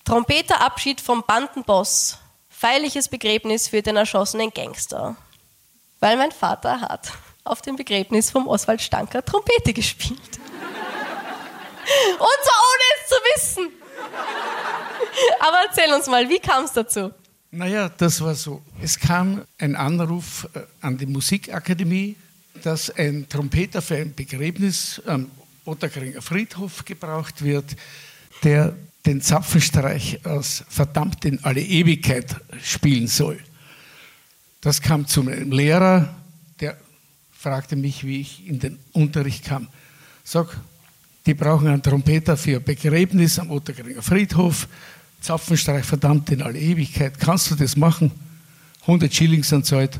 Trompeterabschied 0.05 1.01
vom 1.01 1.25
Bandenboss. 1.27 2.19
Feierliches 2.51 3.09
Begräbnis 3.09 3.69
für 3.69 3.81
den 3.81 3.97
erschossenen 3.97 4.51
Gangster. 4.51 5.17
Weil 6.01 6.19
mein 6.19 6.33
Vater 6.33 6.83
hat 6.83 7.13
auf 7.51 7.63
dem 7.63 7.77
Begräbnis 7.77 8.31
vom 8.31 8.47
Oswald 8.47 8.81
Stanker 8.81 9.25
Trompete 9.25 9.73
gespielt. 9.73 10.39
Und 12.19 12.39
zwar 12.45 12.61
ohne 12.71 12.87
es 12.97 13.09
zu 13.09 13.15
wissen. 13.35 13.69
Aber 15.41 15.57
erzähl 15.67 15.93
uns 15.93 16.07
mal, 16.07 16.29
wie 16.29 16.39
kam 16.39 16.65
es 16.65 16.73
dazu? 16.73 17.11
Naja, 17.51 17.89
das 17.89 18.21
war 18.21 18.35
so. 18.37 18.63
Es 18.81 18.99
kam 18.99 19.45
ein 19.59 19.75
Anruf 19.75 20.49
äh, 20.55 20.61
an 20.81 20.97
die 20.97 21.07
Musikakademie, 21.07 22.15
dass 22.63 22.91
ein 22.91 23.29
Trompeter 23.29 23.83
für 23.83 23.97
ein 23.97 24.15
Begräbnis 24.15 25.03
am 25.05 25.29
Otterkringer 25.65 26.23
Friedhof 26.23 26.85
gebraucht 26.85 27.43
wird, 27.43 27.77
der 28.45 28.77
den 29.05 29.21
Zapfenstreich 29.21 30.25
aus 30.25 30.65
Verdammt 30.69 31.25
in 31.25 31.43
alle 31.43 31.61
Ewigkeit 31.61 32.37
spielen 32.63 33.09
soll. 33.09 33.41
Das 34.61 34.81
kam 34.81 35.07
zu 35.07 35.25
meinem 35.25 35.51
Lehrer, 35.51 36.20
fragte 37.41 37.75
mich, 37.75 38.05
wie 38.05 38.21
ich 38.21 38.47
in 38.47 38.59
den 38.59 38.79
Unterricht 38.93 39.47
kam. 39.47 39.69
Sag, 40.25 40.59
die 41.25 41.33
brauchen 41.33 41.69
einen 41.69 41.83
Trompeter 41.83 42.37
für 42.37 42.61
Begräbnis 42.61 43.39
am 43.39 43.51
Otterkringer 43.51 44.03
Friedhof. 44.03 44.69
Zapfenstreich 45.23 45.87
verdammt 45.87 46.29
in 46.31 46.43
alle 46.43 46.59
Ewigkeit. 46.59 47.19
Kannst 47.19 47.51
du 47.51 47.55
das 47.55 47.77
machen? 47.77 48.11
100 48.83 49.15
Schilling 49.15 49.43
sind 49.43 49.65
Zeit. 49.65 49.99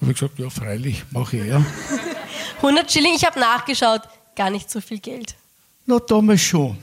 Habe 0.00 0.10
ich 0.10 0.18
gesagt, 0.18 0.36
ja, 0.40 0.50
freilich, 0.50 1.04
mache 1.12 1.36
ich, 1.36 1.46
ja. 1.46 1.64
100 2.56 2.90
Schilling, 2.90 3.14
ich 3.14 3.24
habe 3.24 3.38
nachgeschaut, 3.38 4.02
gar 4.34 4.50
nicht 4.50 4.68
so 4.68 4.80
viel 4.80 4.98
Geld. 4.98 5.36
Na, 5.86 6.00
damals 6.00 6.40
schon. 6.40 6.76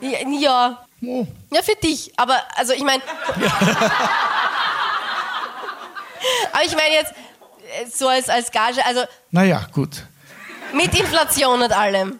Ja, 0.00 0.26
ja. 0.40 0.86
Oh. 1.02 1.26
Ja, 1.52 1.60
für 1.62 1.76
dich. 1.76 2.10
Aber, 2.16 2.38
also 2.56 2.72
ich 2.72 2.82
meine. 2.82 3.02
aber 6.52 6.64
ich 6.64 6.74
meine 6.74 6.94
jetzt, 6.94 7.12
so 7.92 8.08
als, 8.08 8.28
als 8.28 8.50
Gage, 8.50 8.84
also. 8.84 9.00
Naja, 9.30 9.66
gut. 9.72 10.06
Mit 10.74 10.98
Inflation 10.98 11.62
und 11.62 11.72
allem. 11.72 12.18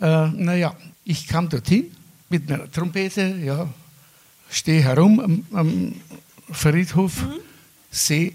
Äh, 0.00 0.28
naja, 0.28 0.74
ich 1.04 1.26
kam 1.26 1.48
dorthin 1.48 1.94
mit 2.28 2.48
meiner 2.48 2.70
Trompete, 2.70 3.36
ja, 3.42 3.68
stehe 4.50 4.82
herum 4.82 5.20
am, 5.20 5.46
am 5.52 5.94
Friedhof, 6.52 7.22
mhm. 7.22 7.40
sehe 7.90 8.32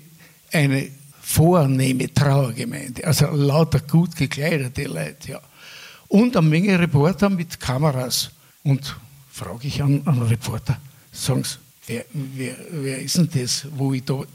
eine 0.51 0.89
vornehme 1.21 2.13
Trauergemeinde, 2.13 3.05
also 3.05 3.27
lauter 3.27 3.79
gut 3.79 4.15
gekleidete 4.15 4.84
Leute, 4.84 5.31
ja. 5.31 5.41
Und 6.09 6.38
eine 6.38 6.47
Menge 6.47 6.77
Reporter 6.77 7.29
mit 7.29 7.59
Kameras. 7.59 8.29
Und 8.63 8.95
frage 9.31 9.67
ich 9.67 9.81
an 9.81 10.05
einen 10.05 10.21
Reporter, 10.21 10.77
sagen 11.11 11.43
Sie, 11.43 11.57
wer, 11.88 12.05
wer, 12.13 12.55
wer 12.69 12.99
ist 12.99 13.17
denn 13.17 13.29
das, 13.34 13.65
wo 13.75 13.93
ich 13.93 14.05
da 14.05 14.21
äh, 14.21 14.25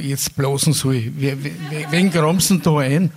jetzt 0.00 0.36
blasen 0.36 0.72
soll? 0.72 1.12
Wer, 1.16 1.42
wer, 1.42 1.90
wen 1.90 2.10
gramsen 2.10 2.62
da 2.62 2.78
ein? 2.78 3.10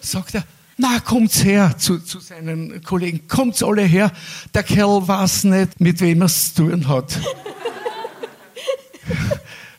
Sagt 0.00 0.34
er, 0.34 0.44
na, 0.76 0.98
kommt's 1.00 1.44
her 1.44 1.76
zu, 1.78 2.00
zu 2.00 2.18
seinen 2.18 2.82
Kollegen, 2.82 3.28
kommt's 3.28 3.62
alle 3.62 3.82
her. 3.82 4.10
Der 4.52 4.64
Kerl 4.64 5.06
weiß 5.06 5.44
nicht, 5.44 5.80
mit 5.80 6.00
wem 6.00 6.22
er 6.22 6.26
es 6.26 6.52
zu 6.54 6.68
tun 6.68 6.88
hat. 6.88 7.18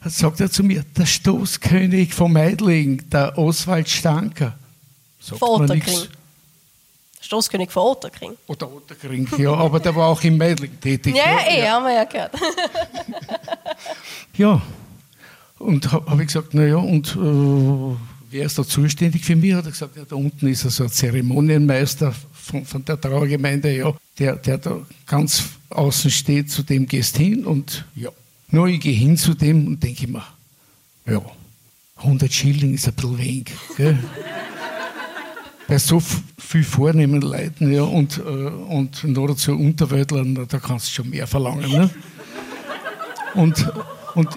Dann 0.02 0.10
sagt 0.12 0.40
er 0.40 0.50
zu 0.50 0.64
mir, 0.64 0.84
der 0.98 1.06
Stoßkönig 1.06 2.14
von 2.14 2.32
Meidling, 2.32 3.10
der 3.10 3.38
Oswald 3.38 3.90
Stanker. 3.90 4.58
Sagt 5.20 5.40
von 5.40 5.64
Otterkring. 5.64 6.08
Stoßkönig 7.20 7.72
von 7.72 7.84
Otterkring. 7.84 8.38
Oder 8.48 8.72
Otterkring, 8.72 9.28
ja, 9.38 9.54
aber 9.54 9.80
der 9.80 9.96
war 9.96 10.08
auch 10.08 10.22
in 10.22 10.38
Meidling 10.38 10.80
tätig. 10.80 11.16
Ja, 11.16 11.24
ja, 11.24 11.48
eh, 11.48 11.68
haben 11.68 11.84
wir 11.84 11.94
ja 11.94 12.04
gehört. 12.06 12.32
ja, 14.38 14.62
und 15.66 15.92
habe 15.92 16.10
hab 16.10 16.20
ich 16.20 16.28
gesagt, 16.28 16.54
naja, 16.54 16.78
und 16.78 17.16
äh, 17.16 17.98
wer 18.32 18.46
ist 18.46 18.58
da 18.58 18.64
zuständig 18.64 19.26
für 19.26 19.36
mich? 19.36 19.54
Hat 19.54 19.66
er 19.66 19.72
gesagt, 19.72 19.96
ja, 19.98 20.04
da 20.08 20.16
unten 20.16 20.48
ist 20.48 20.62
so 20.62 20.84
ein 20.84 20.90
Zeremonienmeister 20.90 22.14
von, 22.34 22.66
von 22.66 22.86
der 22.86 23.00
Trauergemeinde, 23.00 23.76
ja, 23.76 23.94
der, 24.20 24.36
der 24.36 24.58
da 24.58 24.78
ganz 25.06 25.44
außen 25.70 26.12
steht, 26.12 26.52
zu 26.52 26.64
dem 26.64 26.86
gehst 26.86 27.18
hin 27.18 27.46
und 27.46 27.86
ja. 27.96 28.10
Nur 28.52 28.68
ich 28.68 28.80
gehe 28.80 28.94
hin 28.94 29.18
zu 29.18 29.34
dem 29.34 29.68
und 29.68 29.84
denke 29.84 30.08
mir, 30.08 30.24
ja, 31.08 31.22
100 31.98 32.32
Schilling 32.32 32.74
ist 32.76 32.88
ein 32.88 32.94
bisschen 32.94 33.18
wenig. 33.18 33.52
Gell? 33.76 33.98
Bei 35.68 35.80
so 35.80 36.00
viel 36.38 36.64
vornehmen 36.64 37.22
Leuten 37.22 37.74
ja, 37.74 37.82
und, 37.82 38.20
äh, 38.20 38.22
und 38.22 39.04
noch 39.04 39.28
dazu 39.28 39.54
Unterwäldlern, 39.54 40.46
da 40.48 40.60
kannst 40.60 40.88
du 40.88 40.92
schon 40.92 41.10
mehr 41.10 41.26
verlangen. 41.26 41.72
Ne? 41.72 41.90
Und, 43.34 43.70
und 44.14 44.30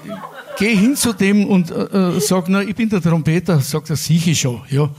gehe 0.59 0.77
hin 0.77 0.97
zu 0.97 1.13
dem 1.13 1.47
und 1.47 1.71
äh, 1.71 2.17
äh 2.17 2.21
sage, 2.21 2.47
na, 2.51 2.63
ich 2.63 2.75
bin 2.75 2.89
der 2.89 3.01
Trompeter. 3.01 3.61
Sagt 3.61 3.91
er, 3.91 3.97
sicher 3.97 4.35
schon, 4.35 4.63
ja. 4.69 4.91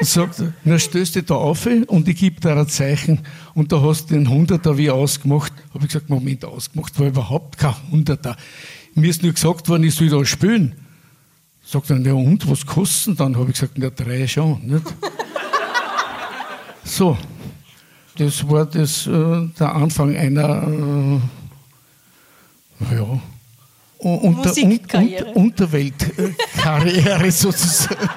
sagt, 0.00 0.42
na 0.64 0.78
stößt 0.78 1.16
dich 1.16 1.24
da 1.24 1.34
auf 1.34 1.66
und 1.66 2.08
ich 2.08 2.16
gebe 2.16 2.40
dir 2.40 2.56
ein 2.56 2.68
Zeichen 2.68 3.20
und 3.54 3.72
da 3.72 3.80
hast 3.80 4.10
du 4.10 4.14
den 4.14 4.28
Hunderter 4.28 4.76
wie 4.76 4.90
ausgemacht. 4.90 5.52
Habe 5.72 5.84
ich 5.84 5.88
gesagt, 5.88 6.10
Moment, 6.10 6.44
ausgemacht 6.44 6.98
war 6.98 7.06
überhaupt 7.06 7.58
kein 7.58 7.74
Hunderter. 7.90 8.36
Mir 8.94 9.10
ist 9.10 9.22
nur 9.22 9.32
gesagt 9.32 9.68
worden, 9.68 9.84
ich 9.84 9.94
soll 9.94 10.08
da 10.08 10.24
spielen. 10.24 10.74
Sagt 11.64 11.90
er, 11.90 11.98
ja 11.98 12.12
und, 12.12 12.48
was 12.50 12.66
kosten 12.66 13.16
dann? 13.16 13.36
Habe 13.36 13.50
ich 13.50 13.54
gesagt, 13.54 13.74
na 13.76 13.88
drei 13.90 14.26
schon. 14.26 14.60
Nicht? 14.66 14.84
So, 16.84 17.16
das 18.18 18.48
war 18.48 18.66
das, 18.66 19.06
äh, 19.06 19.48
der 19.58 19.74
Anfang 19.74 20.14
einer 20.14 20.68
äh, 20.68 21.20
ja, 22.80 23.20
unter, 23.98 24.48
Musikkarriere. 24.48 25.24
unter, 25.26 25.64
Unterweltkarriere 25.64 27.30
sozusagen. 27.30 28.08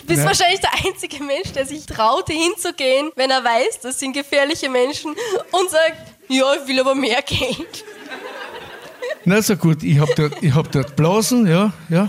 Du 0.00 0.06
bist 0.06 0.20
Ja. 0.20 0.26
wahrscheinlich 0.26 0.60
der 0.60 0.72
einzige 0.86 1.22
Mensch, 1.22 1.52
der 1.54 1.66
sich 1.66 1.86
traute 1.86 2.32
hinzugehen, 2.32 3.10
wenn 3.16 3.30
er 3.30 3.42
weiß, 3.44 3.80
das 3.82 3.98
sind 3.98 4.12
gefährliche 4.12 4.68
Menschen 4.68 5.12
und 5.52 5.70
sagt, 5.70 6.14
ja, 6.28 6.44
ich 6.60 6.68
will 6.68 6.80
aber 6.80 6.94
mehr 6.94 7.22
Geld. 7.22 7.84
Na 9.24 9.40
so 9.42 9.56
gut, 9.56 9.82
ich 9.82 9.98
habe 9.98 10.12
dort, 10.16 10.42
ich 10.42 10.54
hab 10.54 10.70
dort 10.72 10.96
blasen, 10.96 11.46
ja, 11.46 11.72
ja. 11.88 12.08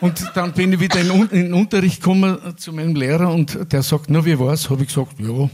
Und 0.00 0.22
dann 0.34 0.52
bin 0.52 0.72
ich 0.72 0.80
wieder 0.80 1.00
in, 1.00 1.10
Un- 1.10 1.28
in 1.30 1.42
den 1.44 1.54
Unterricht 1.54 2.00
gekommen 2.00 2.56
zu 2.56 2.72
meinem 2.72 2.94
Lehrer 2.94 3.32
und 3.32 3.70
der 3.72 3.82
sagt, 3.82 4.06
na 4.08 4.24
wie 4.24 4.38
war's? 4.38 4.70
Habe 4.70 4.82
ich 4.82 4.88
gesagt, 4.88 5.12
ja, 5.18 5.50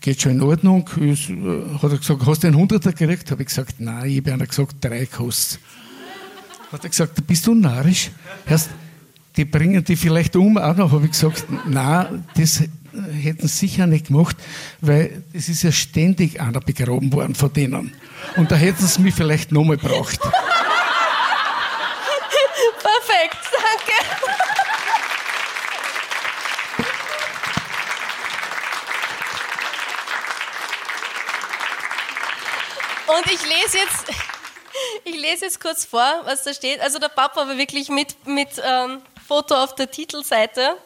geht 0.00 0.22
schon 0.22 0.32
in 0.32 0.42
Ordnung. 0.42 0.88
Ist, 1.00 1.30
äh, 1.30 1.62
hat 1.82 1.92
er 1.92 1.98
gesagt, 1.98 2.26
hast 2.26 2.42
du 2.42 2.46
einen 2.46 2.56
Hunderter 2.56 2.92
gekriegt? 2.92 3.30
Habe 3.30 3.42
ich 3.42 3.48
gesagt, 3.48 3.76
nein, 3.78 4.10
ich 4.10 4.18
habe 4.18 4.32
einer 4.32 4.46
gesagt, 4.46 4.76
drei 4.80 5.06
kostet. 5.06 5.60
Hat 6.72 6.82
er 6.82 6.90
gesagt, 6.90 7.26
bist 7.26 7.46
du 7.46 7.54
narrisch? 7.54 8.10
Erst, 8.48 8.70
die 9.36 9.44
bringen 9.44 9.84
die 9.84 9.96
vielleicht 9.96 10.34
um 10.36 10.58
auch 10.58 10.76
noch. 10.76 10.92
Habe 10.92 11.04
ich 11.04 11.12
gesagt, 11.12 11.44
nein, 11.66 12.24
das 12.36 12.64
hätten 13.22 13.46
sie 13.48 13.56
sicher 13.56 13.86
nicht 13.86 14.08
gemacht, 14.08 14.36
weil 14.80 15.22
es 15.32 15.48
ist 15.48 15.62
ja 15.62 15.70
ständig 15.72 16.40
einer 16.40 16.60
begraben 16.60 17.12
worden 17.12 17.34
von 17.34 17.52
denen. 17.52 17.92
Und 18.36 18.50
da 18.50 18.56
hätten 18.56 18.86
sie 18.86 19.02
mich 19.02 19.14
vielleicht 19.14 19.52
nochmal 19.52 19.76
braucht. 19.76 20.20
Perfekt, 22.82 23.38
danke. 23.52 23.92
Und 33.26 33.32
ich 33.32 33.42
lese 33.42 33.78
jetzt, 33.78 34.06
ich 35.04 35.20
lese 35.20 35.46
jetzt 35.46 35.60
kurz 35.60 35.84
vor, 35.84 36.22
was 36.24 36.44
da 36.44 36.54
steht. 36.54 36.80
Also 36.80 37.00
der 37.00 37.08
Papa 37.08 37.48
war 37.48 37.58
wirklich 37.58 37.88
mit, 37.88 38.24
mit 38.26 38.50
ähm, 38.64 39.02
Foto 39.26 39.56
auf 39.56 39.74
der 39.74 39.90
Titelseite, 39.90 40.76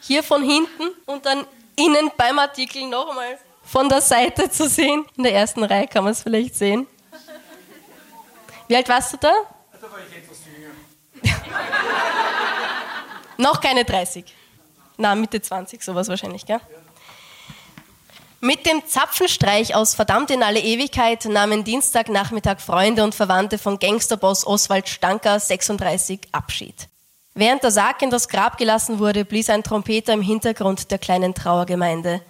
hier 0.00 0.22
von 0.22 0.42
hinten 0.42 0.90
und 1.06 1.24
dann 1.24 1.46
innen 1.74 2.10
beim 2.18 2.38
Artikel 2.38 2.86
noch 2.86 3.08
einmal 3.08 3.38
von 3.64 3.88
der 3.88 4.02
Seite 4.02 4.50
zu 4.50 4.68
sehen. 4.68 5.06
In 5.16 5.22
der 5.22 5.32
ersten 5.32 5.64
Reihe 5.64 5.88
kann 5.88 6.04
man 6.04 6.12
es 6.12 6.22
vielleicht 6.22 6.54
sehen. 6.54 6.86
Wie 8.68 8.76
alt 8.76 8.88
warst 8.90 9.14
du 9.14 9.16
da? 9.16 9.32
Noch 13.38 13.60
keine 13.60 13.84
30. 13.84 14.24
Na, 14.98 15.14
Mitte 15.14 15.40
20, 15.40 15.82
sowas 15.82 16.08
wahrscheinlich, 16.08 16.44
gell? 16.44 16.60
Mit 18.46 18.64
dem 18.64 18.86
Zapfenstreich 18.86 19.74
aus 19.74 19.96
Verdammt 19.96 20.30
in 20.30 20.44
alle 20.44 20.60
Ewigkeit 20.60 21.24
nahmen 21.24 21.64
Dienstagnachmittag 21.64 22.60
Freunde 22.60 23.02
und 23.02 23.12
Verwandte 23.12 23.58
von 23.58 23.80
Gangsterboss 23.80 24.46
Oswald 24.46 24.88
Stanker 24.88 25.40
36 25.40 26.20
Abschied. 26.30 26.86
Während 27.34 27.64
der 27.64 27.72
Sarg 27.72 28.02
in 28.02 28.10
das 28.10 28.28
Grab 28.28 28.56
gelassen 28.56 29.00
wurde, 29.00 29.24
blies 29.24 29.50
ein 29.50 29.64
Trompeter 29.64 30.12
im 30.12 30.22
Hintergrund 30.22 30.92
der 30.92 30.98
kleinen 30.98 31.34
Trauergemeinde. 31.34 32.22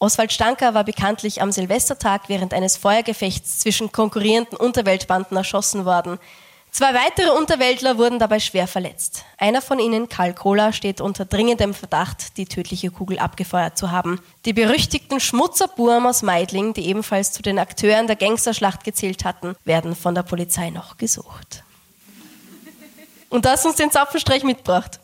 Oswald 0.00 0.32
Stanker 0.32 0.74
war 0.74 0.82
bekanntlich 0.82 1.40
am 1.40 1.52
Silvestertag 1.52 2.22
während 2.26 2.52
eines 2.52 2.76
Feuergefechts 2.76 3.60
zwischen 3.60 3.92
konkurrierenden 3.92 4.58
Unterweltbanden 4.58 5.36
erschossen 5.36 5.84
worden. 5.84 6.18
Zwei 6.72 6.94
weitere 6.94 7.30
Unterweltler 7.30 7.98
wurden 7.98 8.20
dabei 8.20 8.38
schwer 8.38 8.68
verletzt. 8.68 9.24
Einer 9.38 9.60
von 9.60 9.80
ihnen, 9.80 10.08
Karl 10.08 10.34
Kohler, 10.34 10.72
steht 10.72 11.00
unter 11.00 11.24
dringendem 11.24 11.74
Verdacht, 11.74 12.36
die 12.36 12.46
tödliche 12.46 12.90
Kugel 12.90 13.18
abgefeuert 13.18 13.76
zu 13.76 13.90
haben. 13.90 14.20
Die 14.44 14.52
berüchtigten 14.52 15.18
Schmutzerburm 15.18 16.06
aus 16.06 16.22
Meidling, 16.22 16.72
die 16.72 16.86
ebenfalls 16.86 17.32
zu 17.32 17.42
den 17.42 17.58
Akteuren 17.58 18.06
der 18.06 18.16
Gangsterschlacht 18.16 18.84
gezählt 18.84 19.24
hatten, 19.24 19.56
werden 19.64 19.96
von 19.96 20.14
der 20.14 20.22
Polizei 20.22 20.70
noch 20.70 20.96
gesucht. 20.96 21.64
Und 23.30 23.44
das 23.44 23.66
uns 23.66 23.76
den 23.76 23.90
Zapfenstreich 23.90 24.44
mitbracht. 24.44 25.00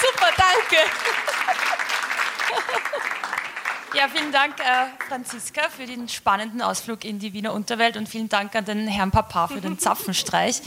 Super, 0.00 0.28
danke. 0.36 0.82
Ja, 3.94 4.08
vielen 4.12 4.30
Dank, 4.30 4.60
äh, 4.60 5.08
Franziska, 5.08 5.70
für 5.70 5.86
den 5.86 6.06
spannenden 6.10 6.60
Ausflug 6.60 7.04
in 7.04 7.18
die 7.18 7.32
Wiener 7.32 7.54
Unterwelt 7.54 7.96
und 7.96 8.06
vielen 8.06 8.28
Dank 8.28 8.54
an 8.54 8.66
den 8.66 8.88
Herrn 8.88 9.10
Papa 9.10 9.48
für 9.48 9.62
den 9.62 9.78
Zapfenstreich. 9.78 10.60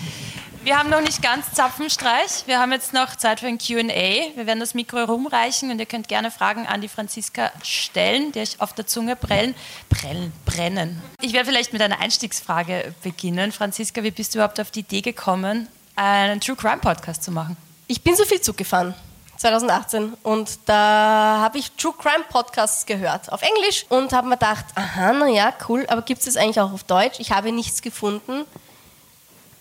Wir 0.63 0.80
haben 0.80 0.89
noch 0.89 1.01
nicht 1.01 1.21
ganz 1.21 1.51
Zapfenstreich. 1.53 2.47
Wir 2.47 2.59
haben 2.59 2.71
jetzt 2.71 2.91
noch 2.91 3.15
Zeit 3.15 3.39
für 3.39 3.45
ein 3.45 3.59
QA. 3.59 4.36
Wir 4.36 4.45
werden 4.47 4.59
das 4.59 4.73
Mikro 4.73 5.03
rumreichen 5.03 5.69
und 5.69 5.80
ihr 5.80 5.86
könnt 5.86 6.07
gerne 6.07 6.32
Fragen 6.32 6.65
an 6.65 6.82
die 6.82 6.88
Franziska 6.88 7.51
stellen, 7.63 8.32
die 8.32 8.39
euch 8.39 8.59
auf 8.59 8.73
der 8.73 8.88
Zunge 8.88 9.15
prellen. 9.15 9.53
Prellen, 9.89 10.34
brennen. 10.45 11.01
Ich 11.21 11.34
werde 11.34 11.49
vielleicht 11.49 11.71
mit 11.71 11.84
einer 11.84 11.99
Einstiegsfrage 11.99 12.95
beginnen. 13.03 13.51
Franziska, 13.51 14.01
wie 14.01 14.11
bist 14.11 14.34
du 14.34 14.39
überhaupt 14.39 14.59
auf 14.59 14.71
die 14.71 14.80
Idee 14.80 15.01
gekommen, 15.01 15.67
einen 15.95 16.41
True 16.41 16.55
Crime 16.55 16.80
Podcast 16.80 17.23
zu 17.23 17.32
machen? 17.32 17.55
Ich 17.88 18.01
bin 18.01 18.15
so 18.15 18.25
viel 18.25 18.41
Zug 18.41 18.57
gefahren. 18.57 18.95
2018 19.39 20.17
und 20.23 20.59
da 20.65 21.39
habe 21.41 21.57
ich 21.59 21.71
True 21.71 21.93
Crime 21.97 22.25
Podcasts 22.29 22.85
gehört 22.85 23.31
auf 23.31 23.41
Englisch 23.41 23.85
und 23.87 24.11
habe 24.11 24.27
mir 24.27 24.35
gedacht, 24.35 24.65
aha, 24.75 25.13
na 25.13 25.27
ja, 25.27 25.53
cool, 25.69 25.85
aber 25.87 26.01
gibt 26.01 26.19
es 26.19 26.25
das 26.25 26.35
eigentlich 26.35 26.59
auch 26.59 26.73
auf 26.73 26.83
Deutsch? 26.83 27.19
Ich 27.19 27.31
habe 27.31 27.53
nichts 27.53 27.81
gefunden. 27.81 28.45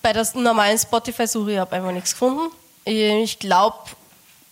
Bei 0.02 0.12
der 0.12 0.26
normalen 0.34 0.76
Spotify-Suche 0.76 1.60
habe 1.60 1.70
ich 1.70 1.76
einfach 1.76 1.92
nichts 1.92 2.12
gefunden. 2.12 2.50
Ich 2.84 3.38
glaube, 3.38 3.76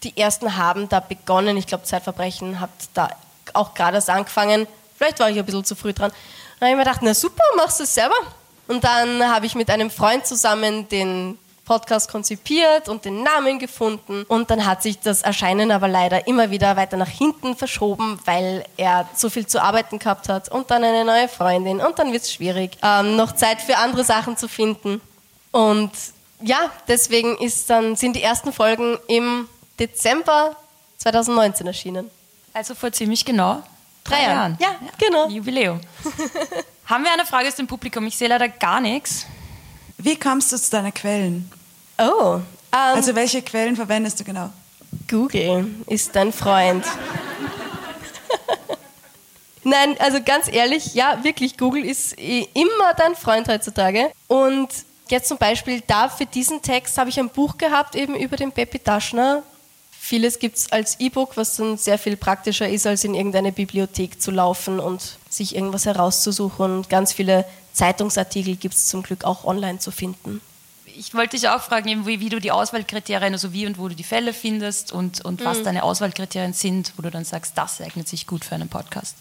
die 0.05 0.17
ersten 0.17 0.57
haben 0.57 0.89
da 0.89 1.01
begonnen. 1.01 1.57
Ich 1.57 1.67
glaube, 1.67 1.83
Zeitverbrechen 1.83 2.61
hat 2.61 2.71
da 2.95 3.09
auch 3.53 3.75
gerade 3.75 3.97
erst 3.97 4.11
angefangen. 4.11 4.69
Vielleicht 4.97 5.19
war 5.19 5.29
ich 5.29 5.39
ein 5.39 5.45
bisschen 5.45 5.65
zu 5.65 5.75
früh 5.75 5.93
dran. 5.93 6.13
Dann 6.61 6.69
habe 6.69 6.71
ich 6.71 6.77
mir 6.77 6.85
gedacht, 6.85 7.03
na 7.03 7.15
super, 7.15 7.43
machst 7.57 7.81
du 7.81 7.85
es 7.85 7.93
selber. 7.95 8.15
Und 8.69 8.85
dann 8.85 9.29
habe 9.29 9.47
ich 9.47 9.57
mit 9.57 9.71
einem 9.71 9.91
Freund 9.91 10.25
zusammen 10.25 10.89
den 10.89 11.37
Podcast 11.67 12.11
konzipiert 12.11 12.89
und 12.89 13.05
den 13.05 13.23
Namen 13.23 13.59
gefunden. 13.59 14.25
Und 14.29 14.51
dann 14.51 14.65
hat 14.65 14.83
sich 14.83 14.99
das 14.99 15.21
Erscheinen 15.21 15.71
aber 15.71 15.89
leider 15.89 16.27
immer 16.27 16.51
wieder 16.51 16.77
weiter 16.77 16.97
nach 16.97 17.09
hinten 17.09 17.55
verschoben, 17.57 18.19
weil 18.25 18.65
er 18.79 19.07
zu 19.15 19.29
viel 19.29 19.47
zu 19.47 19.63
arbeiten 19.63 19.99
gehabt 19.99 20.31
hat 20.31 20.49
und 20.49 20.71
dann 20.71 20.83
eine 20.83 21.05
neue 21.05 21.29
Freundin. 21.29 21.81
Und 21.81 21.99
dann 21.99 22.13
wird 22.13 22.23
es 22.23 22.33
schwierig, 22.33 22.79
ähm, 22.83 23.17
noch 23.17 23.33
Zeit 23.33 23.61
für 23.61 23.77
andere 23.77 24.05
Sachen 24.05 24.39
zu 24.39 24.49
finden. 24.49 25.03
Und 25.51 25.91
ja, 26.41 26.71
deswegen 26.89 27.37
ist 27.37 27.69
dann, 27.69 27.97
sind 27.97 28.17
die 28.17 28.23
ersten 28.23 28.53
Folgen 28.53 28.99
im 29.09 29.49
Dezember 29.79 30.57
2019 30.97 31.67
erschienen. 31.67 32.11
Also 32.55 32.75
vor 32.75 32.91
ziemlich 32.93 33.25
genau 33.27 33.63
Drei 34.09 34.23
Jahren. 34.23 34.57
Ja, 34.61 34.77
genau. 34.99 35.29
Jubiläum. 35.29 35.81
Haben 36.87 37.05
wir 37.05 37.13
eine 37.13 37.27
Frage 37.27 37.49
aus 37.49 37.57
dem 37.57 37.67
Publikum? 37.67 38.07
Ich 38.07 38.17
sehe 38.17 38.29
leider 38.29 38.49
gar 38.49 38.81
nichts. 38.81 39.27
Wie 39.99 40.17
kamst 40.17 40.53
du 40.53 40.57
zu 40.57 40.71
deinen 40.71 40.95
Quellen? 40.95 41.51
Oh, 41.99 42.37
ähm, 42.37 42.43
Also 42.73 43.15
welche 43.15 43.43
Quellen 43.43 43.77
verwendest 43.77 44.21
du 44.21 44.25
genau? 44.25 44.51
Google 45.09 45.67
ist 45.87 46.15
dein 46.15 46.33
Freund. 46.33 46.85
Nein, 49.65 49.97
also 49.99 50.19
ganz 50.25 50.47
ehrlich, 50.47 50.95
ja, 50.95 51.25
wirklich, 51.25 51.59
Google 51.59 51.85
ist 51.85 52.17
eh 52.19 52.47
immer 52.55 52.95
dein 52.97 53.17
Freund 53.17 53.49
heutzutage. 53.49 54.13
Und 54.29 54.69
jetzt 55.09 55.27
zum 55.29 55.39
Beispiel 55.39 55.83
da 55.87 56.09
für 56.09 56.25
diesen 56.25 56.63
Text 56.63 56.97
habe 56.99 57.11
ich 57.11 57.19
ein 57.19 57.31
Buch 57.31 57.59
gehabt, 57.59 57.97
eben 57.97 58.15
über 58.15 58.37
den 58.37 58.53
Peppi 58.53 58.79
Taschner. 58.79 59.43
Vieles 59.91 60.39
gibt 60.39 60.57
es 60.57 60.71
als 60.71 61.01
E-Book, 61.01 61.37
was 61.37 61.57
dann 61.57 61.79
sehr 61.79 61.99
viel 61.99 62.17
praktischer 62.17 62.69
ist, 62.69 62.87
als 62.87 63.03
in 63.03 63.15
irgendeine 63.15 63.51
Bibliothek 63.51 64.23
zu 64.23 64.31
laufen 64.31 64.79
und 64.79 65.19
sich 65.29 65.57
irgendwas 65.57 65.85
herauszusuchen. 65.85 66.77
Und 66.77 66.89
ganz 66.89 67.13
viele 67.13 67.45
Zeitungsartikel 67.73 68.55
gibt 68.55 68.75
es 68.75 68.87
zum 68.87 69.03
Glück 69.03 69.25
auch 69.25 69.45
online 69.45 69.81
zu 69.81 69.91
finden. 69.91 70.41
Ich 70.99 71.15
wollte 71.15 71.37
dich 71.37 71.49
auch 71.49 71.61
fragen, 71.61 71.89
eben, 71.89 72.07
wie, 72.07 72.21
wie 72.21 72.29
du 72.29 72.41
die 72.41 72.51
Auswahlkriterien, 72.51 73.33
also 73.33 73.53
wie 73.53 73.67
und 73.67 73.79
wo 73.79 73.89
du 73.89 73.95
die 73.95 74.05
Fälle 74.05 74.33
findest 74.33 74.93
und, 74.93 75.25
und 75.25 75.45
was 75.45 75.63
deine 75.63 75.83
Auswahlkriterien 75.83 76.53
sind, 76.53 76.93
wo 76.97 77.03
du 77.03 77.11
dann 77.11 77.25
sagst, 77.25 77.53
das 77.57 77.81
eignet 77.81 78.09
sich 78.09 78.27
gut 78.27 78.45
für 78.45 78.55
einen 78.55 78.69
Podcast. 78.69 79.17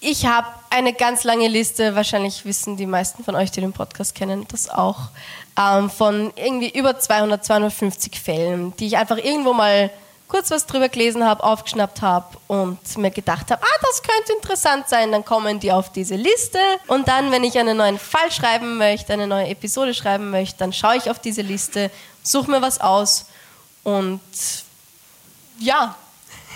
Ich 0.00 0.26
habe 0.26 0.46
eine 0.70 0.92
ganz 0.92 1.24
lange 1.24 1.48
Liste, 1.48 1.94
wahrscheinlich 1.94 2.44
wissen 2.44 2.76
die 2.76 2.86
meisten 2.86 3.24
von 3.24 3.34
euch, 3.34 3.50
die 3.50 3.60
den 3.60 3.72
Podcast 3.72 4.14
kennen, 4.14 4.46
das 4.48 4.68
auch, 4.70 5.08
ähm, 5.58 5.90
von 5.90 6.32
irgendwie 6.36 6.70
über 6.70 6.98
200, 6.98 7.44
250 7.44 8.20
Fällen, 8.20 8.76
die 8.76 8.86
ich 8.86 8.96
einfach 8.96 9.18
irgendwo 9.18 9.52
mal 9.52 9.90
kurz 10.28 10.50
was 10.50 10.66
drüber 10.66 10.88
gelesen 10.88 11.24
habe, 11.24 11.42
aufgeschnappt 11.42 12.02
habe 12.02 12.38
und 12.46 12.98
mir 12.98 13.10
gedacht 13.10 13.50
habe, 13.50 13.62
ah, 13.62 13.78
das 13.82 14.02
könnte 14.02 14.32
interessant 14.34 14.88
sein, 14.88 15.10
dann 15.10 15.24
kommen 15.24 15.58
die 15.58 15.72
auf 15.72 15.90
diese 15.90 16.16
Liste. 16.16 16.58
Und 16.86 17.08
dann, 17.08 17.32
wenn 17.32 17.44
ich 17.44 17.58
einen 17.58 17.76
neuen 17.76 17.98
Fall 17.98 18.30
schreiben 18.30 18.76
möchte, 18.76 19.14
eine 19.14 19.26
neue 19.26 19.48
Episode 19.48 19.94
schreiben 19.94 20.30
möchte, 20.30 20.58
dann 20.58 20.72
schaue 20.72 20.96
ich 20.96 21.10
auf 21.10 21.18
diese 21.18 21.42
Liste, 21.42 21.90
suche 22.22 22.50
mir 22.50 22.62
was 22.62 22.80
aus 22.80 23.26
und 23.82 24.20
ja, 25.58 25.96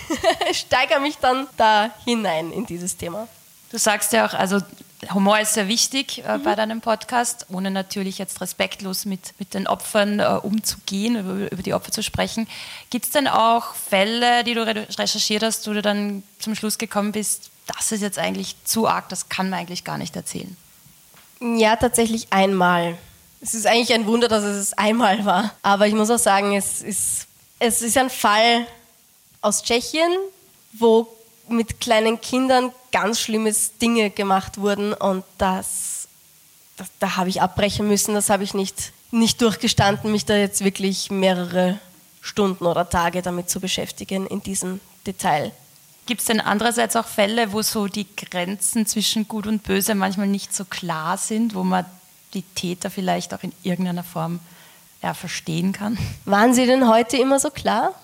steigere 0.52 1.00
mich 1.00 1.16
dann 1.18 1.48
da 1.56 1.90
hinein 2.04 2.52
in 2.52 2.66
dieses 2.66 2.96
Thema. 2.96 3.26
Du 3.70 3.78
sagst 3.78 4.12
ja 4.12 4.26
auch, 4.26 4.34
also 4.34 4.58
Humor 5.12 5.40
ist 5.40 5.54
sehr 5.54 5.68
wichtig 5.68 6.24
äh, 6.24 6.38
mhm. 6.38 6.42
bei 6.44 6.54
deinem 6.54 6.80
Podcast, 6.80 7.46
ohne 7.50 7.70
natürlich 7.70 8.18
jetzt 8.18 8.40
respektlos 8.40 9.04
mit, 9.04 9.34
mit 9.38 9.52
den 9.54 9.66
Opfern 9.66 10.20
äh, 10.20 10.38
umzugehen, 10.42 11.16
über, 11.16 11.50
über, 11.50 11.62
die 11.62 11.74
Opfer 11.74 11.90
zu 11.90 12.02
sprechen. 12.02 12.46
Gibt 12.90 13.06
es 13.06 13.10
denn 13.10 13.26
auch 13.26 13.74
Fälle, 13.74 14.44
die 14.44 14.54
du 14.54 14.64
recherchiert 14.64 15.42
hast, 15.42 15.66
wo 15.66 15.72
du 15.72 15.82
dann 15.82 16.22
zum 16.38 16.54
Schluss 16.54 16.78
gekommen 16.78 17.12
bist, 17.12 17.50
das 17.66 17.92
ist 17.92 18.00
jetzt 18.00 18.18
eigentlich 18.18 18.56
zu 18.64 18.86
arg, 18.86 19.08
das 19.08 19.28
kann 19.28 19.50
man 19.50 19.60
eigentlich 19.60 19.84
gar 19.84 19.98
nicht 19.98 20.14
erzählen? 20.14 20.56
Ja, 21.40 21.76
tatsächlich 21.76 22.28
einmal. 22.30 22.96
Es 23.40 23.54
ist 23.54 23.66
eigentlich 23.66 23.92
ein 23.92 24.06
Wunder, 24.06 24.28
dass 24.28 24.44
es 24.44 24.72
einmal 24.74 25.24
war. 25.24 25.52
Aber 25.62 25.88
ich 25.88 25.94
muss 25.94 26.10
auch 26.10 26.18
sagen, 26.18 26.54
es 26.54 26.80
ist, 26.80 27.26
es 27.58 27.82
ist 27.82 27.98
ein 27.98 28.10
Fall 28.10 28.66
aus 29.40 29.64
Tschechien, 29.64 30.12
wo 30.72 31.08
mit 31.48 31.80
kleinen 31.80 32.20
Kindern 32.20 32.72
ganz 32.92 33.20
schlimme 33.20 33.52
Dinge 33.80 34.10
gemacht 34.10 34.58
wurden 34.58 34.92
und 34.92 35.24
das, 35.38 36.08
das 36.76 36.88
da 36.98 37.16
habe 37.16 37.28
ich 37.28 37.42
abbrechen 37.42 37.88
müssen, 37.88 38.14
das 38.14 38.30
habe 38.30 38.44
ich 38.44 38.54
nicht, 38.54 38.92
nicht 39.10 39.40
durchgestanden, 39.40 40.12
mich 40.12 40.24
da 40.24 40.36
jetzt 40.36 40.64
wirklich 40.64 41.10
mehrere 41.10 41.78
Stunden 42.20 42.66
oder 42.66 42.88
Tage 42.88 43.22
damit 43.22 43.50
zu 43.50 43.60
beschäftigen 43.60 44.26
in 44.26 44.42
diesem 44.42 44.80
Detail. 45.06 45.52
Gibt 46.06 46.20
es 46.20 46.26
denn 46.26 46.40
andererseits 46.40 46.96
auch 46.96 47.06
Fälle, 47.06 47.52
wo 47.52 47.62
so 47.62 47.86
die 47.86 48.06
Grenzen 48.16 48.86
zwischen 48.86 49.28
Gut 49.28 49.46
und 49.46 49.62
Böse 49.62 49.94
manchmal 49.94 50.26
nicht 50.26 50.54
so 50.54 50.64
klar 50.64 51.16
sind, 51.16 51.54
wo 51.54 51.62
man 51.62 51.84
die 52.34 52.42
Täter 52.42 52.90
vielleicht 52.90 53.34
auch 53.34 53.42
in 53.42 53.52
irgendeiner 53.62 54.02
Form 54.02 54.40
ja, 55.02 55.14
verstehen 55.14 55.72
kann? 55.72 55.98
Waren 56.24 56.54
sie 56.54 56.66
denn 56.66 56.88
heute 56.88 57.16
immer 57.16 57.38
so 57.38 57.50
klar? 57.50 57.94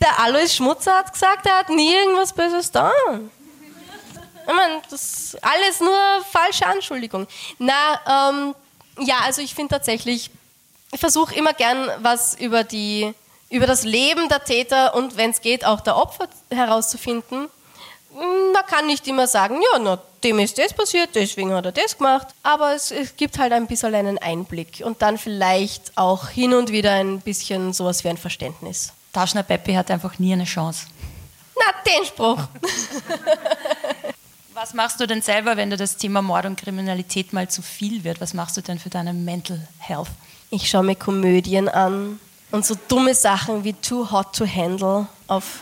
Der 0.00 0.18
Alois 0.18 0.48
Schmutzer 0.48 0.96
hat 0.96 1.12
gesagt, 1.12 1.46
er 1.46 1.58
hat 1.58 1.68
nie 1.68 1.92
irgendwas 1.94 2.32
Böses 2.32 2.70
da. 2.70 2.90
Ich 4.46 4.54
meine, 4.54 4.80
das 4.90 5.02
ist 5.02 5.44
alles 5.44 5.80
nur 5.80 5.96
falsche 6.30 6.66
Anschuldigung. 6.66 7.26
Na, 7.58 8.30
ähm, 8.30 8.54
ja, 8.98 9.20
also 9.24 9.42
ich 9.42 9.54
finde 9.54 9.74
tatsächlich, 9.74 10.30
ich 10.92 11.00
versuche 11.00 11.34
immer 11.34 11.52
gern 11.52 11.88
was 11.98 12.34
über, 12.34 12.64
die, 12.64 13.14
über 13.50 13.66
das 13.66 13.84
Leben 13.84 14.28
der 14.28 14.42
Täter 14.42 14.94
und 14.94 15.16
wenn 15.16 15.30
es 15.30 15.40
geht, 15.40 15.64
auch 15.64 15.80
der 15.80 15.96
Opfer 15.96 16.28
herauszufinden. 16.50 17.48
Man 18.12 18.66
kann 18.66 18.86
nicht 18.86 19.06
immer 19.06 19.26
sagen, 19.26 19.60
ja, 19.62 19.78
na, 19.78 19.98
dem 20.24 20.38
ist 20.40 20.58
das 20.58 20.74
passiert, 20.74 21.10
deswegen 21.14 21.52
hat 21.52 21.66
er 21.66 21.72
das 21.72 21.96
gemacht. 21.96 22.28
Aber 22.42 22.74
es, 22.74 22.90
es, 22.90 23.16
gibt 23.16 23.38
halt 23.38 23.52
ein 23.52 23.66
bisschen 23.66 23.94
einen 23.94 24.18
Einblick 24.18 24.82
und 24.84 25.00
dann 25.02 25.16
vielleicht 25.16 25.96
auch 25.96 26.28
hin 26.28 26.54
und 26.54 26.72
wieder 26.72 26.92
ein 26.92 27.20
bisschen 27.20 27.72
sowas 27.72 28.02
wie 28.02 28.08
ein 28.08 28.16
Verständnis. 28.16 28.92
Taschner 29.12 29.42
Peppi 29.42 29.74
hat 29.74 29.90
einfach 29.90 30.18
nie 30.18 30.32
eine 30.32 30.44
Chance. 30.44 30.86
Na, 31.56 31.72
den 31.84 32.04
Spruch. 32.04 32.38
Was 34.54 34.74
machst 34.74 35.00
du 35.00 35.06
denn 35.06 35.22
selber, 35.22 35.56
wenn 35.56 35.70
dir 35.70 35.76
das 35.76 35.96
Thema 35.96 36.22
Mord 36.22 36.44
und 36.44 36.60
Kriminalität 36.60 37.32
mal 37.32 37.48
zu 37.48 37.62
viel 37.62 38.04
wird? 38.04 38.20
Was 38.20 38.34
machst 38.34 38.56
du 38.56 38.60
denn 38.60 38.78
für 38.78 38.90
deine 38.90 39.12
Mental 39.12 39.66
Health? 39.78 40.08
Ich 40.50 40.68
schaue 40.68 40.82
mir 40.82 40.96
Komödien 40.96 41.68
an 41.68 42.20
und 42.50 42.66
so 42.66 42.74
dumme 42.88 43.14
Sachen 43.14 43.64
wie 43.64 43.72
Too 43.72 44.10
Hot 44.10 44.34
to 44.34 44.46
Handle 44.46 45.06
auf 45.28 45.60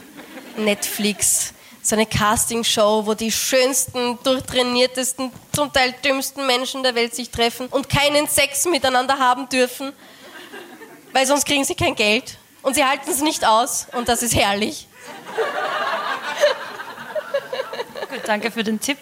Netflix. 0.56 1.52
So 1.82 1.96
eine 1.96 2.06
Castingshow, 2.06 3.06
wo 3.06 3.14
die 3.14 3.30
schönsten, 3.30 4.18
durchtrainiertesten, 4.24 5.30
zum 5.52 5.72
Teil 5.72 5.94
dümmsten 6.04 6.46
Menschen 6.46 6.82
der 6.82 6.94
Welt 6.94 7.14
sich 7.14 7.30
treffen 7.30 7.66
und 7.66 7.88
keinen 7.88 8.26
Sex 8.26 8.64
miteinander 8.64 9.18
haben 9.18 9.48
dürfen, 9.48 9.92
weil 11.12 11.26
sonst 11.26 11.44
kriegen 11.44 11.64
sie 11.64 11.74
kein 11.74 11.94
Geld. 11.94 12.37
Und 12.62 12.74
sie 12.74 12.84
halten 12.84 13.10
es 13.10 13.20
nicht 13.20 13.46
aus 13.46 13.86
und 13.92 14.08
das 14.08 14.22
ist 14.22 14.34
herrlich. 14.34 14.88
Gut, 18.10 18.22
danke 18.26 18.50
für 18.50 18.64
den 18.64 18.80
Tipp. 18.80 18.98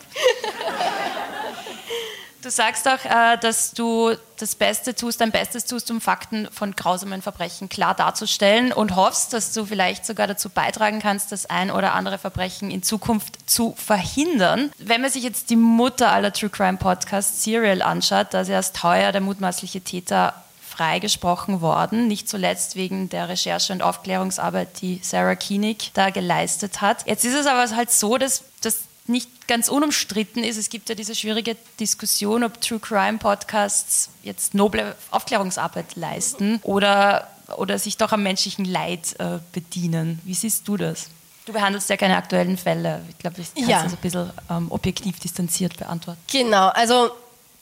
Du 2.47 2.53
sagst 2.53 2.87
auch, 2.87 3.05
äh, 3.05 3.37
dass 3.39 3.73
du 3.73 4.15
das 4.37 4.55
Beste 4.55 4.95
tust, 4.95 5.21
dein 5.21 5.33
Bestes 5.33 5.65
tust, 5.65 5.91
um 5.91 6.01
Fakten 6.01 6.49
von 6.53 6.77
grausamen 6.77 7.21
Verbrechen 7.21 7.69
klar 7.69 7.93
darzustellen 7.93 8.73
und 8.73 8.95
hoffst, 8.95 9.33
dass 9.33 9.53
du 9.53 9.67
vielleicht 9.67 10.07
sogar 10.07 10.29
dazu 10.29 10.49
beitragen 10.49 11.01
kannst, 11.01 11.33
das 11.33 11.47
ein 11.47 11.73
oder 11.73 11.95
andere 11.95 12.19
Verbrechen 12.19 12.71
in 12.71 12.85
Zukunft 12.85 13.51
zu 13.51 13.75
verhindern. 13.77 14.71
Wenn 14.79 15.01
man 15.01 15.11
sich 15.11 15.25
jetzt 15.25 15.51
die 15.51 15.57
Mutter 15.57 16.13
aller 16.13 16.33
True 16.33 16.49
Crime 16.49 16.79
Podcasts 16.79 17.43
Serial 17.43 17.83
anschaut, 17.83 18.29
da 18.31 18.43
ist 18.43 18.49
erst 18.49 18.81
heuer 18.85 19.11
der 19.11 19.23
mutmaßliche 19.23 19.81
Täter 19.81 20.33
freigesprochen 20.77 21.61
worden, 21.61 22.07
nicht 22.07 22.29
zuletzt 22.29 22.77
wegen 22.77 23.09
der 23.09 23.29
Recherche- 23.29 23.73
und 23.73 23.83
Aufklärungsarbeit, 23.83 24.81
die 24.83 25.01
Sarah 25.03 25.35
Koenig 25.35 25.91
da 25.95 26.11
geleistet 26.11 26.81
hat. 26.81 27.07
Jetzt 27.07 27.25
ist 27.25 27.35
es 27.35 27.47
aber 27.47 27.75
halt 27.75 27.91
so, 27.91 28.19
dass 28.19 28.45
das 28.61 28.81
nicht 29.07 29.49
ganz 29.49 29.69
unumstritten 29.69 30.45
ist. 30.45 30.57
Es 30.57 30.69
gibt 30.69 30.89
ja 30.89 30.95
diese 30.95 31.15
schwierige 31.15 31.57
Diskussion, 31.81 32.45
ob 32.45 32.61
True 32.61 32.81
Crime 32.81 33.19
Podcasts 33.19 34.11
jetzt 34.23 34.55
noble 34.55 34.97
Aufklärungsarbeit 35.11 35.97
leisten 35.97 36.61
oder, 36.63 37.31
oder 37.57 37.79
sich 37.79 37.97
doch 37.97 38.13
am 38.13 38.23
menschlichen 38.23 38.65
Leid 38.65 39.15
äh, 39.19 39.39
bedienen. 39.53 40.21
Wie 40.25 40.35
siehst 40.35 40.69
du 40.69 40.77
das? 40.77 41.09
Du 41.47 41.53
behandelst 41.53 41.89
ja 41.89 41.97
keine 41.97 42.17
aktuellen 42.17 42.57
Fälle. 42.57 43.03
Ich 43.09 43.19
glaube, 43.19 43.41
ich 43.41 43.55
kann 43.55 43.69
ja. 43.69 43.83
das 43.85 43.93
ein 43.93 43.99
bisschen 43.99 44.31
ähm, 44.51 44.67
objektiv 44.71 45.21
distanziert 45.21 45.77
beantworten. 45.77 46.21
Genau, 46.31 46.69
also 46.69 47.11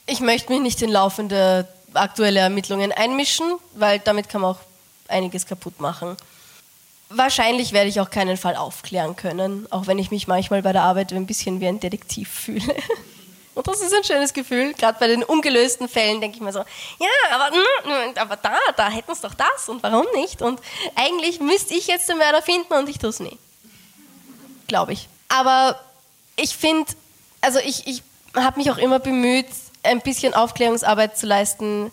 ich 0.06 0.20
möchte 0.20 0.52
mich 0.52 0.62
nicht 0.62 0.82
in 0.82 0.90
laufende 0.90 1.68
aktuelle 1.95 2.40
Ermittlungen 2.40 2.92
einmischen, 2.92 3.59
weil 3.74 3.99
damit 4.01 4.28
kann 4.28 4.40
man 4.40 4.53
auch 4.53 4.61
einiges 5.09 5.47
kaputt 5.47 5.80
machen. 5.80 6.16
Wahrscheinlich 7.11 7.72
werde 7.72 7.88
ich 7.88 8.01
auch 8.01 8.11
keinen 8.11 8.36
Fall 8.36 8.57
aufklären 8.57 9.14
können, 9.16 9.66
auch 9.70 9.86
wenn 9.86 9.99
ich 9.99 10.11
mich 10.11 10.26
manchmal 10.26 10.62
bei 10.62 10.72
der 10.72 10.82
Arbeit 10.82 11.12
ein 11.12 11.26
bisschen 11.26 11.61
wie 11.61 11.68
ein 11.68 11.80
Detektiv 11.80 12.28
fühle. 12.28 12.74
Und 13.55 13.68
das 13.68 13.80
ist 13.80 13.95
ein 13.95 14.03
schönes 14.03 14.32
Gefühl. 14.32 14.74
Gerade 14.74 14.99
bei 14.99 15.07
den 15.07 15.22
ungelösten 15.22 15.88
Fällen 15.88 16.20
denke 16.20 16.36
ich 16.36 16.42
mir 16.42 16.53
so, 16.53 16.59
ja, 16.59 17.07
aber, 17.30 17.57
mm, 17.57 18.18
aber 18.18 18.36
da, 18.36 18.57
da 18.76 18.90
hätten 18.90 19.14
sie 19.14 19.22
doch 19.22 19.34
das 19.34 19.68
und 19.68 19.80
warum 19.82 20.07
nicht? 20.14 20.42
Und 20.42 20.61
eigentlich 20.97 21.38
müsste 21.38 21.74
ich 21.74 21.86
jetzt 21.86 22.09
den 22.09 22.18
Mörder 22.18 22.42
finden 22.42 22.72
und 22.74 22.88
ich 22.88 22.99
tue 22.99 23.11
es 23.11 23.20
nie. 23.20 23.38
Glaube 24.66 24.92
ich. 24.92 25.09
Aber 25.28 25.78
ich 26.34 26.57
finde, 26.57 26.90
also 27.40 27.61
ich, 27.61 27.86
ich 27.86 28.03
habe 28.34 28.59
mich 28.59 28.72
auch 28.72 28.78
immer 28.78 28.99
bemüht, 28.99 29.47
ein 29.85 30.01
bisschen 30.01 30.35
Aufklärungsarbeit 30.35 31.16
zu 31.16 31.26
leisten 31.26 31.91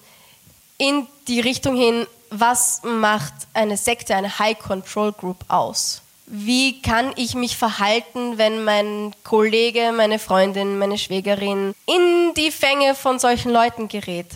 in 0.77 1.07
die 1.27 1.39
Richtung 1.39 1.75
hin, 1.75 2.07
was 2.31 2.81
macht 2.83 3.33
eine 3.53 3.77
Sekte, 3.77 4.15
eine 4.15 4.39
High 4.39 4.57
Control 4.57 5.11
Group 5.11 5.37
aus? 5.47 6.01
Wie 6.25 6.81
kann 6.81 7.11
ich 7.17 7.35
mich 7.35 7.57
verhalten, 7.57 8.37
wenn 8.37 8.63
mein 8.63 9.13
Kollege, 9.23 9.91
meine 9.91 10.17
Freundin, 10.17 10.79
meine 10.79 10.97
Schwägerin 10.97 11.75
in 11.85 12.33
die 12.35 12.51
Fänge 12.51 12.95
von 12.95 13.19
solchen 13.19 13.51
Leuten 13.51 13.89
gerät? 13.89 14.27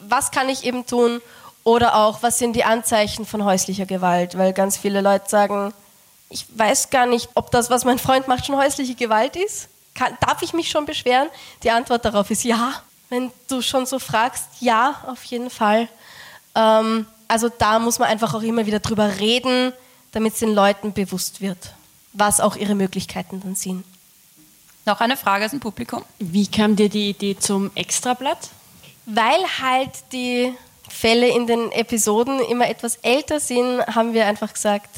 Was 0.00 0.30
kann 0.30 0.48
ich 0.48 0.64
eben 0.64 0.86
tun? 0.86 1.20
Oder 1.62 1.94
auch, 1.94 2.22
was 2.22 2.38
sind 2.38 2.56
die 2.56 2.64
Anzeichen 2.64 3.26
von 3.26 3.44
häuslicher 3.44 3.86
Gewalt? 3.86 4.36
Weil 4.36 4.52
ganz 4.54 4.78
viele 4.78 5.02
Leute 5.02 5.28
sagen, 5.28 5.74
ich 6.30 6.46
weiß 6.56 6.88
gar 6.88 7.06
nicht, 7.06 7.28
ob 7.34 7.50
das, 7.50 7.68
was 7.68 7.84
mein 7.84 7.98
Freund 7.98 8.26
macht, 8.26 8.46
schon 8.46 8.56
häusliche 8.56 8.94
Gewalt 8.94 9.36
ist. 9.36 9.68
Kann, 9.94 10.16
darf 10.20 10.40
ich 10.40 10.54
mich 10.54 10.70
schon 10.70 10.86
beschweren? 10.86 11.28
Die 11.62 11.70
Antwort 11.70 12.04
darauf 12.04 12.30
ist 12.30 12.44
ja 12.44 12.82
wenn 13.12 13.30
du 13.46 13.60
schon 13.60 13.84
so 13.84 13.98
fragst, 13.98 14.46
ja, 14.60 15.02
auf 15.06 15.22
jeden 15.24 15.50
Fall. 15.50 15.86
Ähm, 16.54 17.06
also 17.28 17.50
da 17.50 17.78
muss 17.78 17.98
man 17.98 18.08
einfach 18.08 18.32
auch 18.32 18.42
immer 18.42 18.64
wieder 18.64 18.80
drüber 18.80 19.18
reden, 19.18 19.74
damit 20.12 20.32
es 20.32 20.38
den 20.38 20.54
Leuten 20.54 20.94
bewusst 20.94 21.42
wird, 21.42 21.74
was 22.14 22.40
auch 22.40 22.56
ihre 22.56 22.74
Möglichkeiten 22.74 23.40
dann 23.42 23.54
sind. 23.54 23.84
Noch 24.86 25.00
eine 25.00 25.18
Frage 25.18 25.44
aus 25.44 25.50
dem 25.50 25.60
Publikum. 25.60 26.02
Wie 26.18 26.46
kam 26.46 26.74
dir 26.74 26.88
die 26.88 27.10
Idee 27.10 27.36
zum 27.38 27.70
Extrablatt? 27.74 28.48
Weil 29.04 29.42
halt 29.60 29.90
die 30.12 30.54
Fälle 30.88 31.28
in 31.28 31.46
den 31.46 31.70
Episoden 31.70 32.40
immer 32.40 32.66
etwas 32.66 32.96
älter 33.02 33.40
sind, 33.40 33.82
haben 33.88 34.14
wir 34.14 34.26
einfach 34.26 34.54
gesagt, 34.54 34.88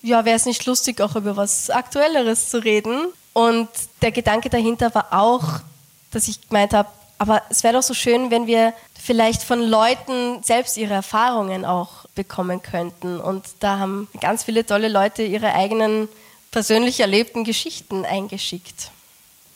ja, 0.00 0.24
wäre 0.24 0.36
es 0.36 0.46
nicht 0.46 0.64
lustig, 0.64 1.02
auch 1.02 1.16
über 1.16 1.36
was 1.36 1.68
Aktuelleres 1.68 2.48
zu 2.48 2.64
reden. 2.64 3.08
Und 3.34 3.68
der 4.00 4.10
Gedanke 4.10 4.48
dahinter 4.48 4.94
war 4.94 5.12
auch, 5.12 5.60
dass 6.10 6.28
ich 6.28 6.48
gemeint 6.48 6.72
habe, 6.72 6.88
aber 7.18 7.42
es 7.50 7.62
wäre 7.62 7.74
doch 7.74 7.82
so 7.82 7.94
schön, 7.94 8.30
wenn 8.30 8.46
wir 8.46 8.72
vielleicht 9.00 9.42
von 9.42 9.60
Leuten 9.60 10.42
selbst 10.42 10.76
ihre 10.76 10.94
Erfahrungen 10.94 11.64
auch 11.64 12.06
bekommen 12.14 12.62
könnten. 12.62 13.20
Und 13.20 13.44
da 13.60 13.78
haben 13.78 14.08
ganz 14.20 14.44
viele 14.44 14.64
tolle 14.64 14.88
Leute 14.88 15.22
ihre 15.22 15.52
eigenen 15.54 16.08
persönlich 16.50 17.00
erlebten 17.00 17.44
Geschichten 17.44 18.04
eingeschickt. 18.04 18.90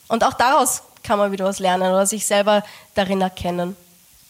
Und 0.07 0.23
auch 0.23 0.33
daraus 0.33 0.83
kann 1.03 1.17
man 1.19 1.31
wieder 1.31 1.45
was 1.45 1.59
lernen 1.59 1.89
oder 1.91 2.05
sich 2.05 2.25
selber 2.25 2.63
darin 2.95 3.21
erkennen. 3.21 3.75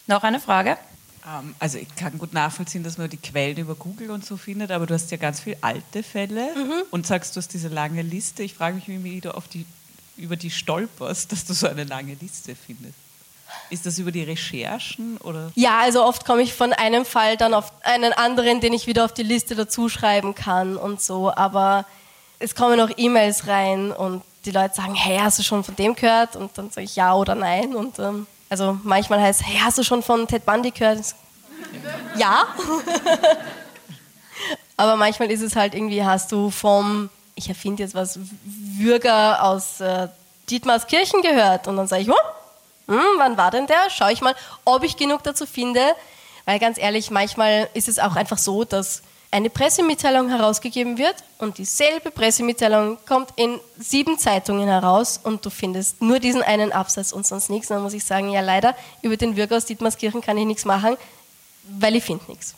Noch 0.08 0.24
eine 0.24 0.40
Frage? 0.40 0.78
Ähm, 1.26 1.56
also 1.60 1.78
ich 1.78 1.94
kann 1.96 2.18
gut 2.18 2.34
nachvollziehen, 2.34 2.84
dass 2.84 2.98
man 2.98 3.10
die 3.10 3.18
Quellen 3.18 3.58
über 3.58 3.76
Google 3.76 4.12
und 4.12 4.26
so 4.26 4.38
findet, 4.38 4.72
aber 4.72 4.86
du 4.86 4.94
hast 4.94 5.12
ja 5.12 5.18
ganz 5.18 5.40
viele 5.40 5.58
alte 5.62 6.04
Fälle 6.04 6.50
Mhm. 6.56 6.84
und 6.92 7.08
sagst, 7.08 7.36
du 7.36 7.40
hast 7.40 7.54
diese 7.54 7.68
lange 7.70 8.02
Liste. 8.02 8.44
Ich 8.44 8.54
frage 8.54 8.76
mich, 8.76 8.88
wie 8.88 9.22
du 9.22 9.36
auf 9.36 9.48
die, 9.48 9.66
über 10.18 10.36
die 10.36 10.52
stolperst, 10.52 11.32
dass 11.32 11.46
du 11.46 11.54
so 11.54 11.68
eine 11.68 11.84
lange 11.84 12.16
Liste 12.16 12.56
findest. 12.56 12.96
Ist 13.70 13.86
das 13.86 13.97
über 13.97 14.12
die 14.12 14.24
Recherchen 14.24 15.18
oder? 15.18 15.51
Ja, 15.56 15.80
also 15.80 16.04
oft 16.06 16.26
komme 16.26 16.41
ich 16.41 16.54
von 16.54 16.74
einem 16.74 17.06
Fall 17.06 17.38
dann 17.38 17.54
auf 17.54 17.72
einen 17.84 18.14
anderen, 18.14 18.62
den 18.62 18.74
ich 18.74 18.88
wieder 18.88 19.06
auf 19.06 19.14
die 19.14 19.24
Liste 19.24 19.56
dazuschreiben 19.56 20.36
kann 20.36 20.78
und 20.78 21.01
so. 21.01 21.34
Aber 21.34 21.86
es 22.39 22.56
kommen 22.56 22.80
auch 22.80 22.89
E-Mails 22.95 23.47
rein 23.47 23.91
und 23.91 24.22
die 24.45 24.51
Leute 24.51 24.76
sagen, 24.76 24.95
hey, 24.95 25.20
hast 25.20 25.39
du 25.39 25.43
schon 25.43 25.64
von 25.64 25.76
dem 25.76 25.95
gehört? 25.95 26.36
Und 26.36 26.58
dann 26.58 26.70
sage 26.70 26.86
ich 26.86 26.95
ja 26.95 27.16
oder 27.16 27.36
nein. 27.36 27.76
Und 27.76 27.97
ähm, 27.99 28.28
also 28.49 28.78
manchmal 28.84 29.22
heißt 29.22 29.41
es, 29.41 29.47
hey, 29.47 29.60
hast 29.64 29.78
du 29.78 29.84
schon 29.84 30.04
von 30.04 30.28
Ted 30.28 30.45
Bundy 30.45 30.72
gehört? 30.72 31.04
Sag, 31.04 31.16
Ja. 32.16 32.45
Aber 34.78 34.95
manchmal 34.95 35.32
ist 35.32 35.41
es 35.41 35.56
halt 35.56 35.76
irgendwie, 35.76 36.04
hast 36.04 36.32
du 36.32 36.49
vom, 36.49 37.10
ich 37.36 37.47
erfinde 37.47 37.84
jetzt 37.84 37.95
was, 37.95 38.20
Würger 38.43 39.43
aus 39.43 39.80
äh, 39.80 40.08
Dietmarskirchen 40.49 41.22
gehört? 41.22 41.68
Und 41.68 41.78
dann 41.78 41.88
sage 41.88 42.01
ich, 42.01 42.10
oh, 42.10 42.16
hm, 42.88 43.18
wann 43.18 43.38
war 43.38 43.52
denn 43.52 43.68
der? 43.68 43.90
Schaue 43.90 44.12
ich 44.12 44.22
mal, 44.22 44.36
ob 44.66 44.84
ich 44.84 44.98
genug 44.98 45.24
dazu 45.24 45.46
finde. 45.46 45.82
Weil 46.46 46.60
ganz 46.60 46.78
ehrlich, 46.78 47.12
manchmal 47.12 47.70
ist 47.74 47.88
es 47.88 48.00
auch 48.00 48.16
einfach 48.16 48.38
so, 48.38 48.66
dass 48.66 49.02
eine 49.32 49.50
Pressemitteilung 49.50 50.30
herausgegeben 50.30 51.00
wird 51.00 51.16
und 51.40 51.58
dieselbe 51.58 52.12
Pressemitteilung 52.12 53.00
kommt 53.08 53.30
in 53.36 53.60
sieben 53.80 54.20
Zeitungen 54.20 54.68
heraus 54.68 55.20
und 55.24 55.44
du 55.44 55.50
findest 55.50 56.02
nur 56.04 56.20
diesen 56.20 56.44
einen 56.44 56.72
Absatz 56.72 57.12
und 57.12 57.26
sonst 57.26 57.50
nichts. 57.50 57.72
Und 57.72 57.78
dann 57.78 57.84
muss 57.84 57.94
ich 57.94 58.04
sagen, 58.04 58.30
ja 58.30 58.42
leider, 58.42 58.76
über 59.02 59.18
den 59.18 59.36
Würger 59.36 59.58
aus 59.58 59.66
Dietmarskirchen 59.66 60.22
kann 60.22 60.38
ich 60.38 60.46
nichts 60.46 60.66
machen, 60.66 60.98
weil 61.64 61.96
ich 61.96 62.04
finde 62.04 62.26
nichts. 62.28 62.54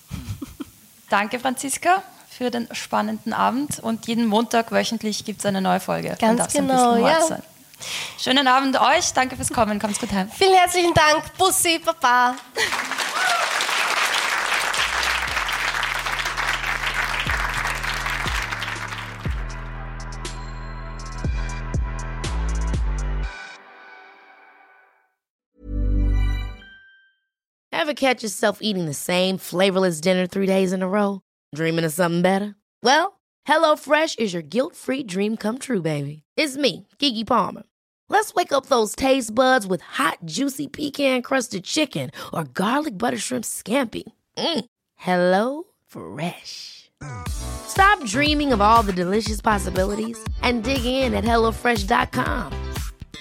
Danke, 1.10 1.40
Franziska, 1.40 2.04
für 2.30 2.52
den 2.52 2.68
spannenden 2.74 3.32
Abend. 3.32 3.80
Und 3.80 4.08
jeden 4.08 4.26
Montag 4.26 4.74
wöchentlich 4.74 5.24
gibt 5.24 5.40
es 5.40 5.46
eine 5.46 5.62
neue 5.62 5.80
Folge. 5.80 6.18
Ganz 6.20 6.52
genau, 6.52 6.98
ja. 6.98 7.22
sein. 7.22 7.44
Schönen 8.18 8.48
Abend 8.48 8.80
euch. 8.80 9.14
Danke 9.14 9.36
fürs 9.36 9.50
Kommen. 9.50 9.80
Kommt's 9.80 10.00
gut 10.00 10.12
heim. 10.12 10.30
Vielen 10.30 10.56
herzlichen 10.56 10.94
Dank. 10.94 11.24
Bussi, 11.38 11.80
Papa. 11.80 12.36
Ever 27.72 27.94
catch 27.94 28.24
yourself 28.24 28.60
eating 28.62 28.88
the 28.88 28.96
same 28.96 29.38
flavorless 29.38 30.02
dinner 30.02 30.26
three 30.26 30.48
days 30.48 30.74
in 30.74 30.82
a 30.82 30.88
row? 30.88 31.22
Dreaming 31.54 31.86
of 31.86 31.94
something 31.94 32.24
better? 32.24 32.56
Well, 32.82 33.20
HelloFresh 33.48 34.18
is 34.18 34.34
your 34.34 34.42
guilt-free 34.42 35.04
dream 35.04 35.38
come 35.38 35.60
true, 35.60 35.84
baby. 35.84 36.25
It's 36.38 36.58
me, 36.58 36.86
Kiki 37.00 37.24
Palmer. 37.24 37.64
Let's 38.10 38.34
wake 38.34 38.52
up 38.52 38.66
those 38.66 38.94
taste 38.96 39.34
buds 39.34 39.66
with 39.66 39.82
hot, 39.82 40.18
juicy 40.26 40.68
pecan-crusted 40.68 41.64
chicken 41.64 42.12
or 42.34 42.44
garlic 42.44 42.98
butter 42.98 43.18
shrimp 43.18 43.46
scampi. 43.46 44.04
Mm. 44.38 44.66
Hello 44.96 45.64
Fresh. 45.88 46.92
Stop 47.28 48.04
dreaming 48.06 48.52
of 48.52 48.62
all 48.62 48.84
the 48.84 48.94
delicious 48.94 49.42
possibilities 49.42 50.18
and 50.42 50.64
dig 50.64 50.86
in 50.86 51.14
at 51.14 51.24
HelloFresh.com. 51.24 52.52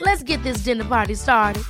Let's 0.00 0.22
get 0.24 0.42
this 0.42 0.64
dinner 0.64 0.84
party 0.84 1.14
started. 1.14 1.62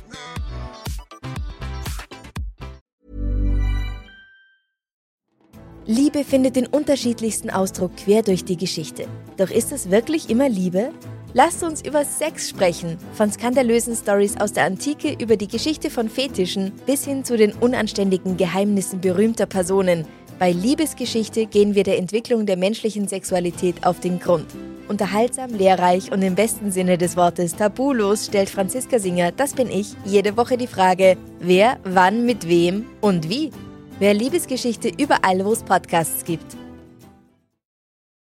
Liebe 5.87 6.23
findet 6.23 6.55
den 6.55 6.65
unterschiedlichsten 6.65 7.51
Ausdruck 7.51 7.95
quer 7.95 8.23
durch 8.23 8.43
die 8.43 8.57
Geschichte. 8.57 9.07
Doch 9.37 9.51
ist 9.51 9.71
es 9.71 9.91
wirklich 9.91 10.31
immer 10.31 10.49
Liebe? 10.49 10.91
Lasst 11.37 11.63
uns 11.63 11.81
über 11.81 12.05
Sex 12.05 12.47
sprechen. 12.47 12.97
Von 13.11 13.29
skandalösen 13.29 13.93
Stories 13.93 14.39
aus 14.39 14.53
der 14.53 14.63
Antike 14.63 15.17
über 15.21 15.35
die 15.35 15.49
Geschichte 15.49 15.89
von 15.89 16.07
Fetischen 16.07 16.71
bis 16.85 17.03
hin 17.03 17.25
zu 17.25 17.35
den 17.35 17.51
unanständigen 17.51 18.37
Geheimnissen 18.37 19.01
berühmter 19.01 19.45
Personen. 19.45 20.07
Bei 20.39 20.53
Liebesgeschichte 20.53 21.45
gehen 21.45 21.75
wir 21.75 21.83
der 21.83 21.97
Entwicklung 21.97 22.45
der 22.45 22.55
menschlichen 22.55 23.09
Sexualität 23.09 23.85
auf 23.85 23.99
den 23.99 24.21
Grund. 24.21 24.45
Unterhaltsam, 24.87 25.53
lehrreich 25.53 26.09
und 26.09 26.21
im 26.21 26.35
besten 26.35 26.71
Sinne 26.71 26.97
des 26.97 27.17
Wortes 27.17 27.53
tabulos 27.53 28.27
stellt 28.27 28.49
Franziska 28.49 28.97
Singer, 28.97 29.33
das 29.33 29.55
bin 29.55 29.69
ich, 29.69 29.93
jede 30.05 30.37
Woche 30.37 30.55
die 30.55 30.67
Frage, 30.67 31.17
wer, 31.41 31.79
wann, 31.83 32.25
mit 32.25 32.47
wem 32.47 32.85
und 33.01 33.29
wie. 33.29 33.51
Wer 33.99 34.13
Liebesgeschichte 34.13 34.89
überall, 34.97 35.43
wo 35.43 35.51
es 35.51 35.63
Podcasts 35.63 36.23
gibt. 36.23 36.55